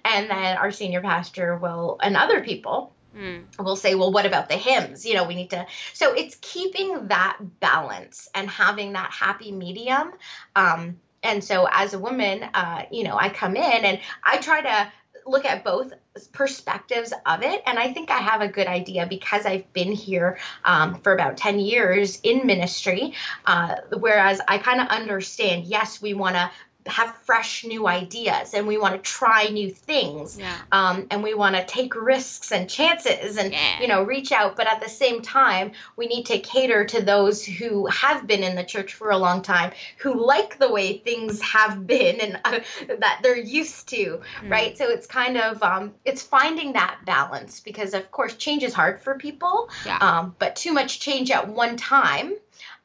and 0.05 0.29
then 0.29 0.57
our 0.59 0.71
senior 0.71 1.01
pastor 1.01 1.57
will 1.57 1.99
and 2.03 2.17
other 2.17 2.43
people 2.43 2.93
Mm. 3.17 3.43
We'll 3.59 3.77
say, 3.77 3.95
well, 3.95 4.13
what 4.13 4.27
about 4.27 4.49
the 4.49 4.57
hymns? 4.57 5.05
You 5.05 5.15
know, 5.15 5.25
we 5.25 5.35
need 5.35 5.51
to. 5.51 5.67
So 5.95 6.15
it's 6.15 6.37
keeping 6.41 7.09
that 7.09 7.39
balance 7.59 8.29
and 8.35 8.49
having 8.49 8.93
that 8.93 9.11
happy 9.11 9.51
medium. 9.53 10.13
Um, 10.55 11.01
and 11.23 11.43
so 11.43 11.69
as 11.71 11.95
a 11.95 11.99
woman 11.99 12.43
uh, 12.55 12.85
you 12.91 13.05
know 13.05 13.17
i 13.17 13.29
come 13.29 13.57
in 13.57 13.85
and 13.85 14.01
i 14.23 14.39
try 14.39 14.61
to 14.61 14.93
look 15.27 15.45
at 15.45 15.65
both 15.65 15.93
perspectives 16.33 17.13
of 17.27 17.43
it. 17.43 17.63
And 17.67 17.79
I 17.79 17.93
think 17.93 18.11
I 18.11 18.19
have 18.19 18.41
a 18.41 18.49
good 18.49 18.67
idea 18.67 19.07
because 19.07 19.47
I've 19.47 19.73
been 19.73 19.93
here 19.93 20.39
um, 20.65 21.01
for 21.03 21.13
about 21.13 21.37
10 21.37 21.61
years 21.61 22.21
in 22.23 22.47
ministry. 22.47 23.15
Uh, 23.47 23.77
whereas 23.99 24.41
I 24.47 24.59
kind 24.59 24.81
of 24.81 24.89
understand, 24.89 25.65
yes, 25.65 26.03
we 26.03 26.15
want 26.15 26.37
to 26.37 26.51
have 26.87 27.15
fresh 27.25 27.65
new 27.65 27.87
ideas 27.87 28.55
and 28.55 28.67
we 28.67 28.79
want 28.79 28.95
to 28.95 29.01
try 29.01 29.45
new 29.49 29.71
things 29.71 30.39
Yeah. 30.39 30.57
um, 30.73 31.07
and 31.11 31.23
we 31.23 31.35
want 31.35 31.55
to 31.57 31.65
take 31.65 31.95
risks 31.95 32.53
and 32.53 32.71
chances 32.71 33.37
and 33.37 33.53
Yeah. 33.53 33.81
you 33.81 33.89
know 33.89 34.03
reach 34.03 34.33
out 34.33 34.57
but 34.57 34.67
at 34.67 34.81
the 34.81 34.89
same 34.89 35.21
time 35.21 35.73
we 35.97 36.07
need 36.07 36.27
to 36.27 36.39
cater 36.39 36.85
to 36.87 37.03
those 37.03 37.45
who 37.45 37.87
have 37.87 38.27
been 38.27 38.43
in 38.43 38.57
the 38.57 38.65
church 38.65 38.95
for 38.95 39.11
a 39.11 39.19
long 39.19 39.43
time 39.43 39.73
who 39.99 40.15
like 40.15 40.59
the 40.59 40.71
way 40.71 40.99
things 40.99 41.41
have 41.43 41.87
been 41.87 42.21
and 42.21 42.41
uh, 42.45 42.61
that 42.99 43.21
they're 43.23 43.37
used 43.37 43.89
to 43.89 44.21
Mm. 44.43 44.51
right 44.51 44.79
so 44.79 44.89
it's 44.89 45.07
kind 45.07 45.37
of 45.37 45.63
um, 45.63 45.93
it's 46.05 46.23
finding 46.23 46.73
that 46.75 46.99
balance 47.05 47.61
because 47.61 47.95
of 47.95 48.11
course 48.11 48.35
change 48.37 48.63
is 48.63 48.73
hard 48.75 49.01
for 49.03 49.15
people 49.19 49.69
Yeah. 49.85 49.99
um, 50.01 50.35
but 50.39 50.57
too 50.57 50.73
much 50.73 51.01
change 51.01 51.31
at 51.31 51.49
one 51.49 51.77
time 51.77 52.33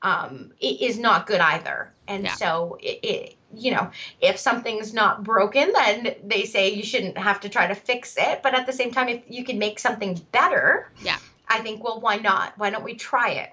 um, 0.01 0.51
is 0.59 0.99
not 0.99 1.25
good 1.25 1.39
either. 1.41 1.91
And 2.07 2.29
so, 2.29 2.77
it, 2.81 2.99
it, 3.03 3.35
you 3.55 3.71
know, 3.71 3.91
if 4.21 4.37
something's 4.37 4.93
not 4.93 5.23
broken, 5.23 5.71
then 5.73 6.15
they 6.23 6.45
say 6.45 6.73
you 6.73 6.83
shouldn't 6.83 7.17
have 7.17 7.41
to 7.41 7.49
try 7.49 7.67
to 7.67 7.75
fix 7.75 8.15
it. 8.17 8.41
But 8.43 8.53
at 8.53 8.65
the 8.65 8.73
same 8.73 8.91
time, 8.91 9.09
if 9.09 9.23
you 9.27 9.43
can 9.43 9.59
make 9.59 9.79
something 9.79 10.19
better, 10.31 10.91
Yeah. 11.01 11.17
I 11.47 11.59
think, 11.59 11.83
well, 11.83 11.99
why 11.99 12.17
not? 12.17 12.57
Why 12.57 12.69
don't 12.69 12.83
we 12.83 12.95
try 12.95 13.31
it? 13.31 13.51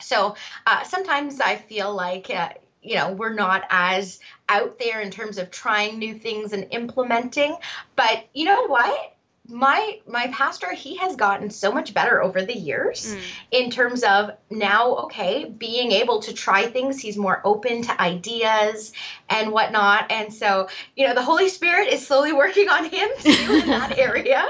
So 0.00 0.36
uh, 0.66 0.84
sometimes 0.84 1.40
I 1.40 1.56
feel 1.56 1.92
like, 1.94 2.30
uh, 2.30 2.50
you 2.82 2.96
know, 2.96 3.12
we're 3.12 3.34
not 3.34 3.64
as 3.68 4.20
out 4.48 4.78
there 4.78 5.00
in 5.00 5.10
terms 5.10 5.38
of 5.38 5.50
trying 5.50 5.98
new 5.98 6.14
things 6.14 6.52
and 6.52 6.68
implementing. 6.70 7.56
But 7.96 8.26
you 8.32 8.46
know 8.46 8.66
what? 8.66 9.16
My 9.48 9.98
my 10.06 10.28
pastor, 10.28 10.72
he 10.72 10.96
has 10.98 11.16
gotten 11.16 11.50
so 11.50 11.72
much 11.72 11.92
better 11.92 12.22
over 12.22 12.42
the 12.42 12.56
years 12.56 13.14
Mm. 13.14 13.20
in 13.50 13.70
terms 13.70 14.02
of 14.04 14.30
now, 14.48 14.94
okay, 15.06 15.44
being 15.44 15.90
able 15.92 16.20
to 16.22 16.32
try 16.32 16.66
things. 16.66 17.00
He's 17.00 17.16
more 17.16 17.40
open 17.44 17.82
to 17.82 18.00
ideas 18.00 18.92
and 19.28 19.50
whatnot. 19.50 20.12
And 20.12 20.32
so, 20.32 20.68
you 20.94 21.06
know, 21.08 21.14
the 21.14 21.22
Holy 21.22 21.48
Spirit 21.48 21.88
is 21.88 22.06
slowly 22.06 22.32
working 22.32 22.68
on 22.68 22.84
him 22.84 23.08
too 23.20 23.30
in 23.54 23.66
that 23.68 23.98
area. 23.98 24.46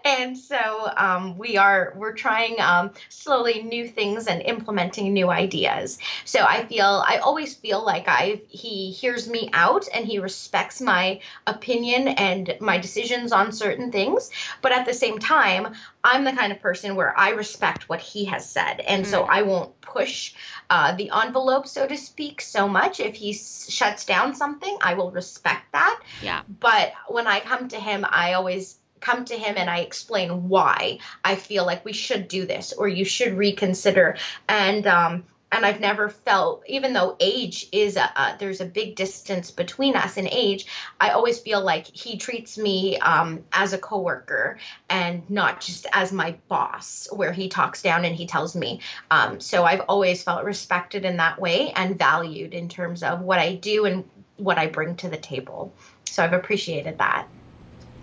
And 0.20 0.36
so 0.36 0.90
um, 0.96 1.38
we 1.38 1.56
are 1.56 1.92
we're 1.96 2.14
trying 2.14 2.60
um, 2.60 2.90
slowly 3.08 3.62
new 3.62 3.86
things 3.88 4.26
and 4.26 4.42
implementing 4.42 5.12
new 5.12 5.30
ideas. 5.30 5.98
So 6.24 6.40
I 6.40 6.64
feel 6.66 6.84
I 7.06 7.18
always 7.18 7.54
feel 7.54 7.84
like 7.84 8.08
I 8.08 8.42
he 8.48 8.90
hears 8.90 9.28
me 9.28 9.50
out 9.52 9.88
and 9.92 10.04
he 10.06 10.18
respects 10.18 10.80
my 10.80 11.20
opinion 11.46 12.08
and 12.08 12.54
my 12.60 12.78
decisions 12.78 13.32
on 13.32 13.52
certain 13.52 13.92
things. 13.92 14.30
But 14.62 14.72
at 14.72 14.86
the 14.86 14.94
same 14.94 15.18
time, 15.18 15.74
I'm 16.02 16.24
the 16.24 16.32
kind 16.32 16.52
of 16.52 16.60
person 16.60 16.96
where 16.96 17.16
I 17.18 17.30
respect 17.30 17.88
what 17.88 18.00
he 18.00 18.24
has 18.26 18.48
said, 18.48 18.80
and 18.80 19.06
so 19.06 19.22
Mm. 19.22 19.28
I 19.28 19.42
won't 19.42 19.80
push 19.80 20.34
uh, 20.70 20.94
the 20.96 21.10
envelope, 21.10 21.66
so 21.66 21.86
to 21.86 21.96
speak, 21.96 22.40
so 22.40 22.68
much. 22.68 23.00
If 23.00 23.14
he 23.16 23.30
s- 23.32 23.66
shuts 23.70 24.06
down 24.06 24.34
something, 24.34 24.76
I 24.80 24.94
will 24.94 25.10
respect 25.10 25.72
that. 25.72 26.00
Yeah. 26.22 26.42
But 26.48 26.92
when 27.08 27.26
I 27.26 27.40
come 27.40 27.68
to 27.68 27.76
him, 27.76 28.06
I 28.08 28.34
always 28.34 28.76
come 29.00 29.24
to 29.26 29.34
him 29.36 29.56
and 29.56 29.68
I 29.68 29.78
explain 29.80 30.48
why 30.48 30.98
I 31.24 31.36
feel 31.36 31.66
like 31.66 31.84
we 31.84 31.92
should 31.92 32.28
do 32.28 32.46
this 32.46 32.72
or 32.72 32.88
you 32.88 33.04
should 33.04 33.34
reconsider. 33.34 34.16
And 34.48 34.86
um, 34.86 35.24
and 35.52 35.66
I've 35.66 35.80
never 35.80 36.08
felt, 36.08 36.62
even 36.68 36.92
though 36.92 37.16
age 37.18 37.66
is 37.72 37.96
a, 37.96 38.02
a 38.02 38.36
there's 38.38 38.60
a 38.60 38.64
big 38.64 38.94
distance 38.94 39.50
between 39.50 39.96
us 39.96 40.16
in 40.16 40.28
age, 40.28 40.66
I 41.00 41.10
always 41.10 41.40
feel 41.40 41.60
like 41.60 41.86
he 41.86 42.18
treats 42.18 42.56
me 42.56 42.98
um, 42.98 43.44
as 43.52 43.72
a 43.72 43.78
coworker 43.78 44.58
and 44.88 45.28
not 45.28 45.60
just 45.60 45.86
as 45.92 46.12
my 46.12 46.36
boss, 46.48 47.08
where 47.10 47.32
he 47.32 47.48
talks 47.48 47.82
down 47.82 48.04
and 48.04 48.14
he 48.14 48.26
tells 48.26 48.54
me. 48.54 48.80
Um, 49.10 49.40
so 49.40 49.64
I've 49.64 49.82
always 49.88 50.22
felt 50.22 50.44
respected 50.44 51.04
in 51.04 51.16
that 51.16 51.40
way 51.40 51.72
and 51.72 51.98
valued 51.98 52.54
in 52.54 52.68
terms 52.68 53.02
of 53.02 53.20
what 53.20 53.40
I 53.40 53.54
do 53.54 53.86
and 53.86 54.08
what 54.36 54.58
I 54.58 54.68
bring 54.68 54.96
to 54.96 55.08
the 55.08 55.16
table. 55.16 55.74
So 56.04 56.22
I've 56.22 56.32
appreciated 56.32 56.98
that. 56.98 57.26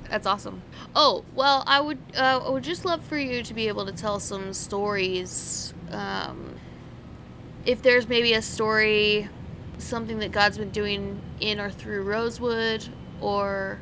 That's 0.10 0.26
awesome. 0.26 0.62
Oh 0.95 1.26
well, 1.36 1.64
I 1.68 1.82
would 1.82 1.99
uh, 2.16 2.41
I 2.45 2.49
would 2.49 2.64
just 2.64 2.86
love 2.86 3.03
for 3.03 3.18
you 3.18 3.43
to 3.43 3.53
be 3.53 3.68
able 3.68 3.86
to 3.86 3.91
tell 3.91 4.20
some 4.20 4.53
stories. 4.53 5.74
Um, 5.91 6.55
if 7.66 7.82
there's 7.82 8.08
maybe 8.08 8.34
a 8.34 8.41
story, 8.41 9.28
something 9.78 10.20
that 10.20 10.32
God's 10.32 10.58
been 10.58 10.70
doing 10.70 11.22
in 11.39 11.60
or 11.60 11.70
through 11.70 12.03
Rosewood, 12.03 12.88
or 13.20 13.80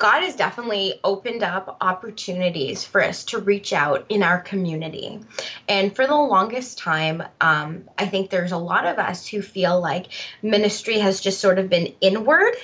God 0.00 0.22
has 0.22 0.34
definitely 0.34 0.94
opened 1.04 1.42
up 1.42 1.76
opportunities 1.82 2.82
for 2.82 3.04
us 3.04 3.26
to 3.26 3.38
reach 3.38 3.74
out 3.74 4.06
in 4.08 4.22
our 4.22 4.40
community. 4.40 5.20
And 5.68 5.94
for 5.94 6.06
the 6.06 6.14
longest 6.14 6.78
time, 6.78 7.22
um, 7.38 7.84
I 7.98 8.06
think 8.06 8.30
there's 8.30 8.52
a 8.52 8.56
lot 8.56 8.86
of 8.86 8.98
us 8.98 9.26
who 9.26 9.42
feel 9.42 9.78
like 9.78 10.06
ministry 10.40 11.00
has 11.00 11.20
just 11.20 11.38
sort 11.38 11.58
of 11.58 11.68
been 11.68 11.92
inward 12.00 12.54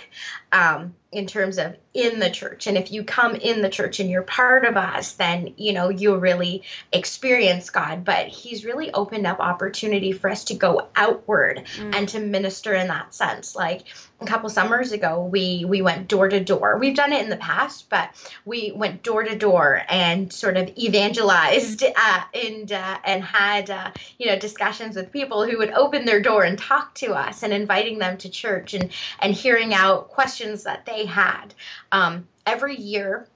um, 0.53 0.95
in 1.13 1.27
terms 1.27 1.59
of 1.59 1.75
in 1.95 2.19
the 2.19 2.29
church. 2.29 2.67
And 2.67 2.77
if 2.77 2.93
you 2.93 3.05
come 3.05 3.37
in 3.37 3.63
the 3.63 3.71
church 3.71 4.01
and 4.01 4.11
you're 4.11 4.23
part 4.23 4.67
of 4.67 4.77
us, 4.77 5.13
then, 5.13 5.55
you 5.57 5.73
know, 5.73 5.89
you'll 5.89 6.19
really 6.19 6.63
experience 6.93 7.71
God. 7.71 8.05
But 8.05 8.27
He's 8.27 8.67
really 8.67 8.93
opened 8.93 9.27
up 9.27 9.41
opportunity 9.41 10.13
for 10.13 10.29
us 10.29 10.45
to 10.45 10.55
go 10.55 10.89
outward 10.95 11.65
Mm. 11.79 11.95
and 11.95 12.09
to 12.11 12.21
minister 12.21 12.75
in 12.75 12.89
that 12.89 13.15
sense. 13.15 13.57
Like 13.57 13.85
a 14.21 14.27
couple 14.27 14.49
summers 14.51 14.93
ago, 14.93 15.25
we 15.25 15.65
we 15.67 15.81
went 15.83 16.09
door 16.09 16.29
to 16.29 16.41
door. 16.41 16.77
We've 16.79 16.95
done 16.95 17.13
it 17.13 17.23
in 17.23 17.31
the 17.31 17.37
past, 17.37 17.89
but 17.89 18.11
we 18.45 18.73
went 18.73 19.03
door 19.03 19.23
to 19.23 19.37
door 19.37 19.81
and 19.89 20.33
sort 20.33 20.57
of 20.57 20.69
evangelized 20.77 21.83
uh, 21.83 22.21
and 22.35 22.71
uh, 22.71 22.99
and 23.05 23.25
had 23.25 23.71
uh, 23.71 23.91
you 24.19 24.27
know 24.27 24.39
discussions 24.39 24.97
with 24.97 25.13
people 25.13 25.45
who 25.47 25.59
would 25.59 25.71
open 25.71 26.05
their 26.05 26.21
door 26.21 26.45
and 26.45 26.59
talk 26.59 26.95
to 26.97 27.13
us 27.15 27.43
and 27.43 27.53
inviting 27.53 27.99
them 27.99 28.19
to 28.19 28.29
church 28.29 28.75
and 28.75 28.91
and 29.21 29.35
hearing 29.35 29.73
out 29.73 30.09
questions 30.09 30.36
that 30.65 30.87
they 30.87 31.07
had. 31.07 31.55
Um, 31.93 32.29
every 32.47 32.77
year 32.77 33.27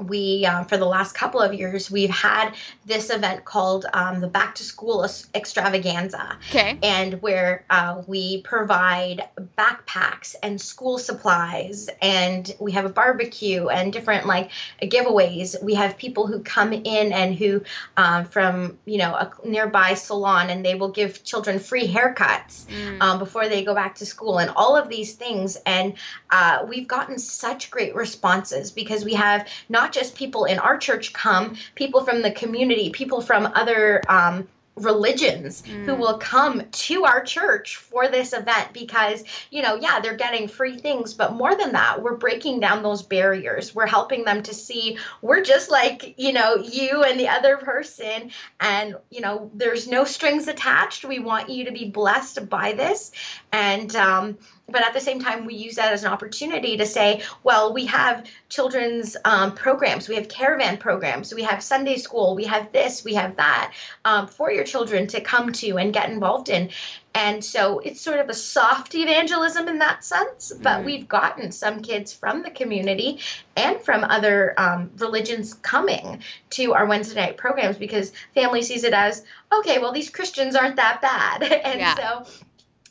we 0.00 0.46
um, 0.46 0.64
for 0.64 0.76
the 0.76 0.86
last 0.86 1.14
couple 1.14 1.40
of 1.40 1.52
years 1.52 1.90
we've 1.90 2.10
had 2.10 2.54
this 2.86 3.10
event 3.10 3.44
called 3.44 3.84
um, 3.92 4.20
the 4.20 4.28
back 4.28 4.54
to 4.54 4.64
school 4.64 5.06
extravaganza. 5.34 6.38
Okay, 6.50 6.78
and 6.82 7.20
where 7.20 7.64
uh, 7.68 8.02
we 8.06 8.40
provide 8.42 9.28
backpacks 9.58 10.34
and 10.42 10.60
school 10.60 10.98
supplies 10.98 11.90
and 12.00 12.54
we 12.58 12.72
have 12.72 12.84
a 12.84 12.88
barbecue 12.88 13.68
and 13.68 13.92
different 13.92 14.26
like 14.26 14.50
giveaways. 14.80 15.62
We 15.62 15.74
have 15.74 15.98
people 15.98 16.26
who 16.26 16.40
come 16.40 16.72
in 16.72 17.12
and 17.12 17.34
who 17.34 17.62
um, 17.96 18.24
from 18.24 18.78
you 18.84 18.98
know 18.98 19.12
a 19.14 19.32
nearby 19.44 19.94
salon 19.94 20.50
and 20.50 20.64
they 20.64 20.74
will 20.74 20.90
give 20.90 21.22
children 21.24 21.58
free 21.58 21.86
haircuts 21.86 22.62
Mm. 22.72 23.02
um, 23.02 23.18
before 23.18 23.48
they 23.48 23.64
go 23.64 23.74
back 23.74 23.96
to 23.96 24.06
school 24.06 24.38
and 24.38 24.50
all 24.54 24.76
of 24.76 24.88
these 24.88 25.14
things. 25.14 25.56
And 25.66 25.94
uh, 26.30 26.64
we've 26.68 26.88
gotten 26.88 27.18
such 27.18 27.70
great 27.70 27.94
responses 27.94 28.70
because 28.70 29.04
we 29.04 29.14
have 29.14 29.48
not 29.68 29.81
just 29.90 30.14
people 30.14 30.44
in 30.44 30.60
our 30.60 30.78
church 30.78 31.12
come 31.12 31.56
people 31.74 32.04
from 32.04 32.22
the 32.22 32.30
community 32.30 32.90
people 32.90 33.20
from 33.20 33.46
other 33.46 34.04
um, 34.08 34.46
religions 34.76 35.62
who 35.66 35.92
Mm. 35.92 35.98
will 35.98 36.16
come 36.18 36.62
to 36.70 37.04
our 37.04 37.22
church 37.22 37.76
for 37.76 38.08
this 38.08 38.32
event 38.32 38.72
because 38.72 39.22
you 39.50 39.60
know 39.60 39.74
yeah 39.76 40.00
they're 40.00 40.16
getting 40.16 40.48
free 40.48 40.78
things 40.78 41.12
but 41.12 41.34
more 41.34 41.54
than 41.54 41.72
that 41.72 42.02
we're 42.02 42.16
breaking 42.16 42.60
down 42.60 42.82
those 42.82 43.02
barriers. 43.02 43.74
We're 43.74 43.86
helping 43.86 44.24
them 44.24 44.42
to 44.44 44.54
see 44.54 44.96
we're 45.20 45.42
just 45.42 45.70
like 45.70 46.14
you 46.16 46.32
know 46.32 46.56
you 46.56 47.02
and 47.02 47.20
the 47.20 47.28
other 47.28 47.58
person 47.58 48.30
and 48.60 48.96
you 49.10 49.20
know 49.20 49.50
there's 49.54 49.88
no 49.88 50.04
strings 50.04 50.48
attached. 50.48 51.04
We 51.04 51.18
want 51.18 51.50
you 51.50 51.66
to 51.66 51.72
be 51.72 51.90
blessed 51.90 52.48
by 52.48 52.72
this. 52.72 53.12
And 53.52 53.94
um 53.94 54.38
but 54.72 54.82
at 54.84 54.94
the 54.94 55.00
same 55.00 55.20
time 55.20 55.44
we 55.44 55.54
use 55.54 55.76
that 55.76 55.92
as 55.92 56.04
an 56.04 56.12
opportunity 56.12 56.76
to 56.78 56.86
say 56.86 57.22
well 57.42 57.72
we 57.72 57.86
have 57.86 58.26
children's 58.48 59.16
um, 59.24 59.54
programs 59.54 60.08
we 60.08 60.14
have 60.16 60.28
caravan 60.28 60.76
programs 60.78 61.32
we 61.34 61.42
have 61.42 61.62
sunday 61.62 61.96
school 61.96 62.34
we 62.34 62.44
have 62.44 62.72
this 62.72 63.04
we 63.04 63.14
have 63.14 63.36
that 63.36 63.72
um, 64.04 64.26
for 64.26 64.50
your 64.50 64.64
children 64.64 65.06
to 65.06 65.20
come 65.20 65.52
to 65.52 65.76
and 65.78 65.92
get 65.92 66.10
involved 66.10 66.48
in 66.48 66.70
and 67.14 67.44
so 67.44 67.78
it's 67.80 68.00
sort 68.00 68.18
of 68.20 68.28
a 68.30 68.34
soft 68.34 68.94
evangelism 68.94 69.68
in 69.68 69.78
that 69.78 70.02
sense 70.04 70.52
but 70.62 70.80
Mhm. 70.80 70.84
we've 70.84 71.08
gotten 71.08 71.52
some 71.52 71.82
kids 71.82 72.12
from 72.12 72.42
the 72.42 72.50
community 72.50 73.20
and 73.56 73.80
from 73.80 74.02
other 74.04 74.54
um, 74.58 74.90
religions 74.96 75.54
coming 75.54 76.22
to 76.50 76.72
our 76.74 76.86
wednesday 76.86 77.20
night 77.20 77.36
programs 77.36 77.76
because 77.76 78.12
family 78.34 78.62
sees 78.62 78.84
it 78.84 78.94
as 78.94 79.22
okay 79.52 79.78
well 79.78 79.92
these 79.92 80.10
christians 80.10 80.56
aren't 80.56 80.76
that 80.76 81.00
bad 81.02 81.42
and 81.64 81.80
Yeah. 81.80 81.94
so 81.94 82.32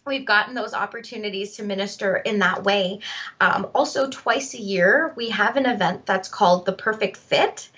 we've 0.06 0.26
gotten 0.26 0.54
those 0.54 0.74
opportunities 0.74 1.58
to 1.58 1.64
minister 1.64 2.16
in 2.16 2.40
that 2.40 2.64
way. 2.64 3.00
Um, 3.40 3.68
also, 3.76 4.10
twice 4.10 4.54
a 4.54 4.62
year, 4.62 5.14
we 5.16 5.30
have 5.30 5.58
an 5.58 5.66
event 5.66 6.06
that's 6.06 6.30
called 6.30 6.66
the 6.66 6.74
Perfect 6.74 7.18
Fit. 7.18 7.70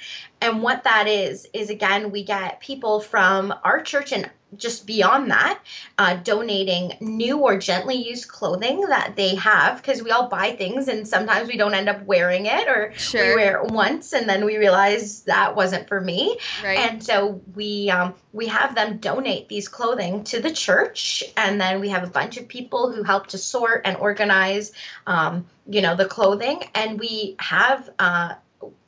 And 0.41 0.61
what 0.61 0.83
that 0.83 1.07
is, 1.07 1.47
is 1.53 1.69
again, 1.69 2.11
we 2.11 2.23
get 2.23 2.59
people 2.59 2.99
from 2.99 3.53
our 3.63 3.81
church 3.81 4.11
and 4.11 4.29
just 4.57 4.85
beyond 4.85 5.31
that, 5.31 5.59
uh, 5.97 6.15
donating 6.15 6.93
new 6.99 7.39
or 7.39 7.57
gently 7.57 7.95
used 7.95 8.27
clothing 8.27 8.81
that 8.81 9.15
they 9.15 9.35
have 9.35 9.77
because 9.77 10.01
we 10.01 10.11
all 10.11 10.27
buy 10.27 10.51
things 10.51 10.87
and 10.87 11.07
sometimes 11.07 11.47
we 11.47 11.57
don't 11.57 11.73
end 11.73 11.89
up 11.89 12.03
wearing 12.05 12.45
it 12.45 12.67
or 12.67 12.93
sure. 12.95 13.29
we 13.29 13.35
wear 13.35 13.61
it 13.61 13.71
once 13.71 14.13
and 14.13 14.27
then 14.27 14.45
we 14.45 14.57
realize 14.57 15.23
that 15.23 15.55
wasn't 15.55 15.87
for 15.87 15.99
me. 15.99 16.37
Right. 16.63 16.79
And 16.79 17.03
so 17.03 17.41
we 17.55 17.89
um, 17.89 18.13
we 18.31 18.47
have 18.47 18.75
them 18.75 18.97
donate 18.97 19.49
these 19.49 19.67
clothing 19.67 20.23
to 20.25 20.41
the 20.41 20.51
church 20.51 21.23
and 21.37 21.59
then 21.59 21.79
we 21.79 21.89
have 21.89 22.03
a 22.03 22.07
bunch 22.07 22.37
of 22.37 22.47
people 22.47 22.91
who 22.91 23.03
help 23.03 23.27
to 23.27 23.37
sort 23.37 23.81
and 23.85 23.97
organize 23.97 24.71
um, 25.07 25.45
you 25.67 25.81
know 25.81 25.95
the 25.95 26.05
clothing 26.05 26.61
and 26.75 26.99
we 26.99 27.35
have 27.39 27.89
uh, 27.99 28.33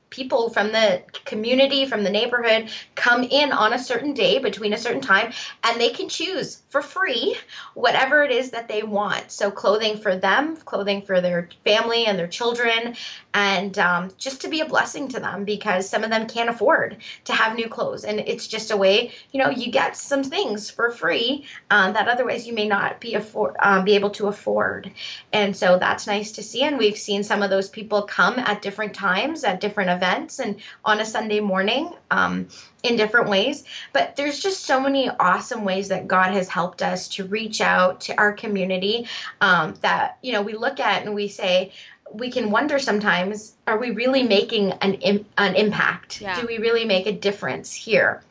people 0.09 0.49
from 0.49 0.71
the 0.71 1.01
community, 1.25 1.85
from 1.85 2.03
the 2.03 2.09
neighborhood 2.09 2.69
come 2.95 3.23
in 3.23 3.51
on 3.51 3.73
a 3.73 3.79
certain 3.79 4.13
day 4.13 4.39
between 4.39 4.73
a 4.73 4.77
certain 4.77 5.01
time 5.01 5.33
and 5.63 5.79
they 5.79 5.89
can 5.89 6.09
choose 6.09 6.61
for 6.69 6.81
free 6.81 7.35
whatever 7.73 8.23
it 8.23 8.31
is 8.31 8.51
that 8.51 8.67
they 8.67 8.83
want. 8.83 9.31
So, 9.31 9.51
clothing 9.51 9.97
for 9.97 10.15
them, 10.15 10.55
clothing 10.57 11.01
for 11.01 11.21
their 11.21 11.49
family 11.63 12.05
and 12.05 12.17
their 12.17 12.27
children, 12.27 12.95
and 13.33 13.77
um, 13.77 14.11
just 14.17 14.41
to 14.41 14.47
be 14.47 14.61
a 14.61 14.65
blessing 14.65 15.09
to 15.09 15.19
them 15.19 15.43
because 15.43 15.89
some 15.89 16.03
of 16.03 16.09
them 16.09 16.27
can't 16.27 16.49
afford 16.49 16.97
to 17.25 17.33
have 17.33 17.55
new 17.55 17.67
clothes. 17.67 18.05
And 18.05 18.19
it's 18.19 18.47
just 18.47 18.71
a 18.71 18.77
way, 18.77 19.11
you 19.31 19.43
know, 19.43 19.49
you 19.49 19.71
get 19.71 19.97
some 19.97 20.23
things 20.23 20.69
for 20.69 20.91
free 20.91 21.45
um, 21.69 21.93
that 21.93 22.07
otherwise 22.07 22.47
you 22.47 22.53
may 22.53 22.67
not 22.67 23.01
be 23.01 23.15
afford, 23.15 23.55
um, 23.59 23.83
be 23.83 23.95
able 23.95 24.11
to 24.11 24.27
afford. 24.27 24.91
And 25.33 25.55
so 25.55 25.77
that's 25.77 26.07
nice 26.07 26.33
to 26.33 26.43
see. 26.43 26.63
And 26.63 26.77
we've 26.77 26.97
seen 26.97 27.23
some 27.23 27.43
of 27.43 27.49
those 27.49 27.67
people 27.67 28.03
come 28.03 28.39
at 28.39 28.61
different 28.61 28.93
times, 28.93 29.43
at 29.43 29.59
different 29.59 29.89
events, 29.89 30.04
and 30.39 30.61
on 30.83 30.99
a 30.99 31.05
Sunday 31.05 31.39
morning 31.39 31.91
um, 32.11 32.47
in 32.83 32.95
different 32.95 33.29
ways. 33.29 33.63
But 33.93 34.15
there's 34.15 34.39
just 34.39 34.65
so 34.65 34.79
many 34.79 35.09
awesome 35.09 35.63
ways 35.63 35.89
that 35.89 36.07
God 36.07 36.31
has 36.33 36.47
helped 36.47 36.81
us 36.81 37.07
to 37.09 37.25
reach 37.25 37.61
out 37.61 38.01
to 38.01 38.17
our 38.17 38.33
community 38.33 39.07
um, 39.41 39.73
that, 39.81 40.17
you 40.21 40.33
know, 40.33 40.41
we 40.41 40.53
look 40.53 40.79
at 40.79 41.05
and 41.05 41.15
we 41.15 41.27
say, 41.27 41.71
we 42.13 42.29
can 42.31 42.51
wonder 42.51 42.79
sometimes 42.79 43.53
are 43.65 43.79
we 43.79 43.91
really 43.91 44.23
making 44.23 44.71
an, 44.73 45.25
an 45.37 45.55
impact? 45.55 46.21
Yeah. 46.21 46.39
Do 46.39 46.47
we 46.47 46.59
really 46.59 46.85
make 46.85 47.07
a 47.07 47.11
difference 47.11 47.73
here? 47.73 48.21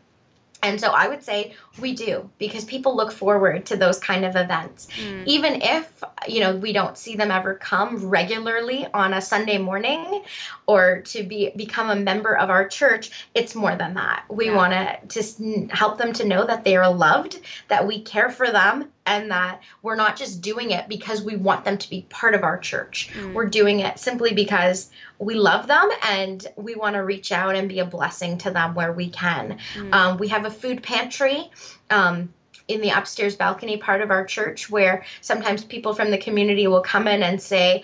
And 0.64 0.80
so 0.80 0.88
I 0.88 1.08
would 1.08 1.22
say 1.22 1.54
we 1.78 1.94
do 1.94 2.30
because 2.38 2.64
people 2.64 2.96
look 2.96 3.12
forward 3.12 3.66
to 3.66 3.76
those 3.76 3.98
kind 3.98 4.24
of 4.24 4.34
events. 4.34 4.88
Mm. 4.98 5.26
Even 5.26 5.60
if, 5.60 6.02
you 6.26 6.40
know, 6.40 6.56
we 6.56 6.72
don't 6.72 6.96
see 6.96 7.16
them 7.16 7.30
ever 7.30 7.54
come 7.54 8.08
regularly 8.08 8.86
on 8.92 9.12
a 9.12 9.20
Sunday 9.20 9.58
morning 9.58 10.22
or 10.66 11.02
to 11.02 11.22
be 11.22 11.52
become 11.54 11.90
a 11.90 11.96
member 11.96 12.34
of 12.34 12.48
our 12.48 12.66
church, 12.66 13.10
it's 13.34 13.54
more 13.54 13.76
than 13.76 13.94
that. 13.94 14.24
We 14.30 14.46
yeah. 14.46 14.56
want 14.56 14.72
to 14.72 14.98
just 15.06 15.38
help 15.68 15.98
them 15.98 16.14
to 16.14 16.26
know 16.26 16.46
that 16.46 16.64
they 16.64 16.76
are 16.76 16.90
loved, 16.90 17.38
that 17.68 17.86
we 17.86 18.00
care 18.00 18.30
for 18.30 18.50
them, 18.50 18.90
and 19.06 19.30
that 19.30 19.60
we're 19.82 19.96
not 19.96 20.16
just 20.16 20.40
doing 20.40 20.70
it 20.70 20.88
because 20.88 21.22
we 21.22 21.36
want 21.36 21.64
them 21.64 21.78
to 21.78 21.90
be 21.90 22.06
part 22.08 22.34
of 22.34 22.42
our 22.42 22.58
church. 22.58 23.10
Mm. 23.14 23.34
We're 23.34 23.48
doing 23.48 23.80
it 23.80 23.98
simply 23.98 24.32
because 24.32 24.90
we 25.18 25.34
love 25.34 25.66
them 25.66 25.90
and 26.02 26.46
we 26.56 26.74
want 26.74 26.94
to 26.94 27.00
reach 27.00 27.30
out 27.30 27.54
and 27.54 27.68
be 27.68 27.80
a 27.80 27.84
blessing 27.84 28.38
to 28.38 28.50
them 28.50 28.74
where 28.74 28.92
we 28.92 29.08
can. 29.10 29.58
Mm. 29.74 29.92
Um, 29.92 30.18
we 30.18 30.28
have 30.28 30.46
a 30.46 30.50
food 30.50 30.82
pantry. 30.82 31.50
Um, 31.90 32.32
in 32.66 32.80
the 32.80 32.90
upstairs 32.90 33.36
balcony 33.36 33.76
part 33.76 34.00
of 34.00 34.10
our 34.10 34.24
church 34.24 34.70
where 34.70 35.04
sometimes 35.20 35.62
people 35.62 35.94
from 35.94 36.10
the 36.10 36.16
community 36.16 36.66
will 36.66 36.80
come 36.80 37.06
in 37.06 37.22
and 37.22 37.40
say 37.40 37.82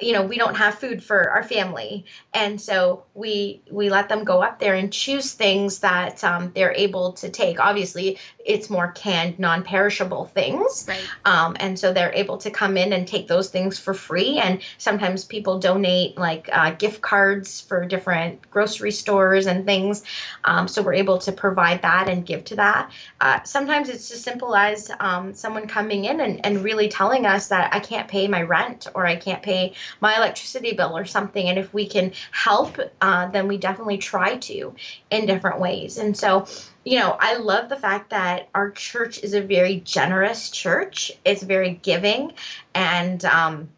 you 0.00 0.12
know 0.12 0.24
we 0.24 0.38
don't 0.38 0.56
have 0.56 0.76
food 0.76 1.02
for 1.02 1.30
our 1.30 1.42
family. 1.42 2.04
And 2.32 2.60
so 2.60 3.04
we 3.14 3.62
we 3.70 3.90
let 3.90 4.08
them 4.08 4.24
go 4.24 4.42
up 4.42 4.58
there 4.58 4.74
and 4.74 4.92
choose 4.92 5.32
things 5.32 5.80
that 5.80 6.22
um, 6.24 6.52
they're 6.54 6.72
able 6.72 7.14
to 7.14 7.30
take. 7.30 7.60
Obviously 7.60 8.18
it's 8.44 8.70
more 8.70 8.90
canned 8.92 9.38
non-perishable 9.38 10.26
things. 10.26 10.86
Right. 10.88 11.04
um, 11.24 11.56
and 11.60 11.78
so 11.78 11.92
they're 11.92 12.12
able 12.12 12.38
to 12.38 12.50
come 12.50 12.76
in 12.76 12.92
and 12.92 13.06
take 13.06 13.28
those 13.28 13.50
things 13.50 13.78
for 13.78 13.94
free. 13.94 14.38
And 14.38 14.62
sometimes 14.78 15.24
people 15.24 15.58
donate 15.58 16.16
like 16.16 16.48
uh, 16.52 16.72
gift 16.72 17.00
cards 17.00 17.60
for 17.60 17.86
different 17.86 18.50
grocery 18.50 18.92
stores 18.92 19.46
and 19.46 19.66
things. 19.66 20.02
Um, 20.44 20.68
so 20.68 20.82
we're 20.82 20.94
able 20.94 21.18
to 21.18 21.32
provide 21.32 21.82
that 21.82 22.08
and 22.08 22.24
give 22.24 22.44
to 22.46 22.56
that. 22.56 22.90
Uh, 23.20 23.42
sometimes 23.42 23.88
it's 23.88 24.10
as 24.10 24.22
simple 24.22 24.54
as 24.56 24.90
um, 25.00 25.34
someone 25.34 25.66
coming 25.66 26.04
in 26.04 26.20
and, 26.20 26.44
and 26.44 26.64
really 26.64 26.88
telling 26.88 27.26
us 27.26 27.48
that 27.48 27.72
i 27.74 27.80
can't 27.80 28.08
pay 28.08 28.28
my 28.28 28.42
rent 28.42 28.86
or 28.94 29.06
i 29.06 29.16
can't 29.16 29.42
pay 29.42 29.72
my 30.00 30.16
electricity 30.16 30.72
bill 30.72 30.96
or 30.96 31.04
something. 31.04 31.48
And 31.48 31.58
if 31.58 31.72
we 31.72 31.86
can 31.86 32.12
help, 32.30 32.78
uh, 33.00 33.28
then 33.28 33.48
we 33.48 33.58
definitely 33.58 33.98
try 33.98 34.36
to 34.36 34.74
in 35.10 35.26
different 35.26 35.60
ways. 35.60 35.98
And 35.98 36.16
so, 36.16 36.46
you 36.84 36.98
know, 36.98 37.16
I 37.18 37.36
love 37.36 37.68
the 37.68 37.76
fact 37.76 38.10
that 38.10 38.48
our 38.54 38.70
church 38.70 39.22
is 39.22 39.34
a 39.34 39.40
very 39.42 39.80
generous 39.80 40.50
church. 40.50 41.12
It's 41.24 41.42
very 41.42 41.74
giving, 41.74 42.32
and 42.74 43.24
um, 43.24 43.68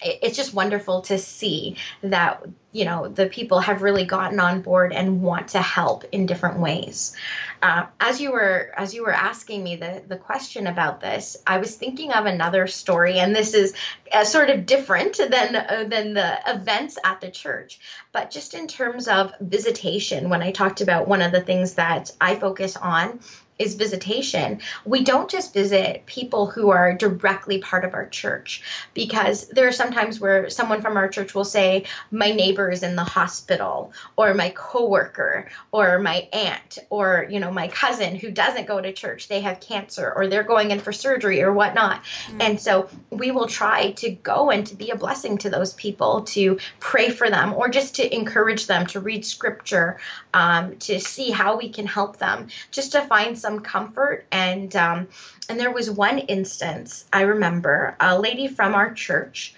it's 0.00 0.36
just 0.36 0.54
wonderful 0.54 1.02
to 1.02 1.18
see 1.18 1.76
that 2.02 2.44
you 2.70 2.84
know 2.84 3.08
the 3.08 3.26
people 3.26 3.60
have 3.60 3.82
really 3.82 4.04
gotten 4.04 4.38
on 4.38 4.60
board 4.60 4.92
and 4.92 5.22
want 5.22 5.48
to 5.48 5.60
help 5.60 6.04
in 6.12 6.26
different 6.26 6.60
ways. 6.60 7.16
Uh, 7.62 7.86
as 7.98 8.20
you 8.20 8.30
were 8.30 8.70
as 8.76 8.94
you 8.94 9.02
were 9.02 9.12
asking 9.12 9.64
me 9.64 9.76
the 9.76 10.02
the 10.06 10.16
question 10.16 10.66
about 10.66 11.00
this 11.00 11.36
i 11.46 11.58
was 11.58 11.74
thinking 11.74 12.12
of 12.12 12.26
another 12.26 12.66
story 12.68 13.18
and 13.18 13.34
this 13.34 13.54
is 13.54 13.74
uh, 14.12 14.22
sort 14.22 14.50
of 14.50 14.66
different 14.66 15.16
than 15.16 15.56
uh, 15.56 15.84
than 15.88 16.14
the 16.14 16.38
events 16.46 16.98
at 17.02 17.20
the 17.20 17.30
church. 17.30 17.80
But 18.12 18.30
just 18.30 18.54
in 18.54 18.68
terms 18.68 19.08
of 19.08 19.32
visitation 19.40 20.28
when 20.30 20.42
i 20.42 20.52
talked 20.52 20.80
about 20.80 21.08
one 21.08 21.22
of 21.22 21.32
the 21.32 21.40
things 21.40 21.74
that 21.74 22.12
i 22.20 22.36
focus 22.36 22.76
on 22.76 23.20
is 23.58 23.74
visitation, 23.74 24.60
we 24.84 25.02
don't 25.02 25.28
just 25.28 25.52
visit 25.52 26.06
people 26.06 26.46
who 26.46 26.70
are 26.70 26.94
directly 26.94 27.58
part 27.58 27.84
of 27.84 27.94
our 27.94 28.06
church 28.08 28.62
because 28.94 29.48
there 29.48 29.66
are 29.66 29.72
sometimes 29.72 30.20
where 30.20 30.48
someone 30.48 30.80
from 30.80 30.96
our 30.96 31.08
church 31.08 31.34
will 31.34 31.44
say, 31.44 31.84
My 32.10 32.30
neighbor 32.30 32.70
is 32.70 32.82
in 32.82 32.94
the 32.94 33.04
hospital, 33.04 33.92
or 34.16 34.34
my 34.34 34.50
coworker, 34.50 35.48
or 35.72 35.98
my 35.98 36.28
aunt, 36.32 36.78
or 36.88 37.26
you 37.28 37.40
know, 37.40 37.50
my 37.50 37.68
cousin 37.68 38.14
who 38.14 38.30
doesn't 38.30 38.66
go 38.66 38.80
to 38.80 38.92
church, 38.92 39.28
they 39.28 39.40
have 39.40 39.60
cancer, 39.60 40.12
or 40.14 40.28
they're 40.28 40.44
going 40.44 40.70
in 40.70 40.78
for 40.78 40.92
surgery 40.92 41.42
or 41.42 41.52
whatnot. 41.52 42.04
Mm-hmm. 42.04 42.40
And 42.40 42.60
so 42.60 42.88
we 43.10 43.30
will 43.30 43.48
try 43.48 43.92
to 43.92 44.10
go 44.10 44.50
and 44.50 44.66
to 44.68 44.76
be 44.76 44.90
a 44.90 44.96
blessing 44.96 45.38
to 45.38 45.50
those 45.50 45.72
people, 45.72 46.22
to 46.22 46.58
pray 46.78 47.10
for 47.10 47.28
them, 47.28 47.54
or 47.54 47.68
just 47.68 47.96
to 47.96 48.14
encourage 48.14 48.66
them 48.66 48.86
to 48.86 49.00
read 49.00 49.24
scripture, 49.24 49.98
um, 50.32 50.76
to 50.78 51.00
see 51.00 51.30
how 51.30 51.56
we 51.56 51.70
can 51.70 51.86
help 51.86 52.18
them, 52.18 52.48
just 52.70 52.92
to 52.92 53.00
find 53.00 53.38
some 53.38 53.47
some 53.48 53.60
comfort 53.60 54.26
and 54.30 54.74
um, 54.76 55.08
and 55.48 55.58
there 55.58 55.70
was 55.70 55.90
one 55.90 56.18
instance 56.18 57.06
I 57.12 57.22
remember 57.22 57.96
a 57.98 58.18
lady 58.18 58.46
from 58.46 58.74
our 58.74 58.92
church, 58.92 59.54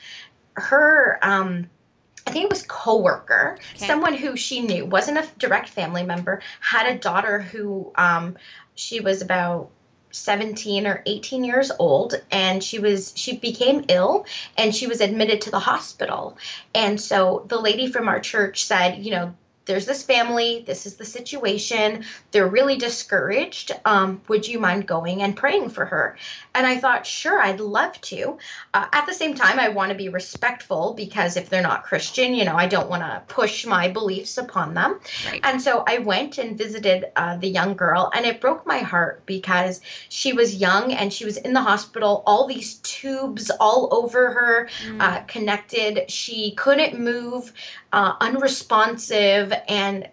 her 0.55 1.18
um, 1.22 1.68
I 2.24 2.30
think 2.30 2.45
it 2.45 2.51
was 2.51 2.62
coworker, 2.62 3.59
okay. 3.74 3.86
someone 3.86 4.14
who 4.14 4.36
she 4.36 4.61
knew 4.61 4.86
wasn't 4.86 5.18
a 5.18 5.26
direct 5.38 5.70
family 5.70 6.05
member, 6.05 6.41
had 6.61 6.86
a 6.86 6.99
daughter 6.99 7.41
who 7.41 7.91
um, 7.97 8.36
she 8.76 9.01
was 9.01 9.22
about 9.22 9.70
17 10.12 10.86
or 10.86 11.03
18 11.07 11.45
years 11.45 11.72
old 11.76 12.14
and 12.30 12.62
she 12.62 12.78
was 12.78 13.12
she 13.16 13.36
became 13.36 13.86
ill 13.88 14.24
and 14.57 14.74
she 14.74 14.86
was 14.86 15.01
admitted 15.01 15.43
to 15.43 15.51
the 15.51 15.59
hospital 15.59 16.36
and 16.74 17.01
so 17.01 17.45
the 17.47 17.61
lady 17.61 17.86
from 17.86 18.09
our 18.09 18.18
church 18.18 18.64
said 18.64 19.05
you 19.05 19.12
know 19.12 19.34
there's 19.70 19.86
this 19.86 20.02
family, 20.02 20.64
this 20.66 20.84
is 20.84 20.96
the 20.96 21.04
situation, 21.04 22.04
they're 22.32 22.48
really 22.48 22.76
discouraged. 22.76 23.70
Um, 23.84 24.20
would 24.26 24.48
you 24.48 24.58
mind 24.58 24.88
going 24.88 25.22
and 25.22 25.36
praying 25.36 25.70
for 25.70 25.84
her? 25.84 26.16
And 26.52 26.66
I 26.66 26.78
thought, 26.78 27.06
sure, 27.06 27.40
I'd 27.40 27.60
love 27.60 28.00
to. 28.00 28.38
Uh, 28.74 28.86
at 28.92 29.06
the 29.06 29.14
same 29.14 29.34
time, 29.34 29.60
I 29.60 29.68
want 29.68 29.90
to 29.90 29.96
be 29.96 30.08
respectful 30.08 30.94
because 30.94 31.36
if 31.36 31.48
they're 31.48 31.62
not 31.62 31.84
Christian, 31.84 32.34
you 32.34 32.44
know, 32.44 32.56
I 32.56 32.66
don't 32.66 32.90
want 32.90 33.02
to 33.02 33.22
push 33.32 33.64
my 33.64 33.88
beliefs 33.88 34.38
upon 34.38 34.74
them. 34.74 34.98
Right. 35.30 35.40
And 35.44 35.62
so 35.62 35.84
I 35.86 35.98
went 35.98 36.38
and 36.38 36.58
visited 36.58 37.06
uh, 37.14 37.36
the 37.36 37.48
young 37.48 37.74
girl, 37.74 38.10
and 38.12 38.26
it 38.26 38.40
broke 38.40 38.66
my 38.66 38.78
heart 38.78 39.22
because 39.24 39.80
she 40.08 40.32
was 40.32 40.56
young 40.56 40.92
and 40.92 41.12
she 41.12 41.24
was 41.24 41.36
in 41.36 41.52
the 41.52 41.62
hospital, 41.62 42.24
all 42.26 42.48
these 42.48 42.74
tubes 42.78 43.52
all 43.60 43.88
over 43.92 44.32
her, 44.32 44.68
mm. 44.84 45.00
uh, 45.00 45.20
connected. 45.28 46.10
She 46.10 46.56
couldn't 46.56 46.98
move, 46.98 47.52
uh, 47.93 48.14
unresponsive, 48.20 49.53
and 49.68 50.09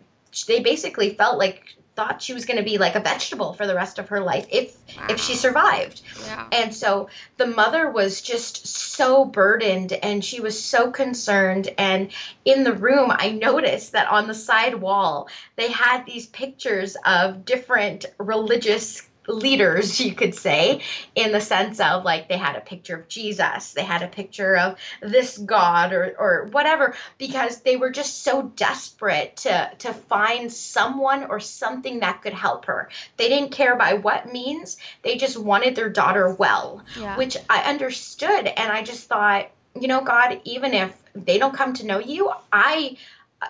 they 0.48 0.60
basically 0.60 1.16
felt 1.16 1.38
like 1.38 1.78
thought 1.98 2.22
she 2.22 2.34
was 2.34 2.46
going 2.46 2.58
to 2.58 2.64
be 2.64 2.78
like 2.78 2.94
a 2.94 3.00
vegetable 3.00 3.54
for 3.54 3.66
the 3.66 3.74
rest 3.74 3.98
of 3.98 4.10
her 4.10 4.22
life 4.22 4.46
if 4.52 4.78
wow. 4.96 5.08
if 5.10 5.20
she 5.20 5.34
survived. 5.34 6.04
Yeah. 6.26 6.48
And 6.52 6.74
so 6.74 7.10
the 7.38 7.48
mother 7.48 7.90
was 7.90 8.22
just 8.22 8.68
so 8.68 9.26
burdened 9.26 9.94
and 9.94 10.24
she 10.24 10.40
was 10.40 10.64
so 10.64 10.92
concerned 10.92 11.70
and 11.80 12.12
in 12.46 12.64
the 12.64 12.74
room 12.74 13.12
I 13.12 13.32
noticed 13.32 13.94
that 13.94 14.08
on 14.10 14.28
the 14.28 14.36
side 14.36 14.76
wall 14.76 15.28
they 15.56 15.72
had 15.72 16.06
these 16.06 16.28
pictures 16.28 16.96
of 17.04 17.46
different 17.46 18.06
religious 18.20 19.02
leaders, 19.28 20.00
you 20.00 20.14
could 20.14 20.36
say, 20.36 20.82
in 21.16 21.32
the 21.32 21.42
sense 21.42 21.80
of 21.80 22.04
like 22.04 22.28
they 22.28 22.38
had 22.38 22.56
a 22.56 22.62
picture 22.62 22.96
of 22.96 23.08
Jesus, 23.08 23.74
they 23.74 23.84
had 23.84 24.02
a 24.02 24.08
picture 24.08 24.56
of 24.58 24.78
this 25.02 25.38
God 25.38 25.94
or 25.94 26.16
or 26.18 26.48
whatever, 26.52 26.96
because 27.18 27.62
they 27.62 27.76
were 27.76 27.92
just 27.92 28.24
so 28.24 28.42
desperate 28.42 29.38
to 29.38 29.72
to 29.80 29.94
find 29.94 30.52
someone 30.52 31.26
or 31.26 31.40
something 31.40 32.00
that 32.00 32.22
could 32.22 32.34
help 32.34 32.66
her. 32.66 32.90
They 33.18 33.30
didn't 33.30 33.52
care 33.52 33.76
by 33.76 33.96
what 33.96 34.32
means, 34.32 34.78
they 35.04 35.18
just 35.18 35.38
wanted 35.38 35.76
their 35.76 35.90
daughter 35.90 36.34
well, 36.34 36.84
yeah. 36.96 37.18
which 37.18 37.38
I 37.50 37.70
understood. 37.70 38.48
And 38.48 38.72
I 38.72 38.84
just 38.84 39.08
thought, 39.08 39.50
you 39.80 39.88
know, 39.88 40.02
God, 40.02 40.42
even 40.44 40.74
if 40.74 40.96
they 41.14 41.38
don't 41.38 41.54
come 41.54 41.74
to 41.74 41.86
know 41.86 42.00
you, 42.00 42.32
I 42.52 42.98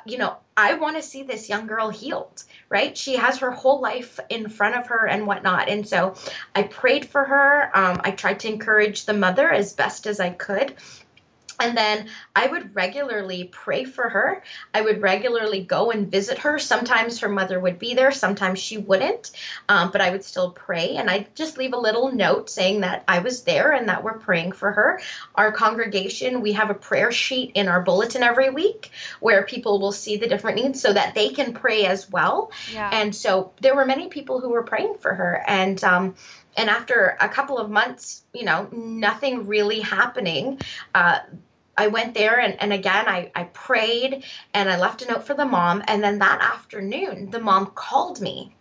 you 0.05 0.17
know, 0.17 0.37
I 0.55 0.73
want 0.73 0.97
to 0.97 1.03
see 1.03 1.23
this 1.23 1.49
young 1.49 1.67
girl 1.67 1.89
healed, 1.89 2.43
right? 2.69 2.97
She 2.97 3.15
has 3.15 3.39
her 3.39 3.51
whole 3.51 3.79
life 3.79 4.19
in 4.29 4.49
front 4.49 4.75
of 4.75 4.87
her 4.87 5.07
and 5.07 5.27
whatnot. 5.27 5.69
And 5.69 5.87
so 5.87 6.15
I 6.53 6.63
prayed 6.63 7.05
for 7.05 7.23
her. 7.23 7.71
Um, 7.73 8.01
I 8.03 8.11
tried 8.11 8.41
to 8.41 8.49
encourage 8.49 9.05
the 9.05 9.13
mother 9.13 9.49
as 9.49 9.73
best 9.73 10.07
as 10.07 10.19
I 10.19 10.31
could. 10.31 10.75
And 11.59 11.77
then 11.77 12.07
I 12.35 12.47
would 12.47 12.75
regularly 12.75 13.45
pray 13.45 13.85
for 13.85 14.07
her. 14.07 14.43
I 14.73 14.81
would 14.81 15.01
regularly 15.01 15.61
go 15.61 15.91
and 15.91 16.11
visit 16.11 16.39
her. 16.39 16.59
Sometimes 16.59 17.19
her 17.19 17.29
mother 17.29 17.59
would 17.59 17.79
be 17.79 17.93
there, 17.93 18.11
sometimes 18.11 18.59
she 18.59 18.77
wouldn't, 18.77 19.31
um, 19.67 19.91
but 19.91 20.01
I 20.01 20.11
would 20.11 20.23
still 20.23 20.51
pray. 20.51 20.95
And 20.95 21.09
I'd 21.09 21.35
just 21.35 21.57
leave 21.57 21.73
a 21.73 21.77
little 21.77 22.11
note 22.11 22.49
saying 22.49 22.81
that 22.81 23.03
I 23.07 23.19
was 23.19 23.43
there 23.43 23.71
and 23.71 23.89
that 23.89 24.03
we're 24.03 24.19
praying 24.19 24.51
for 24.53 24.71
her. 24.71 25.01
Our 25.35 25.51
congregation, 25.51 26.41
we 26.41 26.53
have 26.53 26.69
a 26.69 26.75
prayer 26.75 27.11
sheet 27.11 27.51
in 27.55 27.67
our 27.67 27.81
bulletin 27.81 28.23
every 28.23 28.49
week 28.49 28.91
where 29.19 29.43
people 29.43 29.79
will 29.79 29.91
see 29.91 30.17
the 30.17 30.27
different 30.27 30.57
needs 30.57 30.81
so 30.81 30.93
that 30.93 31.15
they 31.15 31.29
can 31.29 31.53
pray 31.53 31.85
as 31.85 32.09
well. 32.09 32.51
Yeah. 32.71 32.89
And 32.91 33.15
so 33.15 33.53
there 33.61 33.75
were 33.75 33.85
many 33.85 34.09
people 34.09 34.39
who 34.39 34.49
were 34.49 34.63
praying 34.63 34.95
for 34.99 35.13
her. 35.13 35.43
And, 35.47 35.83
um, 35.83 36.15
and 36.55 36.71
after 36.71 37.15
a 37.21 37.29
couple 37.29 37.59
of 37.59 37.69
months, 37.69 38.23
you 38.33 38.43
know, 38.43 38.67
nothing 38.71 39.45
really 39.45 39.79
happening, 39.79 40.59
uh, 40.93 41.19
I 41.77 41.87
went 41.87 42.15
there 42.15 42.39
and, 42.39 42.59
and 42.59 42.73
again 42.73 43.07
I, 43.07 43.31
I 43.35 43.43
prayed 43.45 44.23
and 44.53 44.69
I 44.69 44.77
left 44.77 45.03
a 45.03 45.07
note 45.07 45.25
for 45.25 45.35
the 45.35 45.45
mom. 45.45 45.83
And 45.87 46.03
then 46.03 46.19
that 46.19 46.41
afternoon, 46.41 47.29
the 47.29 47.39
mom 47.39 47.67
called 47.67 48.19
me. 48.19 48.55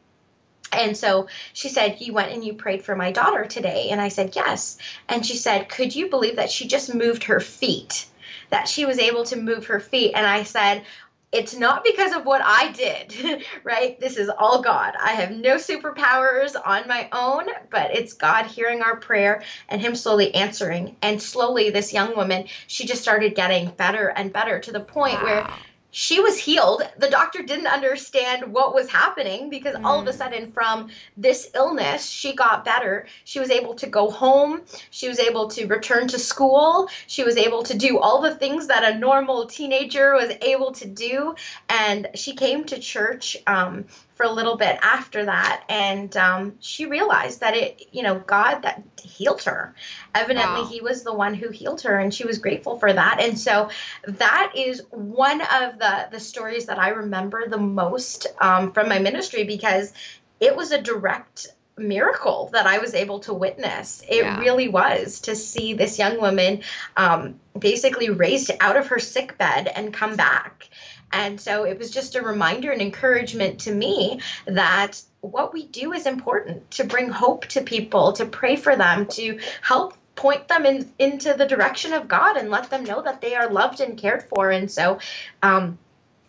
And 0.72 0.96
so 0.96 1.28
she 1.52 1.68
said, 1.68 2.00
You 2.00 2.12
went 2.12 2.32
and 2.32 2.44
you 2.44 2.54
prayed 2.54 2.84
for 2.84 2.94
my 2.94 3.12
daughter 3.12 3.46
today. 3.46 3.88
And 3.90 4.00
I 4.00 4.08
said, 4.08 4.36
Yes. 4.36 4.78
And 5.08 5.24
she 5.24 5.36
said, 5.36 5.68
Could 5.68 5.94
you 5.94 6.10
believe 6.10 6.36
that 6.36 6.50
she 6.50 6.68
just 6.68 6.94
moved 6.94 7.24
her 7.24 7.40
feet? 7.40 8.06
That 8.50 8.68
she 8.68 8.84
was 8.84 8.98
able 8.98 9.24
to 9.24 9.36
move 9.36 9.66
her 9.66 9.80
feet. 9.80 10.12
And 10.14 10.26
I 10.26 10.42
said, 10.42 10.84
it's 11.32 11.56
not 11.56 11.84
because 11.84 12.14
of 12.14 12.24
what 12.24 12.40
I 12.44 12.72
did, 12.72 13.44
right? 13.64 13.98
This 13.98 14.16
is 14.16 14.28
all 14.28 14.62
God. 14.62 14.94
I 15.00 15.12
have 15.12 15.30
no 15.30 15.56
superpowers 15.56 16.54
on 16.62 16.88
my 16.88 17.08
own, 17.12 17.46
but 17.70 17.94
it's 17.94 18.14
God 18.14 18.46
hearing 18.46 18.82
our 18.82 18.96
prayer 18.96 19.42
and 19.68 19.80
Him 19.80 19.96
slowly 19.96 20.34
answering. 20.34 20.96
And 21.02 21.20
slowly, 21.20 21.70
this 21.70 21.92
young 21.92 22.16
woman, 22.16 22.46
she 22.66 22.86
just 22.86 23.02
started 23.02 23.34
getting 23.34 23.70
better 23.70 24.08
and 24.08 24.32
better 24.32 24.60
to 24.60 24.72
the 24.72 24.80
point 24.80 25.22
wow. 25.22 25.24
where 25.24 25.50
she 25.96 26.20
was 26.20 26.38
healed. 26.38 26.82
The 26.98 27.08
doctor 27.08 27.42
didn't 27.42 27.68
understand 27.68 28.52
what 28.52 28.74
was 28.74 28.86
happening 28.86 29.48
because 29.48 29.76
mm. 29.76 29.82
all 29.82 29.98
of 29.98 30.06
a 30.06 30.10
mm. 30.10 30.14
sudden, 30.14 30.52
from 30.52 30.90
this 31.16 31.50
illness, 31.54 32.06
she 32.06 32.34
got 32.34 32.66
better. 32.66 33.06
She 33.24 33.40
was 33.40 33.50
able 33.50 33.76
to 33.76 33.86
go 33.86 34.10
home. 34.10 34.60
She 34.90 35.08
was 35.08 35.18
able 35.18 35.48
to 35.48 35.64
return 35.64 36.08
to 36.08 36.18
school. 36.18 36.90
She 37.06 37.24
was 37.24 37.38
able 37.38 37.62
to 37.62 37.78
do 37.78 37.98
all 37.98 38.20
the 38.20 38.34
things 38.34 38.66
that 38.66 38.84
a 38.84 38.98
normal 38.98 39.46
teenager 39.46 40.12
was 40.12 40.30
able 40.42 40.72
to 40.72 40.86
do. 40.86 41.34
And 41.70 42.08
she 42.14 42.34
came 42.34 42.64
to 42.64 42.78
church 42.78 43.38
um, 43.46 43.86
for 44.16 44.24
a 44.24 44.32
little 44.32 44.56
bit 44.56 44.78
after 44.82 45.26
that 45.26 45.62
and 45.68 46.16
um, 46.16 46.54
she 46.60 46.86
realized 46.86 47.40
that 47.40 47.54
it 47.54 47.82
you 47.92 48.02
know 48.02 48.18
god 48.18 48.62
that 48.62 48.82
healed 49.00 49.42
her 49.42 49.74
evidently 50.14 50.62
wow. 50.62 50.66
he 50.66 50.80
was 50.80 51.04
the 51.04 51.12
one 51.12 51.34
who 51.34 51.50
healed 51.50 51.82
her 51.82 51.98
and 51.98 52.12
she 52.12 52.26
was 52.26 52.38
grateful 52.38 52.78
for 52.78 52.92
that 52.92 53.20
and 53.20 53.38
so 53.38 53.70
that 54.06 54.52
is 54.56 54.82
one 54.90 55.40
of 55.40 55.78
the 55.78 56.08
the 56.10 56.20
stories 56.20 56.66
that 56.66 56.78
i 56.78 56.88
remember 56.88 57.46
the 57.48 57.58
most 57.58 58.26
um, 58.40 58.72
from 58.72 58.88
my 58.88 58.98
ministry 58.98 59.44
because 59.44 59.92
it 60.40 60.56
was 60.56 60.72
a 60.72 60.80
direct 60.80 61.48
miracle 61.78 62.48
that 62.52 62.66
I 62.66 62.78
was 62.78 62.94
able 62.94 63.20
to 63.20 63.34
witness. 63.34 64.02
It 64.08 64.24
yeah. 64.24 64.40
really 64.40 64.68
was 64.68 65.20
to 65.22 65.36
see 65.36 65.74
this 65.74 65.98
young 65.98 66.20
woman 66.20 66.62
um, 66.96 67.38
basically 67.58 68.10
raised 68.10 68.50
out 68.60 68.76
of 68.76 68.88
her 68.88 68.98
sick 68.98 69.36
bed 69.36 69.68
and 69.68 69.92
come 69.92 70.16
back. 70.16 70.68
And 71.12 71.40
so 71.40 71.64
it 71.64 71.78
was 71.78 71.90
just 71.90 72.14
a 72.14 72.22
reminder 72.22 72.70
and 72.72 72.82
encouragement 72.82 73.60
to 73.60 73.74
me 73.74 74.20
that 74.46 75.00
what 75.20 75.52
we 75.52 75.66
do 75.66 75.92
is 75.92 76.06
important 76.06 76.70
to 76.72 76.84
bring 76.84 77.08
hope 77.08 77.46
to 77.46 77.62
people, 77.62 78.12
to 78.14 78.26
pray 78.26 78.56
for 78.56 78.76
them, 78.76 79.06
to 79.06 79.38
help 79.62 79.94
point 80.14 80.48
them 80.48 80.66
in, 80.66 80.90
into 80.98 81.34
the 81.34 81.46
direction 81.46 81.92
of 81.92 82.08
God 82.08 82.36
and 82.36 82.50
let 82.50 82.70
them 82.70 82.84
know 82.84 83.02
that 83.02 83.20
they 83.20 83.34
are 83.34 83.50
loved 83.50 83.80
and 83.80 83.98
cared 83.98 84.24
for. 84.24 84.50
And 84.50 84.70
so, 84.70 84.98
um, 85.42 85.78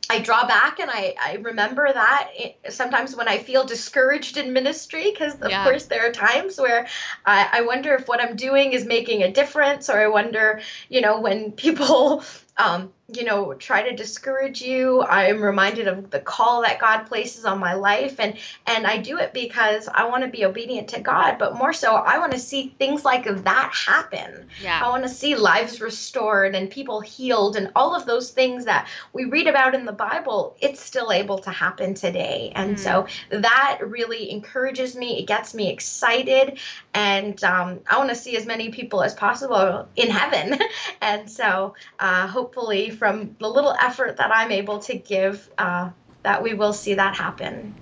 I 0.09 0.19
draw 0.19 0.47
back 0.47 0.79
and 0.79 0.89
I, 0.89 1.15
I 1.21 1.35
remember 1.41 1.91
that 1.91 2.31
sometimes 2.69 3.15
when 3.15 3.27
I 3.27 3.39
feel 3.39 3.65
discouraged 3.65 4.37
in 4.37 4.53
ministry, 4.53 5.11
because 5.11 5.35
of 5.41 5.49
yeah. 5.49 5.63
course 5.63 5.85
there 5.85 6.07
are 6.07 6.11
times 6.11 6.57
where 6.57 6.87
I, 7.25 7.49
I 7.51 7.61
wonder 7.61 7.93
if 7.95 8.07
what 8.07 8.21
I'm 8.21 8.35
doing 8.35 8.71
is 8.71 8.85
making 8.85 9.23
a 9.23 9.31
difference, 9.31 9.89
or 9.89 9.99
I 9.99 10.07
wonder, 10.07 10.61
you 10.87 11.01
know, 11.01 11.19
when 11.19 11.51
people 11.51 12.23
um, 12.57 12.93
you 13.13 13.23
know, 13.23 13.53
try 13.53 13.89
to 13.89 13.95
discourage 13.95 14.61
you. 14.61 15.01
I'm 15.01 15.41
reminded 15.41 15.87
of 15.87 16.09
the 16.09 16.19
call 16.19 16.63
that 16.63 16.79
God 16.79 17.03
places 17.03 17.45
on 17.45 17.57
my 17.57 17.73
life 17.73 18.19
and 18.19 18.37
and 18.65 18.85
I 18.85 18.97
do 18.97 19.17
it 19.17 19.33
because 19.33 19.87
I 19.87 20.09
want 20.09 20.25
to 20.25 20.29
be 20.29 20.43
obedient 20.43 20.89
to 20.89 20.99
God, 20.99 21.37
but 21.37 21.55
more 21.55 21.71
so 21.71 21.95
I 21.95 22.19
want 22.19 22.33
to 22.33 22.39
see 22.39 22.75
things 22.77 23.05
like 23.05 23.23
that 23.23 23.73
happen. 23.73 24.49
Yeah. 24.61 24.81
I 24.83 24.89
want 24.89 25.03
to 25.03 25.09
see 25.09 25.35
lives 25.35 25.79
restored 25.79 26.53
and 26.53 26.69
people 26.69 26.99
healed 26.99 27.55
and 27.55 27.71
all 27.77 27.95
of 27.95 28.05
those 28.05 28.31
things 28.31 28.65
that 28.65 28.89
we 29.13 29.23
read 29.23 29.47
about 29.47 29.73
in 29.73 29.85
the 29.85 29.93
Bible, 29.93 30.57
it's 30.59 30.81
still 30.81 31.13
able 31.13 31.37
to 31.39 31.49
happen 31.49 31.93
today. 31.93 32.51
And 32.55 32.75
mm. 32.75 32.79
so 32.79 33.07
that 33.29 33.79
really 33.81 34.31
encourages 34.31 34.97
me. 34.97 35.19
It 35.19 35.27
gets 35.27 35.53
me 35.53 35.71
excited 35.71 36.59
and 36.93 37.41
um, 37.45 37.79
I 37.89 37.99
want 37.99 38.09
to 38.09 38.15
see 38.15 38.35
as 38.35 38.45
many 38.45 38.69
people 38.69 39.01
as 39.01 39.13
possible 39.13 39.87
in 39.95 40.09
heaven. 40.09 40.59
and 41.01 41.31
so 41.31 41.73
uh, 41.99 42.27
hopefully 42.27 42.96
from 42.97 43.35
the 43.39 43.47
little 43.47 43.73
effort 43.81 44.17
that 44.17 44.31
I'm 44.33 44.51
able 44.51 44.79
to 44.79 44.97
give, 44.97 45.49
uh, 45.57 45.89
that 46.23 46.43
we 46.43 46.53
will 46.53 46.73
see 46.73 46.95
that 46.95 47.15
happen. 47.15 47.75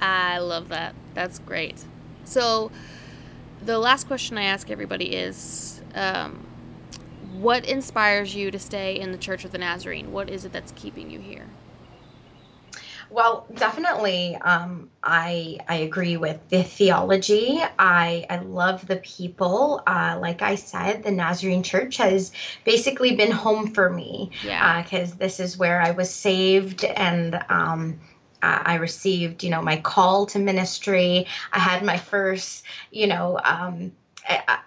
I 0.00 0.38
love 0.38 0.68
that. 0.68 0.94
That's 1.14 1.38
great. 1.40 1.84
So, 2.24 2.70
the 3.64 3.78
last 3.78 4.06
question 4.06 4.38
I 4.38 4.44
ask 4.44 4.70
everybody 4.70 5.14
is 5.14 5.82
um, 5.94 6.46
what 7.32 7.66
inspires 7.66 8.34
you 8.34 8.50
to 8.50 8.58
stay 8.58 8.98
in 8.98 9.12
the 9.12 9.18
Church 9.18 9.44
of 9.44 9.52
the 9.52 9.58
Nazarene? 9.58 10.12
What 10.12 10.30
is 10.30 10.44
it 10.44 10.52
that's 10.52 10.72
keeping 10.72 11.10
you 11.10 11.20
here? 11.20 11.46
Well, 13.10 13.46
definitely, 13.52 14.36
um, 14.36 14.88
I 15.02 15.58
I 15.68 15.76
agree 15.76 16.16
with 16.16 16.48
the 16.48 16.62
theology. 16.62 17.60
I 17.78 18.24
I 18.30 18.38
love 18.38 18.86
the 18.86 18.96
people. 18.96 19.82
Uh, 19.86 20.18
like 20.20 20.42
I 20.42 20.54
said, 20.54 21.02
the 21.02 21.10
Nazarene 21.10 21.64
Church 21.64 21.96
has 21.96 22.32
basically 22.64 23.16
been 23.16 23.32
home 23.32 23.74
for 23.74 23.90
me. 23.90 24.30
Yeah. 24.44 24.82
Because 24.82 25.12
uh, 25.12 25.16
this 25.18 25.40
is 25.40 25.58
where 25.58 25.80
I 25.80 25.90
was 25.90 26.10
saved 26.12 26.84
and. 26.84 27.38
Um, 27.48 28.00
I 28.42 28.76
received, 28.76 29.44
you 29.44 29.50
know, 29.50 29.60
my 29.60 29.82
call 29.82 30.24
to 30.26 30.38
ministry. 30.38 31.26
I 31.52 31.58
had 31.58 31.84
my 31.84 31.98
first, 31.98 32.64
you 32.90 33.06
know, 33.06 33.38
um, 33.44 33.92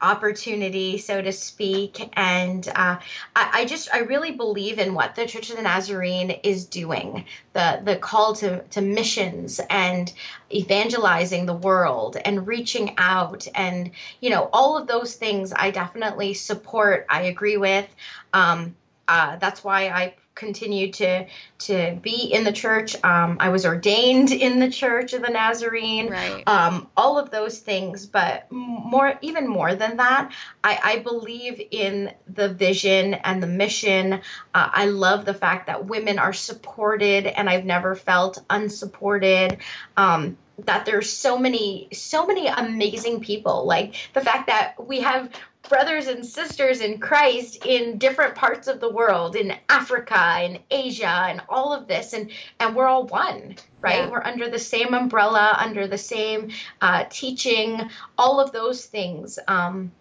opportunity, 0.01 0.97
so 0.97 1.21
to 1.21 1.31
speak. 1.31 2.09
And 2.13 2.67
uh, 2.67 2.99
I, 3.35 3.49
I, 3.53 3.65
just, 3.65 3.93
I 3.93 3.99
really 3.99 4.31
believe 4.31 4.79
in 4.79 4.93
what 4.93 5.15
the 5.15 5.25
Church 5.25 5.49
of 5.49 5.57
the 5.57 5.63
Nazarene 5.63 6.31
is 6.43 6.65
doing 6.65 7.25
the, 7.53 7.81
the 7.83 7.95
call 7.95 8.35
to, 8.35 8.63
to 8.63 8.81
missions 8.81 9.59
and 9.69 10.11
evangelizing 10.51 11.45
the 11.45 11.53
world 11.53 12.17
and 12.17 12.47
reaching 12.47 12.95
out 12.97 13.47
and, 13.55 13.91
you 14.19 14.29
know, 14.29 14.49
all 14.51 14.77
of 14.77 14.87
those 14.87 15.15
things 15.15 15.53
I 15.55 15.71
definitely 15.71 16.33
support, 16.33 17.05
I 17.09 17.23
agree 17.23 17.57
with. 17.57 17.87
Um, 18.33 18.75
uh, 19.07 19.37
that's 19.37 19.63
why 19.63 19.89
I 19.89 20.15
continued 20.35 20.93
to 20.95 21.27
to 21.59 21.97
be 22.01 22.31
in 22.33 22.43
the 22.43 22.51
church. 22.51 22.95
Um, 23.03 23.37
I 23.39 23.49
was 23.49 23.65
ordained 23.65 24.31
in 24.31 24.59
the 24.59 24.69
Church 24.69 25.13
of 25.13 25.21
the 25.21 25.29
Nazarene. 25.29 26.09
Right. 26.09 26.43
Um, 26.47 26.89
all 26.97 27.17
of 27.17 27.31
those 27.31 27.59
things, 27.59 28.05
but 28.05 28.51
more, 28.51 29.17
even 29.21 29.47
more 29.47 29.75
than 29.75 29.97
that, 29.97 30.33
I, 30.63 30.79
I 30.83 30.99
believe 30.99 31.61
in 31.71 32.11
the 32.27 32.49
vision 32.49 33.13
and 33.13 33.41
the 33.41 33.47
mission. 33.47 34.13
Uh, 34.13 34.19
I 34.53 34.85
love 34.87 35.25
the 35.25 35.33
fact 35.33 35.67
that 35.67 35.85
women 35.85 36.19
are 36.19 36.33
supported, 36.33 37.27
and 37.27 37.49
I've 37.49 37.65
never 37.65 37.95
felt 37.95 38.43
unsupported. 38.49 39.59
Um, 39.95 40.37
that 40.65 40.85
there's 40.85 41.11
so 41.11 41.37
many 41.37 41.87
so 41.93 42.27
many 42.27 42.45
amazing 42.45 43.21
people 43.21 43.65
like 43.65 43.95
the 44.13 44.21
fact 44.21 44.47
that 44.47 44.75
we 44.85 45.01
have 45.01 45.31
brothers 45.69 46.07
and 46.07 46.25
sisters 46.25 46.81
in 46.81 46.99
Christ 46.99 47.65
in 47.65 47.97
different 47.97 48.35
parts 48.35 48.67
of 48.67 48.79
the 48.79 48.91
world 48.91 49.35
in 49.35 49.53
Africa 49.69 50.39
in 50.43 50.59
Asia 50.69 51.07
and 51.07 51.41
all 51.47 51.73
of 51.73 51.87
this 51.87 52.13
and 52.13 52.31
and 52.59 52.75
we're 52.75 52.87
all 52.87 53.05
one 53.05 53.55
right 53.81 53.99
yeah. 53.99 54.09
we're 54.09 54.23
under 54.23 54.49
the 54.49 54.59
same 54.59 54.93
umbrella 54.93 55.55
under 55.59 55.87
the 55.87 55.97
same 55.97 56.51
uh, 56.81 57.05
teaching 57.09 57.79
all 58.17 58.39
of 58.39 58.51
those 58.51 58.85
things 58.85 59.39
um, 59.47 59.91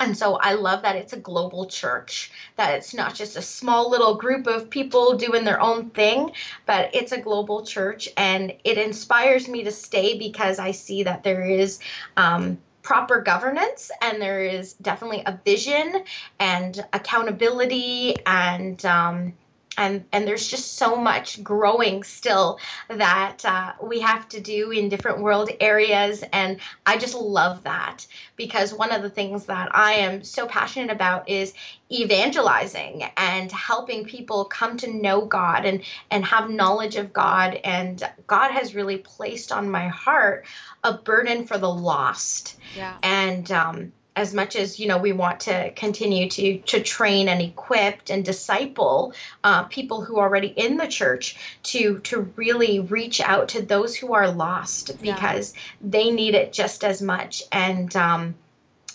and 0.00 0.16
so 0.16 0.36
I 0.36 0.52
love 0.52 0.82
that 0.82 0.96
it's 0.96 1.12
a 1.12 1.18
global 1.18 1.66
church, 1.66 2.30
that 2.56 2.74
it's 2.74 2.94
not 2.94 3.14
just 3.14 3.36
a 3.36 3.42
small 3.42 3.90
little 3.90 4.14
group 4.14 4.46
of 4.46 4.70
people 4.70 5.16
doing 5.16 5.44
their 5.44 5.60
own 5.60 5.90
thing, 5.90 6.32
but 6.66 6.94
it's 6.94 7.10
a 7.10 7.20
global 7.20 7.64
church. 7.64 8.08
And 8.16 8.54
it 8.62 8.78
inspires 8.78 9.48
me 9.48 9.64
to 9.64 9.72
stay 9.72 10.16
because 10.16 10.60
I 10.60 10.70
see 10.70 11.02
that 11.02 11.24
there 11.24 11.44
is 11.44 11.80
um, 12.16 12.58
proper 12.88 13.20
governance 13.20 13.90
and 14.00 14.18
there 14.18 14.42
is 14.42 14.72
definitely 14.72 15.22
a 15.26 15.38
vision 15.44 16.02
and 16.40 16.82
accountability 16.94 18.22
and 18.24 18.82
um, 18.86 19.34
and 19.78 20.04
and 20.12 20.26
there's 20.26 20.46
just 20.46 20.74
so 20.74 20.96
much 20.96 21.42
growing 21.42 22.02
still 22.02 22.58
that 22.88 23.44
uh, 23.44 23.72
we 23.82 24.00
have 24.00 24.28
to 24.28 24.40
do 24.40 24.70
in 24.70 24.88
different 24.88 25.20
world 25.20 25.50
areas 25.60 26.22
and 26.32 26.60
i 26.84 26.98
just 26.98 27.14
love 27.14 27.62
that 27.62 28.06
because 28.36 28.74
one 28.74 28.92
of 28.92 29.02
the 29.02 29.10
things 29.10 29.46
that 29.46 29.74
i 29.74 29.92
am 29.92 30.22
so 30.22 30.46
passionate 30.46 30.90
about 30.90 31.28
is 31.28 31.54
evangelizing 31.90 33.04
and 33.16 33.50
helping 33.50 34.04
people 34.04 34.44
come 34.44 34.76
to 34.76 34.92
know 34.92 35.24
god 35.24 35.64
and 35.64 35.82
and 36.10 36.24
have 36.24 36.50
knowledge 36.50 36.96
of 36.96 37.12
god 37.12 37.54
and 37.64 38.02
god 38.26 38.50
has 38.50 38.74
really 38.74 38.98
placed 38.98 39.52
on 39.52 39.70
my 39.70 39.88
heart 39.88 40.44
a 40.84 40.92
burden 40.94 41.46
for 41.46 41.58
the 41.58 41.70
lost. 41.70 42.56
Yeah. 42.76 42.96
And 43.02 43.50
um 43.50 43.92
as 44.18 44.34
much 44.34 44.56
as 44.56 44.80
you 44.80 44.88
know 44.88 44.98
we 44.98 45.12
want 45.12 45.40
to 45.40 45.70
continue 45.72 46.28
to 46.28 46.58
to 46.58 46.82
train 46.82 47.28
and 47.28 47.40
equip 47.40 48.00
and 48.10 48.24
disciple 48.24 49.14
uh, 49.44 49.62
people 49.64 50.02
who 50.02 50.18
are 50.18 50.26
already 50.26 50.48
in 50.48 50.76
the 50.76 50.88
church 50.88 51.36
to 51.62 52.00
to 52.00 52.20
really 52.34 52.80
reach 52.80 53.20
out 53.20 53.50
to 53.50 53.62
those 53.62 53.94
who 53.94 54.14
are 54.14 54.28
lost 54.30 55.00
because 55.00 55.54
yeah. 55.54 55.60
they 55.80 56.10
need 56.10 56.34
it 56.34 56.52
just 56.52 56.82
as 56.82 57.00
much 57.00 57.44
and 57.52 57.94
um, 57.94 58.34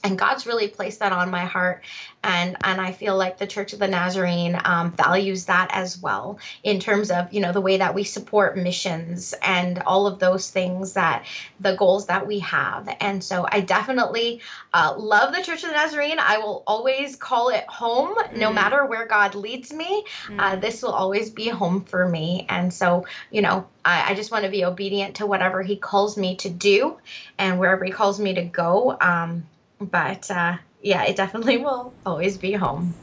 and 0.04 0.18
God's 0.18 0.46
really 0.46 0.68
placed 0.68 1.00
that 1.00 1.14
on 1.14 1.32
my 1.32 1.46
heart, 1.46 1.84
and 2.24 2.58
and 2.64 2.82
I 2.82 2.92
feel 2.92 3.16
like 3.16 3.38
the 3.38 3.48
Church 3.48 3.72
of 3.72 3.80
the 3.80 3.88
Nazarene 3.88 4.60
um, 4.64 4.92
values 4.92 5.46
that 5.46 5.70
as 5.72 5.98
well 5.98 6.40
in 6.62 6.82
terms 6.82 7.10
of 7.10 7.34
you 7.34 7.40
know 7.40 7.54
the 7.54 7.62
way 7.62 7.78
that 7.78 7.96
we 7.96 8.04
support 8.04 8.58
missions 8.58 9.34
and 9.42 9.80
all 9.80 10.06
of 10.08 10.20
those 10.20 10.50
things 10.50 10.94
that 10.94 11.26
the 11.60 11.76
goals 11.76 12.08
that 12.08 12.28
we 12.28 12.40
have, 12.40 12.94
and 13.00 13.24
so 13.24 13.48
I 13.50 13.62
definitely 13.62 14.42
uh, 14.74 14.96
love 14.98 15.34
the 15.34 15.42
Church 15.42 15.64
of 15.64 15.70
the 15.70 15.76
Nazarene. 15.76 16.20
I 16.20 16.40
will 16.40 16.64
always 16.68 17.16
call 17.16 17.50
it 17.50 17.66
home, 17.68 18.16
mm. 18.16 18.38
no 18.38 18.52
matter 18.52 18.86
where 18.86 19.08
God 19.08 19.36
leads 19.36 19.72
me. 19.72 20.04
Mm. 20.28 20.40
Uh, 20.40 20.56
this 20.58 20.82
will 20.84 20.92
always 20.92 21.30
be 21.30 21.48
home 21.48 21.86
for 21.86 22.06
me, 22.08 22.46
and 22.50 22.74
so 22.74 23.06
you 23.32 23.42
know 23.42 23.68
I, 23.86 24.12
I 24.12 24.16
just 24.16 24.32
want 24.32 24.44
to 24.44 24.52
be 24.52 24.66
obedient 24.66 25.16
to 25.16 25.26
whatever 25.26 25.62
He 25.62 25.78
calls 25.78 26.18
me 26.18 26.36
to 26.38 26.50
do, 26.50 26.98
and 27.38 27.58
wherever 27.58 27.86
He 27.86 27.92
calls 27.92 28.20
me 28.20 28.34
to 28.34 28.44
go. 28.44 28.98
Um, 29.00 29.46
but 29.86 30.30
uh, 30.30 30.58
yeah, 30.82 31.04
it 31.04 31.16
definitely 31.16 31.58
will 31.66 31.94
always 32.06 32.38
be 32.38 32.54
home. 32.54 32.94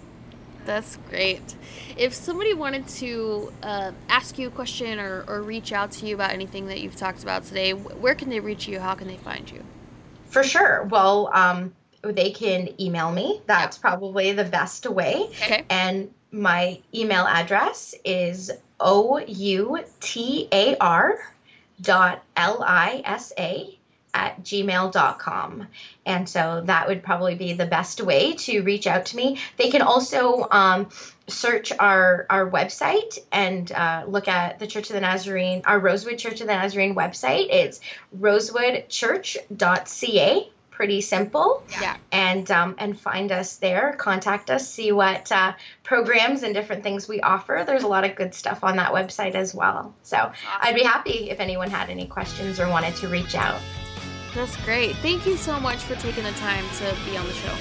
That's 0.67 0.99
great. 1.09 1.57
If 1.97 2.15
somebody 2.15 2.55
wanted 2.55 2.87
to 2.89 3.53
uh, 3.63 3.93
ask 4.09 4.39
you 4.39 4.49
a 4.49 4.51
question 4.51 5.01
or, 5.01 5.25
or 5.27 5.43
reach 5.43 5.73
out 5.73 5.91
to 5.93 6.07
you 6.07 6.15
about 6.15 6.31
anything 6.31 6.67
that 6.67 6.81
you've 6.81 6.97
talked 6.97 7.23
about 7.23 7.45
today, 7.45 7.73
where 7.73 8.15
can 8.15 8.29
they 8.29 8.41
reach 8.41 8.69
you? 8.69 8.79
How 8.79 8.95
can 8.95 9.09
they 9.09 9.17
find 9.17 9.51
you? 9.51 9.65
For 10.27 10.45
sure. 10.45 10.85
Well, 10.85 11.31
um, 11.33 11.73
they 12.03 12.31
can 12.31 12.81
email 12.81 13.11
me. 13.11 13.43
That's 13.47 13.79
yeah. 13.79 13.81
probably 13.81 14.33
the 14.33 14.45
best 14.45 14.87
way. 14.87 15.27
Okay. 15.31 15.65
And 15.71 16.13
my 16.31 16.81
email 16.95 17.27
address 17.27 17.95
is 18.05 18.51
o 18.79 19.19
u 19.19 19.79
t 20.01 20.49
a 20.53 20.77
r 20.77 21.19
dot 21.81 22.23
l 22.37 22.63
i 22.63 23.03
s 23.05 23.33
a 23.39 23.79
at 24.13 24.43
gmail.com. 24.43 25.69
And 26.07 26.29
so 26.29 26.63
that 26.67 26.89
would 26.89 27.03
probably 27.03 27.35
be 27.35 27.53
the 27.53 27.67
best 27.67 28.01
way 28.01 28.35
to 28.35 28.63
reach 28.63 28.87
out 28.87 29.07
to 29.07 29.17
me. 29.17 29.39
They 29.57 29.71
can 29.71 29.83
also 29.83 30.47
um, 30.51 30.89
search 31.29 31.73
our, 31.79 32.27
our 32.29 32.51
website 32.51 33.19
and 33.31 33.71
uh, 33.73 34.05
look 34.07 34.29
at 34.29 34.59
the 34.59 34.67
Church 34.67 34.91
of 34.91 34.95
the 34.95 35.01
Nazarene, 35.01 35.63
our 35.65 35.79
Rosewood 35.79 36.19
Church 36.19 36.41
of 36.41 36.47
the 36.47 36.55
Nazarene 36.55 36.95
website. 36.95 37.49
It's 37.51 37.81
rosewoodchurch.ca. 38.19 40.51
Pretty 40.71 41.03
simple. 41.03 41.63
Yeah. 41.79 41.97
And 42.11 42.51
um, 42.51 42.75
and 42.79 42.99
find 42.99 43.31
us 43.33 43.57
there. 43.57 43.95
Contact 43.99 44.49
us. 44.49 44.67
See 44.67 44.93
what 44.93 45.31
uh, 45.31 45.53
programs 45.85 46.43
and 46.43 46.55
different 46.55 46.83
things 46.83 47.07
we 47.07 47.21
offer. 47.21 47.65
There's 47.67 47.83
a 47.83 47.87
lot 47.87 48.05
of 48.05 48.17
good 48.17 48.35
stuff 48.35 48.65
on 48.65 48.77
that 48.77 48.93
website 48.93 49.35
as 49.35 49.55
well. 49.55 49.95
So 50.05 50.17
awesome. 50.17 50.35
I'd 50.59 50.75
be 50.75 50.83
happy 50.83 51.29
if 51.29 51.39
anyone 51.39 51.69
had 51.69 51.91
any 51.91 52.07
questions 52.07 52.59
or 52.59 52.67
wanted 52.71 52.97
to 52.97 53.09
reach 53.09 53.35
out. 53.35 53.61
That's 54.35 54.57
great. 54.65 54.97
Thank 54.97 55.27
you 55.27 55.37
so 55.37 55.59
much 55.59 55.83
for 55.83 55.97
taking 55.97 56.25
the 56.25 56.33
time 56.33 56.65
to 56.79 56.97
be 57.05 57.17
on 57.17 57.27
the 57.27 57.33
show. 57.33 57.55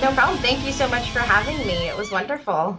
No 0.00 0.12
problem. 0.12 0.38
Thank 0.38 0.64
you 0.64 0.72
so 0.72 0.88
much 0.88 1.10
for 1.10 1.20
having 1.20 1.58
me. 1.66 1.88
It 1.88 1.96
was 1.96 2.10
wonderful. 2.10 2.78